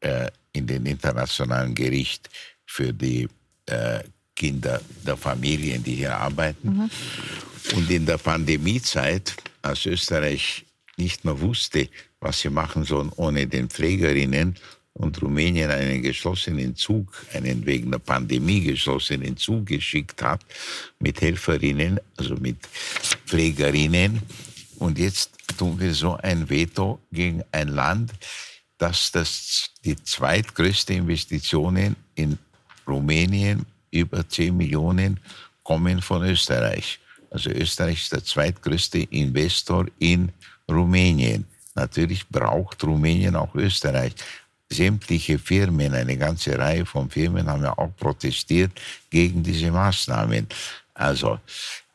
äh, 0.00 0.30
in 0.52 0.66
den 0.66 0.84
internationalen 0.84 1.74
Gericht 1.74 2.28
für 2.66 2.92
die 2.92 3.26
äh, 3.66 4.04
Kinder 4.36 4.80
der 5.06 5.16
Familien, 5.16 5.82
die 5.82 5.96
hier 5.96 6.16
arbeiten. 6.16 6.68
Mhm. 6.68 6.90
Und 7.76 7.90
in 7.90 8.04
der 8.04 8.18
Pandemiezeit, 8.18 9.34
als 9.62 9.86
Österreich 9.86 10.66
nicht 10.96 11.24
mehr 11.24 11.40
wusste, 11.40 11.88
was 12.24 12.40
sie 12.40 12.50
machen 12.50 12.84
sollen 12.84 13.12
ohne 13.16 13.46
den 13.46 13.68
Pflegerinnen 13.68 14.56
und 14.94 15.20
Rumänien 15.20 15.70
einen 15.70 16.02
geschlossenen 16.02 16.74
Zug, 16.74 17.12
einen 17.32 17.66
wegen 17.66 17.90
der 17.90 17.98
Pandemie 17.98 18.60
geschlossenen 18.60 19.36
Zug 19.36 19.66
geschickt 19.66 20.22
hat 20.22 20.40
mit 20.98 21.20
Helferinnen, 21.20 22.00
also 22.16 22.36
mit 22.36 22.56
Pflegerinnen. 23.26 24.22
Und 24.78 24.98
jetzt 24.98 25.32
tun 25.58 25.78
wir 25.78 25.92
so 25.94 26.16
ein 26.16 26.48
Veto 26.48 27.00
gegen 27.12 27.42
ein 27.52 27.68
Land, 27.68 28.12
das, 28.78 29.12
das 29.12 29.70
die 29.84 29.96
zweitgrößte 29.96 30.94
Investitionen 30.94 31.96
in 32.14 32.38
Rumänien, 32.86 33.66
über 33.90 34.28
10 34.28 34.56
Millionen, 34.56 35.20
kommen 35.62 36.02
von 36.02 36.24
Österreich. 36.24 36.98
Also 37.30 37.50
Österreich 37.50 38.02
ist 38.02 38.12
der 38.12 38.24
zweitgrößte 38.24 38.98
Investor 38.98 39.86
in 39.98 40.30
Rumänien. 40.70 41.46
Natürlich 41.74 42.28
braucht 42.28 42.82
Rumänien 42.84 43.36
auch 43.36 43.54
Österreich. 43.54 44.14
Sämtliche 44.70 45.38
Firmen, 45.38 45.94
eine 45.94 46.16
ganze 46.16 46.58
Reihe 46.58 46.86
von 46.86 47.10
Firmen 47.10 47.48
haben 47.48 47.62
ja 47.62 47.76
auch 47.76 47.94
protestiert 47.96 48.72
gegen 49.10 49.42
diese 49.42 49.70
Maßnahmen. 49.70 50.46
Also 50.94 51.38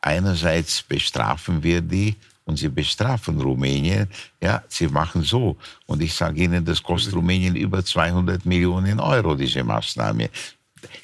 einerseits 0.00 0.82
bestrafen 0.82 1.62
wir 1.62 1.80
die 1.80 2.14
und 2.44 2.58
sie 2.58 2.68
bestrafen 2.68 3.40
Rumänien. 3.40 4.08
Ja, 4.40 4.62
sie 4.68 4.88
machen 4.88 5.22
so. 5.22 5.56
Und 5.86 6.02
ich 6.02 6.14
sage 6.14 6.42
Ihnen, 6.42 6.64
das 6.64 6.82
kostet 6.82 7.14
Rumänien 7.14 7.56
über 7.56 7.84
200 7.84 8.44
Millionen 8.44 9.00
Euro, 9.00 9.34
diese 9.34 9.64
Maßnahme. 9.64 10.30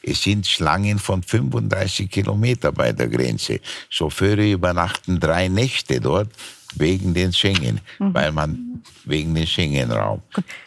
Es 0.02 0.22
sind 0.22 0.46
Schlangen 0.46 0.98
von 0.98 1.22
35 1.22 2.10
Kilometer 2.10 2.72
bei 2.72 2.92
der 2.92 3.08
Grenze. 3.08 3.60
Chauffeure 3.88 4.50
übernachten 4.50 5.20
drei 5.20 5.48
Nächte 5.48 6.00
dort 6.00 6.30
wegen 6.76 7.14
den 7.14 7.32
Schengen, 7.32 7.80
mhm. 7.98 8.14
weil 8.14 8.32
man 8.32 8.82
wegen 9.04 9.34
den 9.34 9.46
Schengen-Raum. 9.46 10.22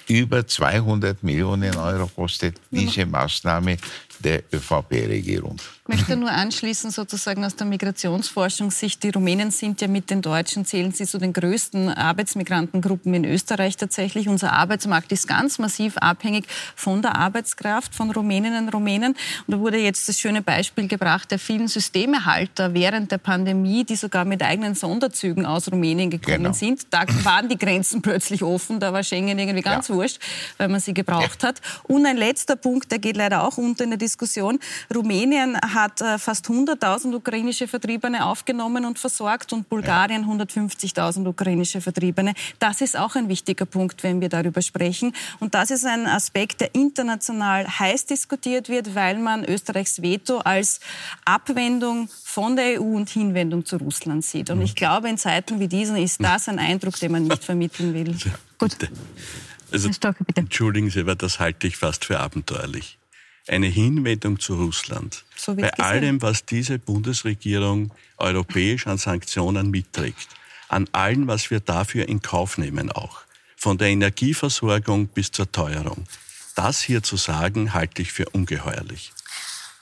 Über 0.07 0.45
200 0.45 1.23
Millionen 1.23 1.75
Euro 1.75 2.07
kostet 2.07 2.55
diese 2.71 3.05
Maßnahme 3.05 3.77
der 4.19 4.43
ÖVP-Regierung. 4.53 5.57
Ich 5.91 5.97
möchte 5.97 6.15
nur 6.15 6.29
anschließen, 6.29 6.91
sozusagen 6.91 7.43
aus 7.43 7.55
der 7.55 7.65
Migrationsforschungssicht. 7.65 9.01
Die 9.01 9.09
Rumänen 9.09 9.49
sind 9.49 9.81
ja 9.81 9.87
mit 9.87 10.11
den 10.11 10.21
Deutschen, 10.21 10.63
zählen 10.63 10.91
sie 10.91 11.07
zu 11.07 11.17
den 11.17 11.33
größten 11.33 11.89
Arbeitsmigrantengruppen 11.89 13.11
in 13.15 13.25
Österreich 13.25 13.75
tatsächlich. 13.75 14.29
Unser 14.29 14.53
Arbeitsmarkt 14.53 15.11
ist 15.11 15.27
ganz 15.27 15.57
massiv 15.57 15.97
abhängig 15.97 16.45
von 16.75 17.01
der 17.01 17.15
Arbeitskraft 17.15 17.95
von 17.95 18.11
Rumäninnen 18.11 18.67
und 18.67 18.73
Rumänen. 18.75 19.15
Und 19.47 19.51
da 19.51 19.59
wurde 19.59 19.79
jetzt 19.79 20.07
das 20.07 20.19
schöne 20.19 20.43
Beispiel 20.43 20.87
gebracht 20.87 21.31
der 21.31 21.39
vielen 21.39 21.67
Systemehalter 21.67 22.75
während 22.75 23.11
der 23.11 23.17
Pandemie, 23.17 23.83
die 23.83 23.95
sogar 23.95 24.25
mit 24.25 24.43
eigenen 24.43 24.75
Sonderzügen 24.75 25.47
aus 25.47 25.71
Rumänien 25.71 26.11
gekommen 26.11 26.43
genau. 26.43 26.53
sind. 26.53 26.85
Da 26.91 27.05
waren 27.23 27.49
die 27.49 27.57
Grenzen 27.57 28.03
plötzlich 28.03 28.43
offen, 28.43 28.79
da 28.79 28.93
war 28.93 29.01
Schengen 29.01 29.39
irgendwie 29.39 29.63
ganz 29.63 29.87
ja. 29.87 29.95
wurscht, 29.95 30.19
weil 30.57 30.67
man 30.67 30.81
sie 30.81 30.93
gebraucht 30.93 31.41
ja. 31.41 31.49
hat. 31.49 31.61
Und 31.83 32.05
ein 32.05 32.17
letzter 32.17 32.55
Punkt, 32.55 32.91
der 32.91 32.99
geht 32.99 33.17
leider 33.17 33.43
auch 33.43 33.57
unter 33.57 33.83
in 33.83 33.89
der 33.89 33.97
Diskussion 33.97 34.19
Diskussion. 34.19 34.59
Rumänien 34.93 35.57
hat 35.61 35.78
äh, 35.87 36.17
fast 36.17 36.47
100.000 36.47 37.15
ukrainische 37.15 37.67
Vertriebene 37.67 38.25
aufgenommen 38.25 38.85
und 38.85 38.99
versorgt 38.99 39.53
und 39.53 39.69
Bulgarien 39.69 40.25
150.000 40.25 41.27
ukrainische 41.27 41.81
Vertriebene. 41.81 42.33
Das 42.59 42.81
ist 42.81 42.97
auch 42.97 43.15
ein 43.15 43.29
wichtiger 43.29 43.65
Punkt, 43.65 44.03
wenn 44.03 44.21
wir 44.21 44.29
darüber 44.29 44.61
sprechen. 44.61 45.13
Und 45.39 45.55
das 45.55 45.71
ist 45.71 45.85
ein 45.85 46.05
Aspekt, 46.05 46.61
der 46.61 46.75
international 46.75 47.67
heiß 47.67 48.05
diskutiert 48.05 48.69
wird, 48.69 48.95
weil 48.95 49.17
man 49.19 49.45
Österreichs 49.45 50.01
Veto 50.01 50.39
als 50.39 50.79
Abwendung 51.25 52.09
von 52.23 52.55
der 52.55 52.81
EU 52.81 52.95
und 52.95 53.09
Hinwendung 53.09 53.65
zu 53.65 53.77
Russland 53.77 54.23
sieht. 54.23 54.49
Und 54.49 54.61
ich 54.61 54.75
glaube, 54.75 55.09
in 55.09 55.17
Zeiten 55.17 55.59
wie 55.59 55.67
diesen 55.67 55.95
ist 55.95 56.23
das 56.23 56.47
ein 56.47 56.59
Eindruck, 56.59 56.99
den 56.99 57.11
man 57.11 57.23
nicht 57.23 57.43
vermitteln 57.43 57.93
will. 57.93 58.15
Gut. 58.57 58.75
Also, 59.71 59.89
entschuldigen 60.35 60.89
Sie, 60.89 61.01
aber 61.01 61.15
das 61.15 61.39
halte 61.39 61.67
ich 61.67 61.77
fast 61.77 62.05
für 62.05 62.19
abenteuerlich. 62.19 62.98
Eine 63.49 63.67
Hinwendung 63.67 64.39
zu 64.39 64.55
Russland. 64.55 65.25
So 65.35 65.55
bei 65.55 65.69
gesehen. 65.69 65.83
allem, 65.83 66.21
was 66.21 66.45
diese 66.45 66.77
Bundesregierung 66.77 67.91
europäisch 68.17 68.85
an 68.85 68.99
Sanktionen 68.99 69.71
mitträgt, 69.71 70.27
an 70.67 70.87
allem, 70.91 71.27
was 71.27 71.49
wir 71.49 71.59
dafür 71.59 72.07
in 72.07 72.21
Kauf 72.21 72.59
nehmen 72.59 72.91
auch, 72.91 73.21
von 73.57 73.77
der 73.77 73.87
Energieversorgung 73.87 75.07
bis 75.07 75.31
zur 75.31 75.51
Teuerung. 75.51 76.05
Das 76.55 76.81
hier 76.81 77.01
zu 77.01 77.17
sagen, 77.17 77.73
halte 77.73 78.03
ich 78.03 78.11
für 78.11 78.29
ungeheuerlich. 78.29 79.11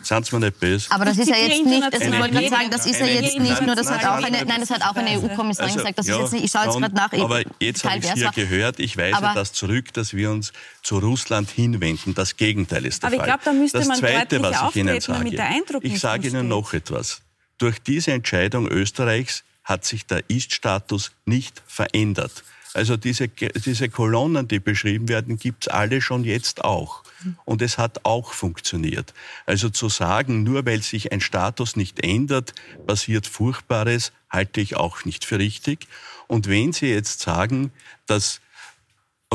Sie 0.04 0.36
mir 0.36 0.46
nicht 0.46 0.60
böse. 0.60 0.92
Aber 0.92 1.06
das 1.06 1.18
ist 1.18 1.28
ja 1.28 1.36
jetzt 1.38 1.66
nicht, 1.66 1.84
ich 1.94 2.20
wollte 2.20 2.32
gerade 2.32 2.50
sagen, 2.50 2.70
das 2.70 2.86
ist 2.86 3.00
ja 3.00 3.08
jetzt 3.08 3.40
nicht 3.40 3.62
nur, 3.62 3.76
das 3.76 3.90
hat 3.90 4.06
auch 4.06 4.24
eine, 4.24 4.46
nein, 4.46 4.60
das 4.60 4.70
hat 4.70 4.84
auch 4.84 4.96
eine 4.96 5.10
EU-Kommissarin 5.20 5.72
also, 5.72 5.80
gesagt, 5.80 5.98
das 5.98 6.08
ist 6.08 6.18
jetzt 6.18 6.34
nicht, 6.34 6.46
ich 6.46 6.52
schaue 6.52 6.66
jetzt 6.66 6.78
gerade 6.78 6.96
nach. 6.96 7.12
Aber 7.14 7.42
jetzt 7.60 7.84
habe 7.84 7.98
ich 7.98 8.06
es 8.06 8.14
hier 8.14 8.32
gehört, 8.32 8.80
ich 8.80 8.96
weise 8.98 9.18
aber, 9.18 9.34
das 9.34 9.54
zurück, 9.54 9.94
dass 9.94 10.14
wir 10.14 10.30
uns 10.30 10.54
zu 10.84 11.00
Russland 11.00 11.50
hinwenden. 11.50 12.14
Das 12.14 12.38
Gegenteil 12.38 12.86
ist 12.86 13.02
der 13.02 13.08
aber 13.08 13.18
Fall. 13.18 13.30
Aber 13.30 13.38
ich 13.38 13.44
glaube, 13.44 13.58
da 13.58 13.62
müsste 13.62 13.78
das 13.80 13.88
man 13.88 13.98
Zweite, 13.98 14.42
was 14.44 14.70
ich 14.70 14.76
Ihnen 14.76 15.02
sage, 15.02 15.80
ich 15.82 16.00
sage 16.00 16.28
Ihnen 16.28 16.48
noch 16.48 16.74
etwas. 16.74 17.22
Durch 17.58 17.80
diese 17.80 18.12
Entscheidung 18.12 18.68
Österreichs 18.68 19.44
hat 19.64 19.84
sich 19.84 20.06
der 20.06 20.30
Ist-Status 20.30 21.12
nicht 21.26 21.62
verändert. 21.68 22.44
Also 22.74 22.98
diese, 22.98 23.28
diese 23.28 23.90
Kolonnen, 23.90 24.48
die 24.48 24.60
beschrieben 24.60 25.10
werden, 25.10 25.38
gibt 25.38 25.64
es 25.64 25.68
alle 25.68 26.02
schon 26.02 26.24
jetzt 26.24 26.64
auch. 26.64 27.04
Und 27.46 27.62
es 27.62 27.78
hat 27.78 28.06
auch 28.06 28.34
funktioniert. 28.34 29.14
Also 29.46 29.70
zu 29.70 29.90
sagen, 29.90 30.44
nur 30.44 30.66
weil 30.66 30.82
sich 30.82 31.12
ein 31.12 31.22
Status 31.22 31.76
nicht 31.76 32.04
ändert, 32.04 32.54
passiert 32.86 33.26
Furchtbares, 33.28 34.12
halte 34.30 34.62
ich 34.62 34.76
auch 34.76 35.06
nicht 35.06 35.26
für 35.26 35.40
richtig. 35.40 35.88
Und 36.28 36.48
wenn 36.48 36.74
Sie 36.74 36.88
jetzt 36.88 37.22
sagen, 37.22 37.72
dass 38.06 38.42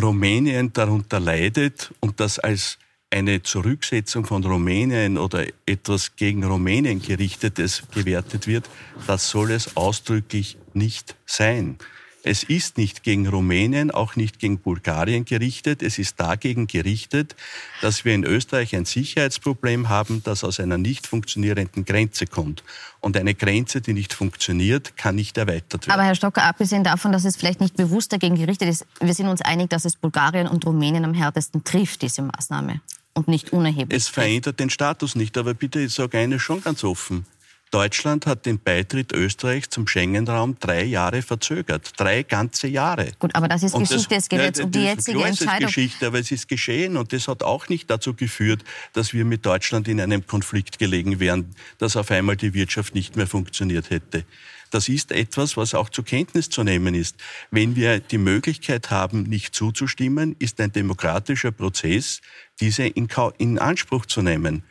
Rumänien 0.01 0.73
darunter 0.73 1.21
leidet 1.21 1.93
und 2.01 2.21
das 2.21 2.39
als 2.39 2.79
eine 3.11 3.43
Zurücksetzung 3.43 4.25
von 4.25 4.43
Rumänien 4.43 5.19
oder 5.19 5.47
etwas 5.67 6.17
gegen 6.17 6.45
Rumänien 6.45 7.03
gerichtetes 7.03 7.83
gewertet 7.95 8.47
wird, 8.47 8.69
das 9.07 9.29
soll 9.29 9.51
es 9.51 9.77
ausdrücklich 9.77 10.57
nicht 10.73 11.15
sein. 11.27 11.79
Es 12.25 12.45
ist 12.45 12.79
nicht 12.79 13.03
gegen 13.03 13.27
Rumänien, 13.27 13.91
auch 13.91 14.15
nicht 14.15 14.39
gegen 14.39 14.59
Bulgarien 14.59 15.25
gerichtet. 15.25 15.83
Es 15.83 15.99
ist 15.99 16.21
dagegen 16.21 16.69
gerichtet, 16.69 17.35
dass 17.81 18.05
wir 18.05 18.15
in 18.15 18.23
Österreich 18.23 18.77
ein 18.77 18.85
Sicherheitsproblem 18.85 19.89
haben, 19.89 20.23
das 20.23 20.45
aus 20.45 20.61
einer 20.61 20.79
nicht 20.79 21.09
funktionierenden 21.09 21.85
Grenze 21.85 22.27
kommt. 22.27 22.63
Und 23.01 23.17
eine 23.17 23.35
Grenze, 23.35 23.81
die 23.81 23.93
nicht 23.93 24.13
funktioniert, 24.13 24.97
kann 24.97 25.17
nicht 25.17 25.37
erweitert 25.37 25.89
werden. 25.89 25.99
Aber 25.99 26.05
Herr 26.05 26.15
Stocker, 26.15 26.45
abgesehen 26.45 26.85
davon, 26.85 27.11
dass 27.11 27.25
es 27.25 27.37
vielleicht 27.37 27.61
nicht 27.61 27.77
bewusst 27.77 28.13
dagegen 28.13 28.37
gerichtet 28.37 28.69
ist, 28.69 28.87
wir 29.01 29.15
sind 29.15 29.27
uns 29.27 29.43
einig, 29.43 29.71
dass 29.71 29.85
es 29.85 29.97
Bulgarien 29.97 30.47
und 30.47 30.65
Rumänien 30.65 31.05
am 31.05 31.15
härtesten 31.15 31.65
trifft, 31.65 32.03
diese 32.03 32.23
Maßnahme. 32.23 32.81
Und 33.15 33.29
nicht 33.29 33.53
unerheblich. 33.53 33.95
Es 33.97 34.09
verändert 34.09 34.61
den 34.61 34.71
Status 34.71 35.17
nicht. 35.17 35.37
Aber 35.37 35.55
bitte, 35.55 35.81
ich 35.81 35.93
sage 35.93 36.19
eines 36.19 36.41
schon 36.41 36.63
ganz 36.63 36.83
offen. 36.85 37.27
Deutschland 37.73 38.27
hat 38.27 38.45
den 38.45 38.61
Beitritt 38.61 39.15
Österreichs 39.15 39.71
zum 39.71 39.89
Schengen-Raum 39.89 40.59
drei 40.61 40.85
Jahre 40.85 41.23
verzögert. 41.23 41.93
Drei 41.97 42.23
ganze 42.23 42.69
Jahre. 42.69 43.13
Gut, 43.19 43.35
aber 43.35 43.49
das 43.49 43.63
ist 43.63 43.75
und 43.75 43.81
Geschichte. 43.81 44.15
Das, 44.15 44.25
es 44.25 44.29
geht 44.29 44.41
ja, 44.41 44.45
jetzt 44.45 44.61
um 44.61 44.71
die 44.71 44.81
jetzige 44.81 45.17
klar, 45.17 45.29
Entscheidung. 45.31 45.55
Es 45.57 45.63
ist 45.63 45.75
Geschichte, 45.75 46.07
aber 46.07 46.19
es 46.19 46.31
ist 46.31 46.49
geschehen 46.49 46.99
und 46.99 47.15
das 47.15 47.29
hat 47.29 47.43
auch 47.43 47.71
nicht 47.71 47.91
dazu 47.91 48.13
geführt, 48.13 48.63
dass 48.93 49.15
wir 49.15 49.25
mit 49.25 49.47
Deutschland 49.47 49.89
in 49.89 50.03
einem 50.03 50.27
Konflikt 50.27 50.79
gelegen 50.79 51.19
wären, 51.19 51.55
dass 51.79 51.97
auf 51.97 52.11
einmal 52.11 52.37
die 52.37 52.53
Wirtschaft 52.53 52.95
nicht 52.95 53.17
mehr 53.17 53.27
funktioniert 53.27 53.89
hätte. 53.89 54.27
Das 54.71 54.91
ist 54.91 55.11
etwas, 55.11 55.57
was 55.57 55.75
auch 55.75 55.89
zur 55.89 56.05
Kenntnis 56.05 56.51
zu 56.51 56.65
nehmen 56.65 56.95
ist. 56.95 57.17
Wenn 57.51 57.75
wir 57.75 58.01
die 58.01 58.19
Möglichkeit 58.19 58.91
haben, 58.91 59.23
nicht 59.23 59.55
zuzustimmen, 59.55 60.37
ist 60.39 60.61
ein 60.61 60.73
demokratischer 60.73 61.53
Prozess, 61.53 62.21
diese 62.61 62.85
in, 62.85 63.09
in 63.39 63.59
Anspruch 63.59 64.05
zu 64.05 64.21
nehmen. 64.21 64.63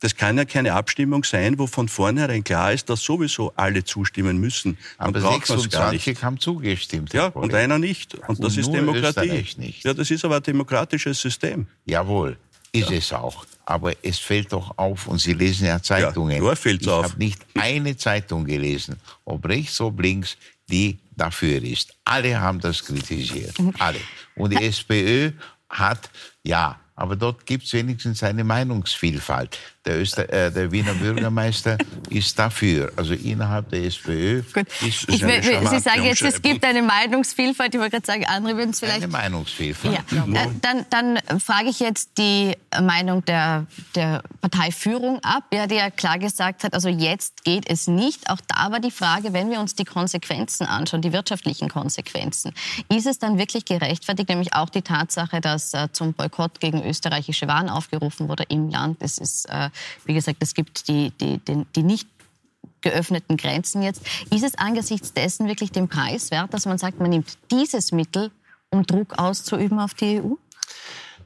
Das 0.00 0.14
kann 0.14 0.36
ja 0.36 0.44
keine 0.44 0.74
Abstimmung 0.74 1.24
sein, 1.24 1.58
wo 1.58 1.66
von 1.66 1.88
vornherein 1.88 2.44
klar 2.44 2.72
ist, 2.72 2.90
dass 2.90 3.02
sowieso 3.02 3.52
alle 3.56 3.82
zustimmen 3.82 4.38
müssen. 4.38 4.76
Aber 4.98 5.20
26 5.20 6.22
haben 6.22 6.38
zugestimmt. 6.38 7.14
Ja, 7.14 7.28
und 7.28 7.54
einer 7.54 7.78
nicht. 7.78 8.14
Und, 8.14 8.28
und 8.28 8.44
das 8.44 8.56
ist 8.58 8.70
Demokratie. 8.70 9.44
Ja, 9.82 9.94
das 9.94 10.10
ist 10.10 10.24
aber 10.24 10.36
ein 10.36 10.42
demokratisches 10.42 11.18
System. 11.20 11.66
Jawohl, 11.86 12.36
ist 12.72 12.90
ja. 12.90 12.96
es 12.96 13.12
auch. 13.12 13.46
Aber 13.64 13.92
es 14.02 14.18
fällt 14.18 14.52
doch 14.52 14.76
auf, 14.76 15.08
und 15.08 15.18
Sie 15.18 15.32
lesen 15.32 15.66
ja 15.66 15.82
Zeitungen. 15.82 16.44
Ja, 16.44 16.54
fällt's 16.54 16.84
ich 16.84 16.92
auf. 16.92 17.04
habe 17.04 17.18
nicht 17.18 17.40
eine 17.54 17.96
Zeitung 17.96 18.44
gelesen, 18.44 18.96
ob 19.24 19.48
rechts, 19.48 19.80
ob 19.80 20.00
links, 20.00 20.36
die 20.68 20.98
dafür 21.16 21.62
ist. 21.62 21.94
Alle 22.04 22.38
haben 22.38 22.60
das 22.60 22.84
kritisiert. 22.84 23.54
Alle. 23.78 24.00
Und 24.34 24.52
die 24.52 24.62
SPÖ 24.62 25.32
hat, 25.68 26.10
ja, 26.44 26.78
aber 26.94 27.16
dort 27.16 27.44
gibt 27.44 27.64
es 27.64 27.72
wenigstens 27.72 28.22
eine 28.22 28.44
Meinungsvielfalt. 28.44 29.58
Der, 29.86 30.00
Öster, 30.00 30.28
äh, 30.32 30.50
der 30.50 30.72
Wiener 30.72 30.94
Bürgermeister 30.94 31.78
ist 32.10 32.36
dafür. 32.38 32.92
Also 32.96 33.14
innerhalb 33.14 33.70
der 33.70 33.84
SPÖ 33.84 34.42
Gut. 34.52 34.66
ist 34.82 35.08
ich 35.08 35.22
will, 35.22 35.42
Sie 35.42 35.78
sagen 35.78 36.02
jetzt, 36.02 36.22
es 36.22 36.42
gibt 36.42 36.64
eine 36.64 36.82
Meinungsvielfalt. 36.82 37.72
Ich 37.72 37.80
wollte 37.80 37.92
gerade 37.92 38.06
sagen, 38.06 38.26
andere 38.26 38.56
würden 38.56 38.70
es 38.70 38.80
vielleicht... 38.80 39.04
Eine 39.04 39.12
Meinungsvielfalt. 39.12 39.98
Ja. 40.10 40.24
Äh, 40.24 40.48
dann, 40.60 40.86
dann 40.90 41.40
frage 41.40 41.68
ich 41.68 41.78
jetzt 41.78 42.18
die 42.18 42.56
Meinung 42.82 43.24
der, 43.24 43.66
der 43.94 44.22
Parteiführung 44.40 45.20
ab, 45.22 45.44
ja, 45.52 45.66
die 45.66 45.76
ja 45.76 45.90
klar 45.90 46.18
gesagt 46.18 46.64
hat, 46.64 46.74
also 46.74 46.88
jetzt 46.88 47.44
geht 47.44 47.70
es 47.70 47.86
nicht. 47.86 48.28
Auch 48.28 48.40
da 48.48 48.72
war 48.72 48.80
die 48.80 48.90
Frage, 48.90 49.32
wenn 49.32 49.50
wir 49.50 49.60
uns 49.60 49.74
die 49.74 49.84
Konsequenzen 49.84 50.66
anschauen, 50.66 51.02
die 51.02 51.12
wirtschaftlichen 51.12 51.68
Konsequenzen, 51.68 52.52
ist 52.88 53.06
es 53.06 53.18
dann 53.18 53.38
wirklich 53.38 53.64
gerechtfertigt, 53.64 54.28
nämlich 54.28 54.54
auch 54.54 54.68
die 54.68 54.82
Tatsache, 54.82 55.40
dass 55.40 55.74
äh, 55.74 55.88
zum 55.92 56.12
Boykott 56.12 56.60
gegen 56.60 56.84
österreichische 56.84 57.46
Waren 57.48 57.68
aufgerufen 57.68 58.28
wurde 58.28 58.44
im 58.48 58.68
Land. 58.68 58.98
Es 59.00 59.18
ist 59.18 59.48
äh, 59.48 59.70
wie 60.04 60.14
gesagt, 60.14 60.38
es 60.40 60.54
gibt 60.54 60.88
die, 60.88 61.10
die, 61.20 61.38
die, 61.38 61.66
die 61.74 61.82
nicht 61.82 62.08
geöffneten 62.80 63.36
Grenzen 63.36 63.82
jetzt. 63.82 64.02
Ist 64.30 64.44
es 64.44 64.54
angesichts 64.56 65.12
dessen 65.12 65.48
wirklich 65.48 65.72
den 65.72 65.88
Preis 65.88 66.30
wert, 66.30 66.54
dass 66.54 66.66
man 66.66 66.78
sagt, 66.78 67.00
man 67.00 67.10
nimmt 67.10 67.38
dieses 67.50 67.92
Mittel, 67.92 68.30
um 68.70 68.84
Druck 68.84 69.18
auszuüben 69.18 69.80
auf 69.80 69.94
die 69.94 70.20
EU? 70.20 70.34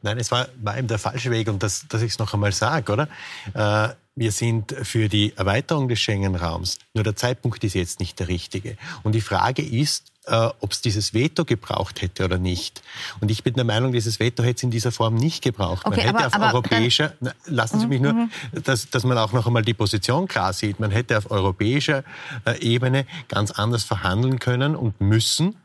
Nein, 0.02 0.18
es 0.18 0.30
war, 0.30 0.48
war 0.62 0.78
eben 0.78 0.88
der 0.88 0.98
falsche 0.98 1.30
Weg 1.30 1.48
und 1.48 1.62
das, 1.62 1.86
dass 1.88 2.00
ich 2.00 2.12
es 2.12 2.18
noch 2.18 2.32
einmal 2.32 2.52
sage, 2.52 2.92
oder? 2.92 3.08
Äh, 3.52 3.94
wir 4.16 4.32
sind 4.32 4.74
für 4.82 5.08
die 5.08 5.36
Erweiterung 5.36 5.88
des 5.88 6.00
Schengen-Raums, 6.00 6.78
nur 6.94 7.04
der 7.04 7.16
Zeitpunkt 7.16 7.62
ist 7.64 7.74
jetzt 7.74 8.00
nicht 8.00 8.18
der 8.18 8.28
richtige. 8.28 8.76
Und 9.02 9.14
die 9.14 9.20
Frage 9.20 9.62
ist, 9.62 10.12
äh, 10.26 10.48
ob 10.60 10.72
es 10.72 10.80
dieses 10.80 11.14
Veto 11.14 11.44
gebraucht 11.44 12.02
hätte 12.02 12.24
oder 12.24 12.38
nicht. 12.38 12.82
Und 13.20 13.30
ich 13.30 13.42
bin 13.42 13.54
der 13.54 13.64
Meinung, 13.64 13.92
dieses 13.92 14.20
Veto 14.20 14.42
hätte 14.42 14.58
es 14.58 14.62
in 14.62 14.70
dieser 14.70 14.92
Form 14.92 15.14
nicht 15.14 15.42
gebraucht. 15.42 15.86
Okay, 15.86 15.96
man 15.96 16.06
hätte 16.06 16.18
aber, 16.18 16.26
auf 16.26 16.34
aber 16.34 16.46
europäischer, 16.54 17.14
na, 17.20 17.32
lassen 17.46 17.80
Sie 17.80 17.86
mich 17.86 18.00
nur, 18.00 18.12
mhm. 18.12 18.30
dass, 18.64 18.90
dass 18.90 19.04
man 19.04 19.16
auch 19.18 19.32
noch 19.32 19.46
einmal 19.46 19.62
die 19.62 19.74
Position 19.74 20.28
klar 20.28 20.52
sieht. 20.52 20.78
Man 20.78 20.90
hätte 20.90 21.16
auf 21.16 21.30
europäischer 21.30 22.04
äh, 22.44 22.58
Ebene 22.60 23.06
ganz 23.28 23.50
anders 23.50 23.84
verhandeln 23.84 24.38
können 24.38 24.76
und 24.76 25.00
müssen, 25.00 25.56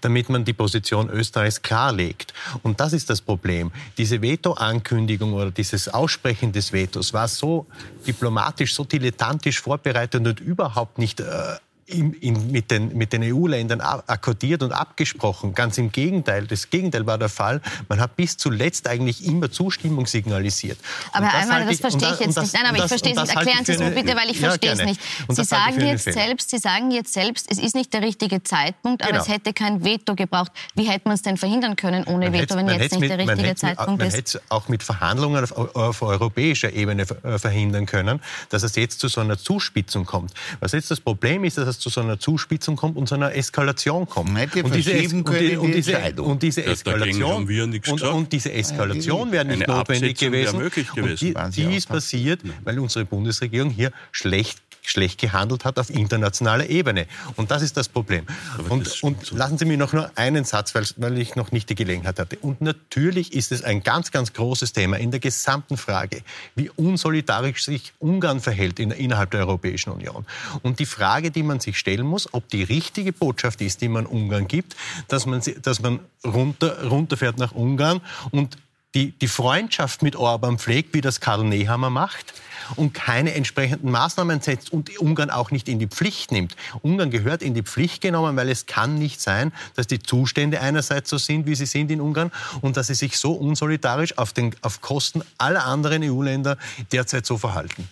damit 0.00 0.28
man 0.28 0.44
die 0.44 0.52
Position 0.52 1.10
Österreichs 1.10 1.62
klarlegt. 1.62 2.34
Und 2.62 2.80
das 2.80 2.92
ist 2.92 3.10
das 3.10 3.20
Problem. 3.20 3.72
Diese 3.98 4.22
Veto-Ankündigung 4.22 5.32
oder 5.32 5.50
dieses 5.50 5.88
Aussprechen 5.88 6.52
des 6.52 6.72
Vetos 6.72 7.12
war 7.12 7.28
so 7.28 7.66
diplomatisch, 8.06 8.74
so 8.74 8.84
dilettantisch 8.84 9.60
vorbereitet 9.60 10.26
und 10.26 10.40
überhaupt 10.40 10.98
nicht 10.98 11.20
äh, 11.20 11.56
in, 11.86 12.14
in, 12.14 12.50
mit 12.50 12.70
den, 12.70 12.96
mit 12.96 13.12
den 13.12 13.22
EU-Ländern 13.22 13.80
akkordiert 13.80 14.62
und 14.62 14.72
abgesprochen. 14.72 15.54
Ganz 15.54 15.76
im 15.76 15.92
Gegenteil. 15.92 16.46
Das 16.46 16.70
Gegenteil 16.70 17.06
war 17.06 17.18
der 17.18 17.28
Fall. 17.28 17.60
Man 17.88 18.00
hat 18.00 18.16
bis 18.16 18.36
zuletzt 18.36 18.88
eigentlich 18.88 19.26
immer 19.26 19.50
Zustimmung 19.50 20.06
signalisiert. 20.06 20.78
Aber 21.12 21.26
Herr 21.26 21.40
Allmann, 21.40 21.68
das 21.68 21.80
verstehe 21.80 22.12
ich 22.14 22.20
jetzt 22.20 22.38
nicht. 22.38 22.54
Nein, 22.54 22.66
aber 22.66 22.78
ich 22.78 22.84
verstehe 22.84 23.12
es 23.12 23.20
nicht. 23.20 23.36
Erklären 23.36 23.64
Sie 23.64 23.72
es 23.72 23.78
mir 23.78 23.90
bitte, 23.90 24.16
weil 24.16 24.30
ich 24.30 24.40
ja, 24.40 24.48
verstehe 24.48 24.72
es 24.72 24.84
nicht. 24.84 25.00
Sie 25.28 25.44
sagen, 25.44 25.80
jetzt 25.80 26.04
selbst, 26.04 26.50
Sie 26.50 26.58
sagen 26.58 26.90
jetzt 26.90 27.12
selbst, 27.12 27.50
es 27.50 27.58
ist 27.58 27.74
nicht 27.74 27.92
der 27.92 28.02
richtige 28.02 28.42
Zeitpunkt, 28.42 29.02
aber 29.02 29.12
genau. 29.12 29.22
es 29.22 29.28
hätte 29.28 29.52
kein 29.52 29.84
Veto 29.84 30.14
gebraucht. 30.14 30.52
Wie 30.74 30.84
hätte 30.84 31.02
man 31.04 31.14
es 31.14 31.22
denn 31.22 31.36
verhindern 31.36 31.76
können 31.76 32.04
ohne 32.04 32.30
man 32.30 32.40
Veto, 32.40 32.56
wenn 32.56 32.68
jetzt 32.68 32.92
nicht 32.92 33.00
mit, 33.00 33.10
der 33.10 33.18
richtige 33.18 33.54
Zeitpunkt 33.54 33.98
man 33.98 34.08
ist? 34.08 34.12
Man 34.14 34.18
hätte 34.20 34.38
es 34.38 34.50
auch 34.50 34.68
mit 34.68 34.82
Verhandlungen 34.82 35.44
auf, 35.44 35.76
auf 35.76 36.02
europäischer 36.02 36.72
Ebene 36.72 37.04
verhindern 37.06 37.84
können, 37.84 38.20
dass 38.48 38.62
es 38.62 38.74
jetzt 38.76 39.00
zu 39.00 39.08
so 39.08 39.20
einer 39.20 39.38
Zuspitzung 39.38 40.06
kommt. 40.06 40.32
Was 40.60 40.72
jetzt 40.72 40.90
das 40.90 41.00
Problem 41.00 41.44
ist, 41.44 41.58
dass 41.58 41.73
dass 41.74 41.82
zu 41.82 41.90
so 41.90 42.00
einer 42.00 42.18
Zuspitzung 42.18 42.76
kommt 42.76 42.96
und 42.96 43.08
zu 43.08 43.14
einer 43.14 43.34
Eskalation 43.34 44.08
kommt. 44.08 44.36
Hätte 44.38 44.62
und, 44.62 44.74
diese, 44.74 44.90
verschieben 44.90 45.22
und, 45.22 45.40
die, 45.40 45.56
und, 45.56 45.66
die 45.68 45.72
diese, 45.74 45.92
Entscheidung. 45.94 46.26
und 46.26 46.42
diese 46.42 46.64
Eskalation 46.64 47.32
haben 47.32 47.48
wir 47.48 47.66
nichts 47.66 47.90
und, 47.90 48.02
und 48.02 48.32
diese 48.32 48.52
Eskalation 48.52 49.32
wäre 49.32 49.44
nicht 49.44 49.68
Eine 49.68 49.78
notwendig 49.78 50.12
Absetzung 50.12 50.32
gewesen. 50.32 50.58
möglich 50.58 50.88
Und 50.90 50.96
gewesen. 50.96 51.34
die, 51.34 51.52
Sie 51.52 51.60
die 51.62 51.66
auch 51.68 51.76
ist 51.76 51.88
passiert, 51.88 52.40
weil 52.64 52.78
unsere 52.78 53.04
Bundesregierung 53.04 53.70
hier 53.70 53.90
schlecht 54.12 54.58
schlecht 54.86 55.20
gehandelt 55.20 55.64
hat 55.64 55.78
auf 55.78 55.90
internationaler 55.90 56.68
Ebene. 56.68 57.06
Und 57.36 57.50
das 57.50 57.62
ist 57.62 57.76
das 57.76 57.88
Problem. 57.88 58.26
Und, 58.68 59.02
und 59.02 59.30
lassen 59.32 59.58
Sie 59.58 59.64
mir 59.64 59.76
noch 59.76 59.92
nur 59.92 60.10
einen 60.16 60.44
Satz, 60.44 60.74
weil, 60.74 60.84
weil 60.96 61.18
ich 61.18 61.36
noch 61.36 61.52
nicht 61.52 61.70
die 61.70 61.74
Gelegenheit 61.74 62.18
hatte. 62.18 62.38
Und 62.38 62.60
natürlich 62.60 63.32
ist 63.32 63.50
es 63.52 63.64
ein 63.64 63.82
ganz, 63.82 64.10
ganz 64.10 64.32
großes 64.32 64.72
Thema 64.72 64.98
in 64.98 65.10
der 65.10 65.20
gesamten 65.20 65.76
Frage, 65.76 66.22
wie 66.54 66.70
unsolidarisch 66.70 67.64
sich 67.64 67.92
Ungarn 67.98 68.40
verhält 68.40 68.78
in, 68.78 68.90
innerhalb 68.90 69.30
der 69.30 69.40
Europäischen 69.40 69.90
Union. 69.90 70.26
Und 70.62 70.78
die 70.78 70.86
Frage, 70.86 71.30
die 71.30 71.42
man 71.42 71.60
sich 71.60 71.78
stellen 71.78 72.06
muss, 72.06 72.32
ob 72.32 72.48
die 72.48 72.62
richtige 72.62 73.12
Botschaft 73.12 73.60
ist, 73.60 73.80
die 73.80 73.88
man 73.88 74.06
Ungarn 74.06 74.48
gibt, 74.48 74.76
dass 75.08 75.26
man, 75.26 75.40
dass 75.62 75.80
man 75.80 76.00
runter, 76.24 76.88
runterfährt 76.88 77.38
nach 77.38 77.52
Ungarn 77.52 78.00
und 78.30 78.56
die, 78.94 79.12
die 79.12 79.28
Freundschaft 79.28 80.02
mit 80.02 80.16
Orban 80.16 80.58
pflegt, 80.58 80.94
wie 80.94 81.00
das 81.00 81.20
Karl 81.20 81.44
Nehammer 81.44 81.90
macht, 81.90 82.34
und 82.76 82.94
keine 82.94 83.34
entsprechenden 83.34 83.90
Maßnahmen 83.90 84.40
setzt 84.40 84.72
und 84.72 84.98
Ungarn 84.98 85.30
auch 85.30 85.50
nicht 85.50 85.68
in 85.68 85.78
die 85.78 85.86
Pflicht 85.86 86.32
nimmt. 86.32 86.56
Ungarn 86.82 87.10
gehört 87.10 87.42
in 87.42 87.54
die 87.54 87.62
Pflicht 87.62 88.00
genommen, 88.00 88.36
weil 88.36 88.48
es 88.48 88.66
kann 88.66 88.94
nicht 88.94 89.20
sein, 89.20 89.52
dass 89.74 89.86
die 89.86 89.98
Zustände 89.98 90.60
einerseits 90.60 91.10
so 91.10 91.18
sind, 91.18 91.46
wie 91.46 91.54
sie 91.54 91.66
sind 91.66 91.90
in 91.90 92.00
Ungarn 92.00 92.32
und 92.62 92.76
dass 92.76 92.86
sie 92.86 92.94
sich 92.94 93.18
so 93.18 93.32
unsolidarisch 93.32 94.16
auf, 94.16 94.32
den, 94.32 94.54
auf 94.62 94.80
Kosten 94.80 95.22
aller 95.38 95.64
anderen 95.64 96.02
EU-Länder 96.02 96.56
derzeit 96.90 97.26
so 97.26 97.36
verhalten. 97.36 97.88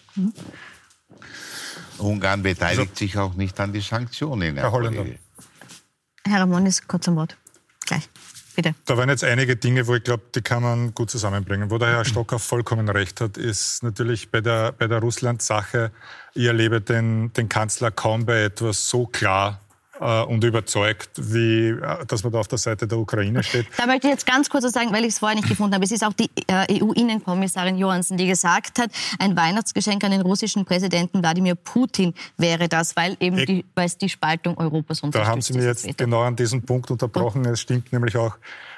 Ungarn 1.99 2.43
beteiligt 2.43 2.97
sich 2.97 3.19
auch 3.19 3.35
nicht 3.35 3.59
an 3.61 3.73
die 3.73 3.81
Sanktionen. 3.81 4.57
Herr 4.57 4.73
Holländer. 4.73 5.03
Kollege. 5.03 5.19
Herr 6.27 6.41
Ramon 6.41 6.67
ist 6.67 6.89
kurz 6.89 7.09
am 7.09 7.17
Wort. 7.17 7.37
Gleich. 7.85 8.09
Bitte. 8.55 8.75
Da 8.85 8.97
waren 8.97 9.09
jetzt 9.09 9.25
einige 9.25 9.57
Dinge, 9.57 9.87
wo 9.87 9.95
ich 9.95 10.05
glaube, 10.05 10.25
die 10.35 10.43
kann 10.43 10.63
man 10.63 10.95
gut 10.95 11.11
zusammenbringen. 11.11 11.71
Wo 11.71 11.79
der 11.79 11.89
Herr 11.89 12.05
Stocker 12.05 12.39
vollkommen 12.39 12.89
recht 12.89 13.21
hat, 13.21 13.37
ist 13.37 13.83
natürlich 13.83 14.31
bei 14.31 14.41
der, 14.41 14.73
bei 14.73 14.87
der 14.87 14.99
Russland-Sache, 14.99 15.91
ich 16.35 16.45
erlebe 16.45 16.81
den, 16.81 17.33
den 17.33 17.49
Kanzler 17.49 17.91
kaum 17.91 18.27
bei 18.27 18.43
etwas 18.45 18.89
so 18.89 19.07
klar 19.07 19.61
äh, 20.03 20.23
und 20.25 20.43
überzeugt, 20.45 21.11
wie 21.17 21.69
äh, 21.71 22.05
dass 22.07 22.25
man 22.25 22.33
da 22.33 22.41
auf 22.41 22.49
der 22.49 22.59
Seite 22.59 22.87
der 22.87 22.99
Ukraine 22.99 23.43
steht. 23.43 23.67
Da 23.77 23.87
möchte 23.87 24.09
ich 24.09 24.13
jetzt 24.13 24.27
ganz 24.27 24.51
kurz 24.51 24.65
was 24.65 24.73
sagen, 24.73 24.93
weil 24.93 25.03
ich 25.05 25.11
es 25.11 25.19
vorher 25.21 25.37
nicht 25.37 25.49
gefunden 25.49 25.75
habe. 25.75 25.85
Es 25.85 25.93
ist 25.93 26.05
auch 26.05 26.13
die 26.13 26.31
äh, 26.49 26.81
EU-Innenkommissarin 26.83 27.79
Johansson, 27.79 28.17
die 28.17 28.27
gesagt 28.27 28.79
hat, 28.79 28.91
ein 29.19 29.37
Weihnachtsgeschenk 29.37 30.03
an 30.05 30.11
den 30.11 30.21
russischen 30.23 30.65
Präsidenten 30.65 31.21
Wladimir 31.23 31.55
Putin 31.55 32.15
wäre 32.37 32.69
das, 32.69 32.97
weil 32.97 33.17
eben 33.21 33.39
Ich- 33.39 33.47
die, 33.47 33.65
weil 33.75 33.87
es 33.87 33.97
die 33.99 34.09
Spaltung 34.09 34.57
Europas 34.59 35.01
Da 35.01 35.07
unterstützt. 35.07 35.31
haben 35.31 35.43
Sie 35.43 35.53
mir 35.55 35.65
jetzt 35.65 35.97
genau 35.99 36.23
an 36.23 36.37
diesem 36.37 36.63
Punkt 36.63 36.91
unterbrochen. 36.91 37.45
Es 37.47 37.61
stimmt 37.61 37.93
nämlich 37.93 38.17
auch, 38.17 38.37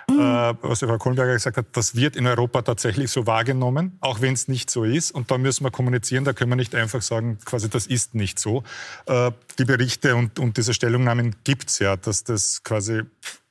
äh, 0.09 0.55
was 0.63 0.81
Frau 0.81 0.99
Kohlenberger 0.99 1.33
gesagt 1.33 1.57
hat, 1.57 1.67
das 1.73 1.95
wird 1.95 2.17
in 2.17 2.27
Europa 2.27 2.63
tatsächlich 2.63 3.11
so 3.11 3.27
wahrgenommen, 3.27 3.97
auch 4.01 4.21
wenn 4.21 4.35
es 4.35 4.49
nicht 4.49 4.71
so 4.71 4.85
ist. 4.85 5.11
Und 5.11 5.31
da 5.31 5.39
müssen 5.39 5.65
wir 5.65 5.71
kommunizieren, 5.71 6.25
da 6.25 6.33
können 6.33 6.51
wir 6.51 6.57
nicht 6.57 6.75
einfach 6.75 7.03
sagen, 7.03 7.39
quasi 7.45 7.71
das 7.71 7.87
ist 7.87 8.15
nicht 8.15 8.39
so. 8.39 8.65
Äh, 9.07 9.31
die 9.59 9.65
Berichte 9.65 10.17
und, 10.17 10.39
und 10.39 10.57
diese 10.57 10.75
Stellungnahmen 10.75 11.37
gibt 11.45 11.71
es 11.71 11.79
ja, 11.79 11.97
dass 11.97 12.25
das 12.25 12.63
quasi 12.63 13.03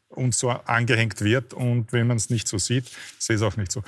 uns 0.09 0.39
so 0.39 0.49
angehängt 0.49 1.21
wird 1.21 1.53
und 1.53 1.91
wenn 1.91 2.07
man 2.07 2.17
es 2.17 2.29
nicht 2.29 2.47
so 2.47 2.59
sieht, 2.59 2.91
sehe 3.17 3.35
es 3.35 3.41
auch 3.41 3.57
nicht 3.57 3.71
so. 3.71 3.83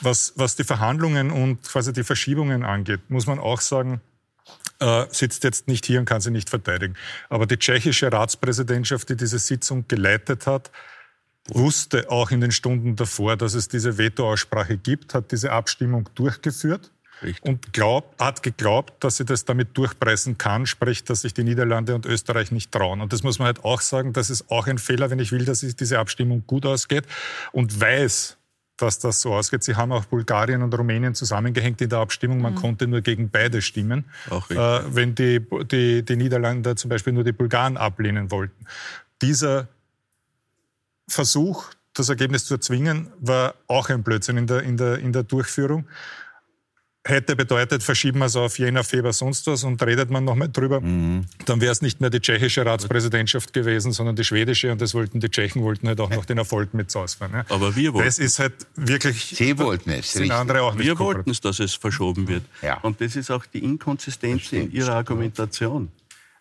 Was, 0.00 0.32
was 0.36 0.54
die 0.56 0.64
Verhandlungen 0.64 1.30
und 1.30 1.64
quasi 1.64 1.92
die 1.92 2.04
Verschiebungen 2.04 2.64
angeht, 2.64 3.10
muss 3.10 3.26
man 3.26 3.40
auch 3.40 3.60
sagen, 3.60 4.00
äh, 4.80 5.06
sitzt 5.10 5.44
jetzt 5.44 5.68
nicht 5.68 5.86
hier 5.86 5.98
und 6.00 6.04
kann 6.04 6.20
sie 6.20 6.30
nicht 6.30 6.50
verteidigen. 6.50 6.94
Aber 7.28 7.46
die 7.46 7.56
tschechische 7.56 8.12
Ratspräsidentschaft, 8.12 9.08
die 9.08 9.16
diese 9.16 9.38
Sitzung 9.38 9.86
geleitet 9.88 10.46
hat, 10.46 10.70
wusste 11.50 12.10
auch 12.10 12.30
in 12.30 12.40
den 12.40 12.52
Stunden 12.52 12.96
davor, 12.96 13.36
dass 13.36 13.54
es 13.54 13.68
diese 13.68 13.98
Veto-Aussprache 13.98 14.76
gibt, 14.78 15.14
hat 15.14 15.30
diese 15.32 15.52
Abstimmung 15.52 16.08
durchgeführt 16.14 16.90
und 17.42 17.72
glaub, 17.72 18.14
hat 18.20 18.42
geglaubt, 18.42 19.02
dass 19.04 19.18
sie 19.18 19.24
das 19.24 19.44
damit 19.44 19.76
durchpressen 19.76 20.36
kann, 20.38 20.66
sprich, 20.66 21.04
dass 21.04 21.20
sich 21.22 21.34
die 21.34 21.44
Niederlande 21.44 21.94
und 21.94 22.06
Österreich 22.06 22.50
nicht 22.50 22.72
trauen. 22.72 23.00
Und 23.00 23.12
das 23.12 23.22
muss 23.22 23.38
man 23.38 23.46
halt 23.46 23.64
auch 23.64 23.80
sagen, 23.80 24.12
das 24.12 24.30
ist 24.30 24.50
auch 24.50 24.66
ein 24.66 24.78
Fehler, 24.78 25.10
wenn 25.10 25.18
ich 25.18 25.32
will, 25.32 25.44
dass 25.44 25.62
es- 25.62 25.76
diese 25.76 25.98
Abstimmung 25.98 26.44
gut 26.46 26.66
ausgeht 26.66 27.04
und 27.52 27.78
weiß, 27.80 28.36
dass 28.76 28.98
das 28.98 29.20
so 29.20 29.32
ausgeht. 29.34 29.62
Sie 29.62 29.76
haben 29.76 29.92
auch 29.92 30.04
Bulgarien 30.06 30.60
und 30.62 30.76
Rumänien 30.76 31.14
zusammengehängt 31.14 31.80
in 31.80 31.88
der 31.90 32.00
Abstimmung. 32.00 32.40
Man 32.42 32.56
konnte 32.56 32.88
nur 32.88 33.02
gegen 33.02 33.30
beide 33.30 33.62
stimmen, 33.62 34.06
äh, 34.28 34.34
richtig. 34.34 34.58
wenn 34.96 35.14
die, 35.14 35.40
die, 35.70 36.02
die 36.04 36.16
Niederlande 36.16 36.74
zum 36.74 36.88
Beispiel 36.88 37.12
nur 37.12 37.22
die 37.22 37.32
Bulgaren 37.32 37.76
ablehnen 37.76 38.30
wollten. 38.32 38.66
Dieser 39.22 39.68
Versuch, 41.14 41.66
das 41.94 42.08
Ergebnis 42.08 42.44
zu 42.46 42.54
erzwingen, 42.54 43.12
war 43.20 43.54
auch 43.68 43.88
ein 43.88 44.02
Blödsinn 44.02 44.36
in 44.36 44.46
der, 44.46 44.62
in 44.62 44.76
der, 44.76 44.98
in 44.98 45.12
der 45.12 45.22
Durchführung. 45.22 45.86
Hätte 47.06 47.36
bedeutet, 47.36 47.82
verschieben 47.82 48.20
wir 48.20 48.26
es 48.26 48.34
auf 48.36 48.58
Jänner, 48.58 48.82
Februar, 48.82 49.12
sonst 49.12 49.46
was 49.46 49.62
und 49.62 49.82
redet 49.82 50.08
man 50.08 50.24
nochmal 50.24 50.48
drüber, 50.48 50.80
dann 50.80 51.60
wäre 51.60 51.70
es 51.70 51.82
nicht 51.82 52.00
mehr 52.00 52.08
die 52.08 52.20
tschechische 52.20 52.64
Ratspräsidentschaft 52.64 53.52
gewesen, 53.52 53.92
sondern 53.92 54.16
die 54.16 54.24
schwedische 54.24 54.72
und 54.72 54.80
das 54.80 54.94
wollten 54.94 55.20
die 55.20 55.28
Tschechen 55.28 55.62
wollten 55.62 55.86
halt 55.86 56.00
auch 56.00 56.08
noch 56.08 56.24
den 56.24 56.38
Erfolg 56.38 56.72
mit 56.72 56.96
ausfahren. 56.96 57.32
Ja. 57.34 57.44
Aber 57.50 57.76
wir 57.76 57.92
wollten 57.92 58.06
Das 58.06 58.18
ist 58.18 58.38
halt 58.38 58.54
wirklich. 58.74 59.34
Sie 59.36 59.58
wollten 59.58 59.90
es, 59.90 60.14
Sind 60.14 60.22
richtig. 60.22 60.38
andere 60.38 60.62
auch 60.62 60.74
nicht 60.74 60.86
Wir 60.86 60.98
wollten 60.98 61.30
es, 61.30 61.42
dass 61.42 61.60
es 61.60 61.74
verschoben 61.74 62.26
wird. 62.26 62.44
Ja. 62.62 62.78
Und 62.80 63.02
das 63.02 63.16
ist 63.16 63.30
auch 63.30 63.44
die 63.44 63.62
Inkonsistenz 63.62 64.50
in 64.52 64.72
Ihrer 64.72 64.94
Argumentation. 64.94 65.92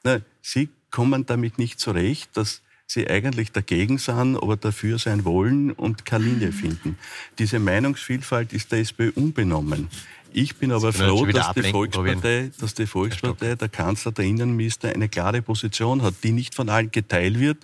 Na, 0.05 0.21
Sie 0.41 0.69
kommen 0.91 1.25
damit 1.25 1.57
nicht 1.57 1.81
zurecht, 1.81 2.29
dass 2.37 2.62
Sie 2.85 3.09
eigentlich 3.09 3.51
dagegen 3.51 3.97
sind, 3.97 4.37
aber 4.37 4.57
dafür 4.57 4.99
sein 4.99 5.25
wollen 5.25 5.71
und 5.71 6.05
keine 6.05 6.25
Linie 6.25 6.51
finden. 6.51 6.97
Diese 7.39 7.59
Meinungsvielfalt 7.59 8.53
ist 8.53 8.71
der 8.71 8.79
SPÖ 8.79 9.11
unbenommen. 9.15 9.87
Ich 10.31 10.55
bin 10.55 10.71
aber 10.71 10.91
froh, 10.91 11.25
dass 11.27 11.53
die, 11.53 11.63
Volkspartei, 11.63 12.51
dass 12.59 12.73
die 12.73 12.87
Volkspartei, 12.87 13.55
der 13.55 13.69
Kanzler, 13.69 14.11
der 14.11 14.25
Innenminister 14.25 14.89
eine 14.89 15.07
klare 15.07 15.41
Position 15.41 16.01
hat, 16.01 16.15
die 16.23 16.31
nicht 16.31 16.55
von 16.55 16.69
allen 16.69 16.91
geteilt 16.91 17.39
wird, 17.39 17.63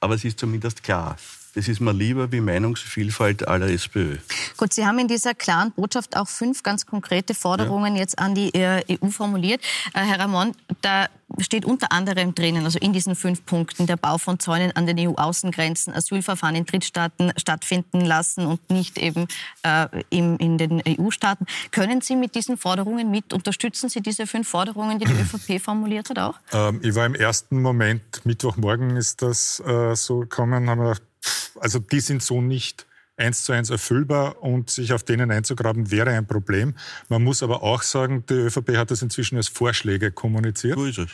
aber 0.00 0.14
es 0.14 0.24
ist 0.24 0.38
zumindest 0.38 0.82
klar. 0.82 1.16
Das 1.54 1.66
ist 1.66 1.80
mir 1.80 1.92
lieber 1.92 2.30
wie 2.30 2.40
Meinungsvielfalt 2.40 3.48
aller 3.48 3.68
SPÖ. 3.68 4.18
Gut, 4.56 4.72
Sie 4.72 4.86
haben 4.86 4.98
in 4.98 5.08
dieser 5.08 5.34
klaren 5.34 5.72
Botschaft 5.72 6.16
auch 6.16 6.28
fünf 6.28 6.62
ganz 6.62 6.86
konkrete 6.86 7.34
Forderungen 7.34 7.96
jetzt 7.96 8.18
an 8.18 8.34
die 8.34 8.54
äh, 8.54 8.82
EU 8.88 9.08
formuliert. 9.08 9.60
Äh, 9.94 10.00
Herr 10.00 10.20
Ramon, 10.20 10.52
da 10.82 11.08
steht 11.38 11.64
unter 11.64 11.92
anderem 11.92 12.34
drinnen, 12.34 12.64
also 12.64 12.78
in 12.78 12.92
diesen 12.92 13.14
fünf 13.14 13.44
Punkten, 13.46 13.86
der 13.86 13.96
Bau 13.96 14.18
von 14.18 14.38
Zäunen 14.38 14.72
an 14.72 14.86
den 14.86 14.98
EU-Außengrenzen, 14.98 15.94
Asylverfahren 15.94 16.56
in 16.56 16.66
Drittstaaten 16.66 17.32
stattfinden 17.36 18.00
lassen 18.00 18.46
und 18.46 18.70
nicht 18.70 18.98
eben 18.98 19.26
äh, 19.62 19.86
im, 20.10 20.36
in 20.38 20.58
den 20.58 20.82
EU-Staaten. 20.86 21.46
Können 21.70 22.00
Sie 22.00 22.16
mit 22.16 22.34
diesen 22.34 22.56
Forderungen 22.56 23.10
mit, 23.10 23.32
unterstützen 23.32 23.88
Sie 23.88 24.00
diese 24.00 24.26
fünf 24.26 24.48
Forderungen, 24.48 24.98
die 24.98 25.06
die 25.06 25.12
ÖVP 25.20 25.62
formuliert 25.62 26.10
hat 26.10 26.18
auch? 26.18 26.34
Ähm, 26.52 26.80
ich 26.82 26.94
war 26.94 27.06
im 27.06 27.14
ersten 27.14 27.60
Moment, 27.60 28.02
Mittwochmorgen 28.24 28.96
ist 28.96 29.22
das 29.22 29.60
äh, 29.60 29.94
so 29.94 30.20
gekommen, 30.20 30.68
haben 30.68 30.80
wir 30.80 30.90
gedacht, 30.90 31.09
also 31.58 31.78
die 31.78 32.00
sind 32.00 32.22
so 32.22 32.40
nicht 32.40 32.86
eins 33.16 33.44
zu 33.44 33.52
eins 33.52 33.70
erfüllbar 33.70 34.42
und 34.42 34.70
sich 34.70 34.92
auf 34.92 35.02
denen 35.02 35.30
einzugraben 35.30 35.90
wäre 35.90 36.10
ein 36.10 36.26
Problem. 36.26 36.74
Man 37.08 37.22
muss 37.22 37.42
aber 37.42 37.62
auch 37.62 37.82
sagen, 37.82 38.24
die 38.28 38.34
ÖVP 38.34 38.76
hat 38.76 38.90
das 38.90 39.02
inzwischen 39.02 39.36
als 39.36 39.48
Vorschläge 39.48 40.10
kommuniziert. 40.10 40.78
So 40.78 40.86
ist 40.86 40.98
es. 40.98 41.10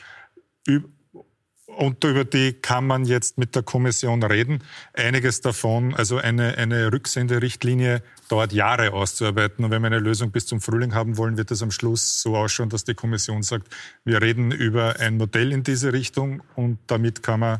Und 1.66 2.02
über 2.04 2.24
die 2.24 2.54
kann 2.54 2.86
man 2.86 3.04
jetzt 3.04 3.36
mit 3.36 3.54
der 3.54 3.62
Kommission 3.62 4.22
reden. 4.22 4.62
Einiges 4.94 5.42
davon, 5.42 5.94
also 5.94 6.16
eine, 6.16 6.56
eine 6.56 6.90
Rücksenderichtlinie 6.90 8.02
dauert 8.28 8.52
Jahre 8.54 8.92
auszuarbeiten. 8.92 9.62
Und 9.64 9.70
wenn 9.72 9.82
wir 9.82 9.88
eine 9.88 9.98
Lösung 9.98 10.30
bis 10.30 10.46
zum 10.46 10.62
Frühling 10.62 10.94
haben 10.94 11.18
wollen, 11.18 11.36
wird 11.36 11.50
es 11.50 11.62
am 11.62 11.70
Schluss 11.70 12.22
so 12.22 12.34
ausschauen, 12.34 12.70
dass 12.70 12.84
die 12.84 12.94
Kommission 12.94 13.42
sagt, 13.42 13.68
wir 14.04 14.22
reden 14.22 14.52
über 14.52 15.00
ein 15.00 15.18
Modell 15.18 15.52
in 15.52 15.64
diese 15.64 15.92
Richtung 15.92 16.42
und 16.54 16.78
damit 16.86 17.22
kann 17.22 17.40
man, 17.40 17.58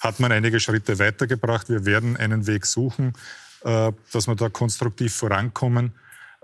hat 0.00 0.20
man 0.20 0.32
einige 0.32 0.60
Schritte 0.60 0.98
weitergebracht. 0.98 1.68
Wir 1.68 1.84
werden 1.86 2.16
einen 2.16 2.46
Weg 2.46 2.66
suchen, 2.66 3.12
äh, 3.64 3.92
dass 4.12 4.26
wir 4.26 4.34
da 4.34 4.48
konstruktiv 4.48 5.14
vorankommen. 5.14 5.92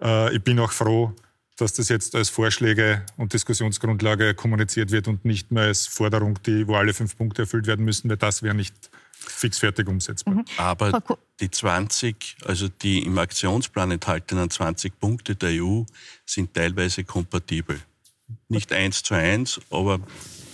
Äh, 0.00 0.36
Ich 0.36 0.42
bin 0.42 0.58
auch 0.60 0.72
froh, 0.72 1.14
dass 1.56 1.74
das 1.74 1.88
jetzt 1.88 2.14
als 2.14 2.30
Vorschläge 2.30 3.04
und 3.16 3.32
Diskussionsgrundlage 3.34 4.34
kommuniziert 4.34 4.90
wird 4.90 5.08
und 5.08 5.24
nicht 5.24 5.50
mehr 5.50 5.64
als 5.64 5.86
Forderung, 5.86 6.38
die, 6.42 6.66
wo 6.66 6.74
alle 6.76 6.94
fünf 6.94 7.16
Punkte 7.16 7.42
erfüllt 7.42 7.66
werden 7.66 7.84
müssen, 7.84 8.08
weil 8.08 8.16
das 8.16 8.42
wäre 8.42 8.54
nicht 8.54 8.74
fixfertig 9.12 9.86
umsetzbar. 9.86 10.34
Mhm. 10.34 10.44
Aber 10.56 11.02
die 11.40 11.50
20, 11.50 12.36
also 12.46 12.68
die 12.68 13.02
im 13.04 13.18
Aktionsplan 13.18 13.90
enthaltenen 13.90 14.48
20 14.48 14.98
Punkte 14.98 15.36
der 15.36 15.62
EU 15.62 15.82
sind 16.24 16.54
teilweise 16.54 17.04
kompatibel. 17.04 17.78
Nicht 18.48 18.72
eins 18.72 19.02
zu 19.02 19.14
eins, 19.14 19.60
aber 19.70 20.00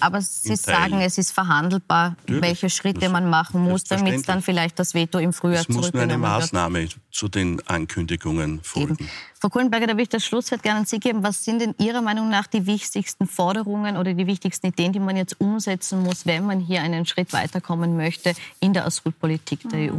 aber 0.00 0.20
Sie 0.20 0.56
sagen, 0.56 1.00
es 1.00 1.18
ist 1.18 1.32
verhandelbar, 1.32 2.16
Natürlich. 2.20 2.42
welche 2.42 2.70
Schritte 2.70 3.08
man 3.08 3.28
machen 3.28 3.62
muss, 3.62 3.84
damit 3.84 4.28
dann 4.28 4.42
vielleicht 4.42 4.78
das 4.78 4.94
Veto 4.94 5.18
im 5.18 5.32
Frühjahr 5.32 5.62
Es 5.62 5.68
muss 5.68 5.92
nur 5.92 6.02
eine 6.02 6.18
Maßnahme 6.18 6.80
wird. 6.82 6.96
zu 7.10 7.28
den 7.28 7.66
Ankündigungen 7.66 8.60
folgen. 8.62 8.96
Eben. 8.98 9.08
Frau 9.46 9.50
Kohlenberger, 9.50 9.86
da 9.86 9.92
würde 9.92 10.02
ich 10.02 10.08
das 10.08 10.24
Schlusswort 10.24 10.64
gerne 10.64 10.80
an 10.80 10.86
Sie 10.86 10.98
geben. 10.98 11.22
Was 11.22 11.44
sind 11.44 11.60
denn 11.60 11.76
Ihrer 11.78 12.02
Meinung 12.02 12.28
nach 12.28 12.48
die 12.48 12.66
wichtigsten 12.66 13.28
Forderungen 13.28 13.96
oder 13.96 14.12
die 14.12 14.26
wichtigsten 14.26 14.66
Ideen, 14.66 14.92
die 14.92 14.98
man 14.98 15.16
jetzt 15.16 15.40
umsetzen 15.40 16.02
muss, 16.02 16.26
wenn 16.26 16.46
man 16.46 16.58
hier 16.58 16.82
einen 16.82 17.06
Schritt 17.06 17.32
weiterkommen 17.32 17.96
möchte 17.96 18.34
in 18.58 18.72
der 18.72 18.86
Asylpolitik 18.86 19.60
der 19.70 19.92
EU? 19.92 19.98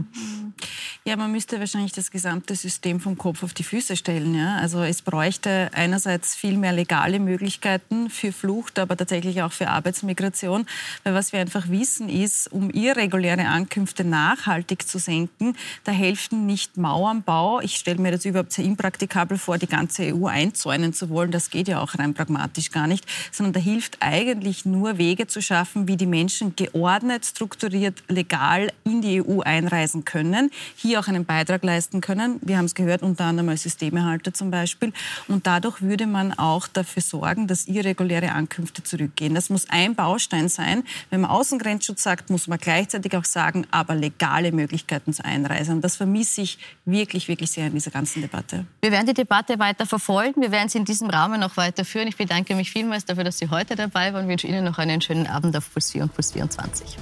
Ja, 1.06 1.16
man 1.16 1.32
müsste 1.32 1.62
wahrscheinlich 1.62 1.94
das 1.94 2.12
gesamte 2.12 2.54
System 2.56 3.00
vom 3.00 3.18
Kopf 3.18 3.42
auf 3.42 3.54
die 3.54 3.64
Füße 3.64 3.96
stellen. 3.96 4.36
Ja? 4.36 4.58
Also 4.58 4.82
es 4.82 5.02
bräuchte 5.02 5.70
einerseits 5.72 6.36
viel 6.36 6.58
mehr 6.58 6.74
legale 6.74 7.20
Möglichkeiten 7.20 8.10
für 8.10 8.34
Flucht, 8.34 8.78
aber 8.78 8.98
tatsächlich 8.98 9.42
auch 9.44 9.54
für 9.54 9.70
Arbeitsmigration. 9.70 10.66
Weil 11.06 11.14
was 11.14 11.32
wir 11.32 11.40
einfach 11.40 11.70
wissen 11.70 12.10
ist, 12.10 12.52
um 12.52 12.70
irreguläre 12.70 13.48
Ankünfte 13.48 14.04
nachhaltig 14.04 14.86
zu 14.86 15.00
senken, 15.00 15.56
da 15.86 15.94
helfen 15.94 16.46
nicht 16.46 16.76
Mauernbau. 16.76 17.62
Ich 17.62 17.78
stelle 17.78 18.02
mir 18.02 18.12
das 18.12 18.26
überhaupt 18.26 18.52
sehr 18.52 18.66
impraktikabel 18.66 19.37
vor, 19.38 19.58
die 19.58 19.68
ganze 19.68 20.14
EU 20.16 20.28
einzäunen 20.28 20.94
zu 20.94 21.10
wollen. 21.10 21.32
Das 21.32 21.50
geht 21.50 21.68
ja 21.68 21.82
auch 21.82 21.98
rein 21.98 22.14
pragmatisch 22.14 22.72
gar 22.72 22.88
nicht. 22.88 23.06
Sondern 23.32 23.54
da 23.54 23.60
hilft 23.60 23.98
eigentlich 24.02 24.66
nur 24.66 24.98
Wege 24.98 25.28
zu 25.28 25.42
schaffen, 25.42 25.88
wie 25.88 25.98
die 25.98 26.06
Menschen 26.06 26.56
geordnet, 26.56 27.26
strukturiert, 27.26 28.04
legal 28.08 28.72
in 28.84 29.02
die 29.02 29.22
EU 29.22 29.42
einreisen 29.42 30.06
können 30.06 30.52
hier 30.76 31.00
auch 31.00 31.08
einen 31.08 31.26
Beitrag 31.26 31.64
leisten 31.64 32.02
können. 32.02 32.40
Wir 32.42 32.58
haben 32.58 32.66
es 32.66 32.76
gehört, 32.76 33.02
unter 33.02 33.26
anderem 33.26 33.50
als 33.50 33.64
Systemerhalter 33.64 34.34
zum 34.34 34.52
Beispiel. 34.52 34.94
Und 35.28 35.48
dadurch 35.48 35.82
würde 35.82 36.08
man 36.08 36.34
auch 36.34 36.68
dafür 36.68 37.02
sorgen, 37.02 37.48
dass 37.48 37.68
irreguläre 37.68 38.32
Ankünfte 38.32 38.84
zurückgehen. 38.84 39.36
Das 39.36 39.50
muss 39.50 39.70
ein 39.70 39.96
Baustein 39.96 40.50
sein. 40.50 40.84
Wenn 41.10 41.22
man 41.22 41.32
Außengrenzschutz 41.32 42.04
sagt, 42.04 42.30
muss 42.30 42.48
man 42.48 42.58
gleichzeitig 42.60 43.16
auch 43.16 43.26
sagen, 43.26 43.66
aber 43.72 43.96
legale 43.96 44.52
Möglichkeiten 44.52 45.14
zur 45.14 45.26
Einreise. 45.26 45.72
Und 45.72 45.82
das 45.82 45.96
vermisse 45.96 46.42
ich 46.42 46.58
wirklich, 46.86 47.28
wirklich 47.28 47.52
sehr 47.52 47.68
in 47.68 47.74
dieser 47.74 47.92
ganzen 47.92 48.22
Debatte. 48.22 48.66
Wir 48.82 48.92
werden 48.92 49.08
die 49.08 49.14
Debatte 49.18 49.60
weiter 49.60 49.86
verfolgen. 49.86 50.42
Wir 50.42 50.52
werden 50.52 50.70
sie 50.70 50.78
in 50.78 50.86
diesem 50.86 51.10
Rahmen 51.10 51.40
noch 51.40 51.58
weiterführen. 51.58 52.08
Ich 52.08 52.18
bedanke 52.18 52.56
mich 52.56 52.72
vielmals 52.72 53.06
dafür, 53.06 53.24
dass 53.24 53.38
Sie 53.38 53.50
heute 53.50 53.76
dabei 53.76 54.14
waren. 54.14 54.24
Ich 54.24 54.30
wünsche 54.30 54.48
Ihnen 54.48 54.64
noch 54.64 54.78
einen 54.78 55.02
schönen 55.02 55.28
Abend 55.28 55.56
auf 55.58 55.72
Puls 55.74 55.92
4 55.92 56.04
und 56.04 56.14
Puls 56.14 56.32
24. 56.32 56.98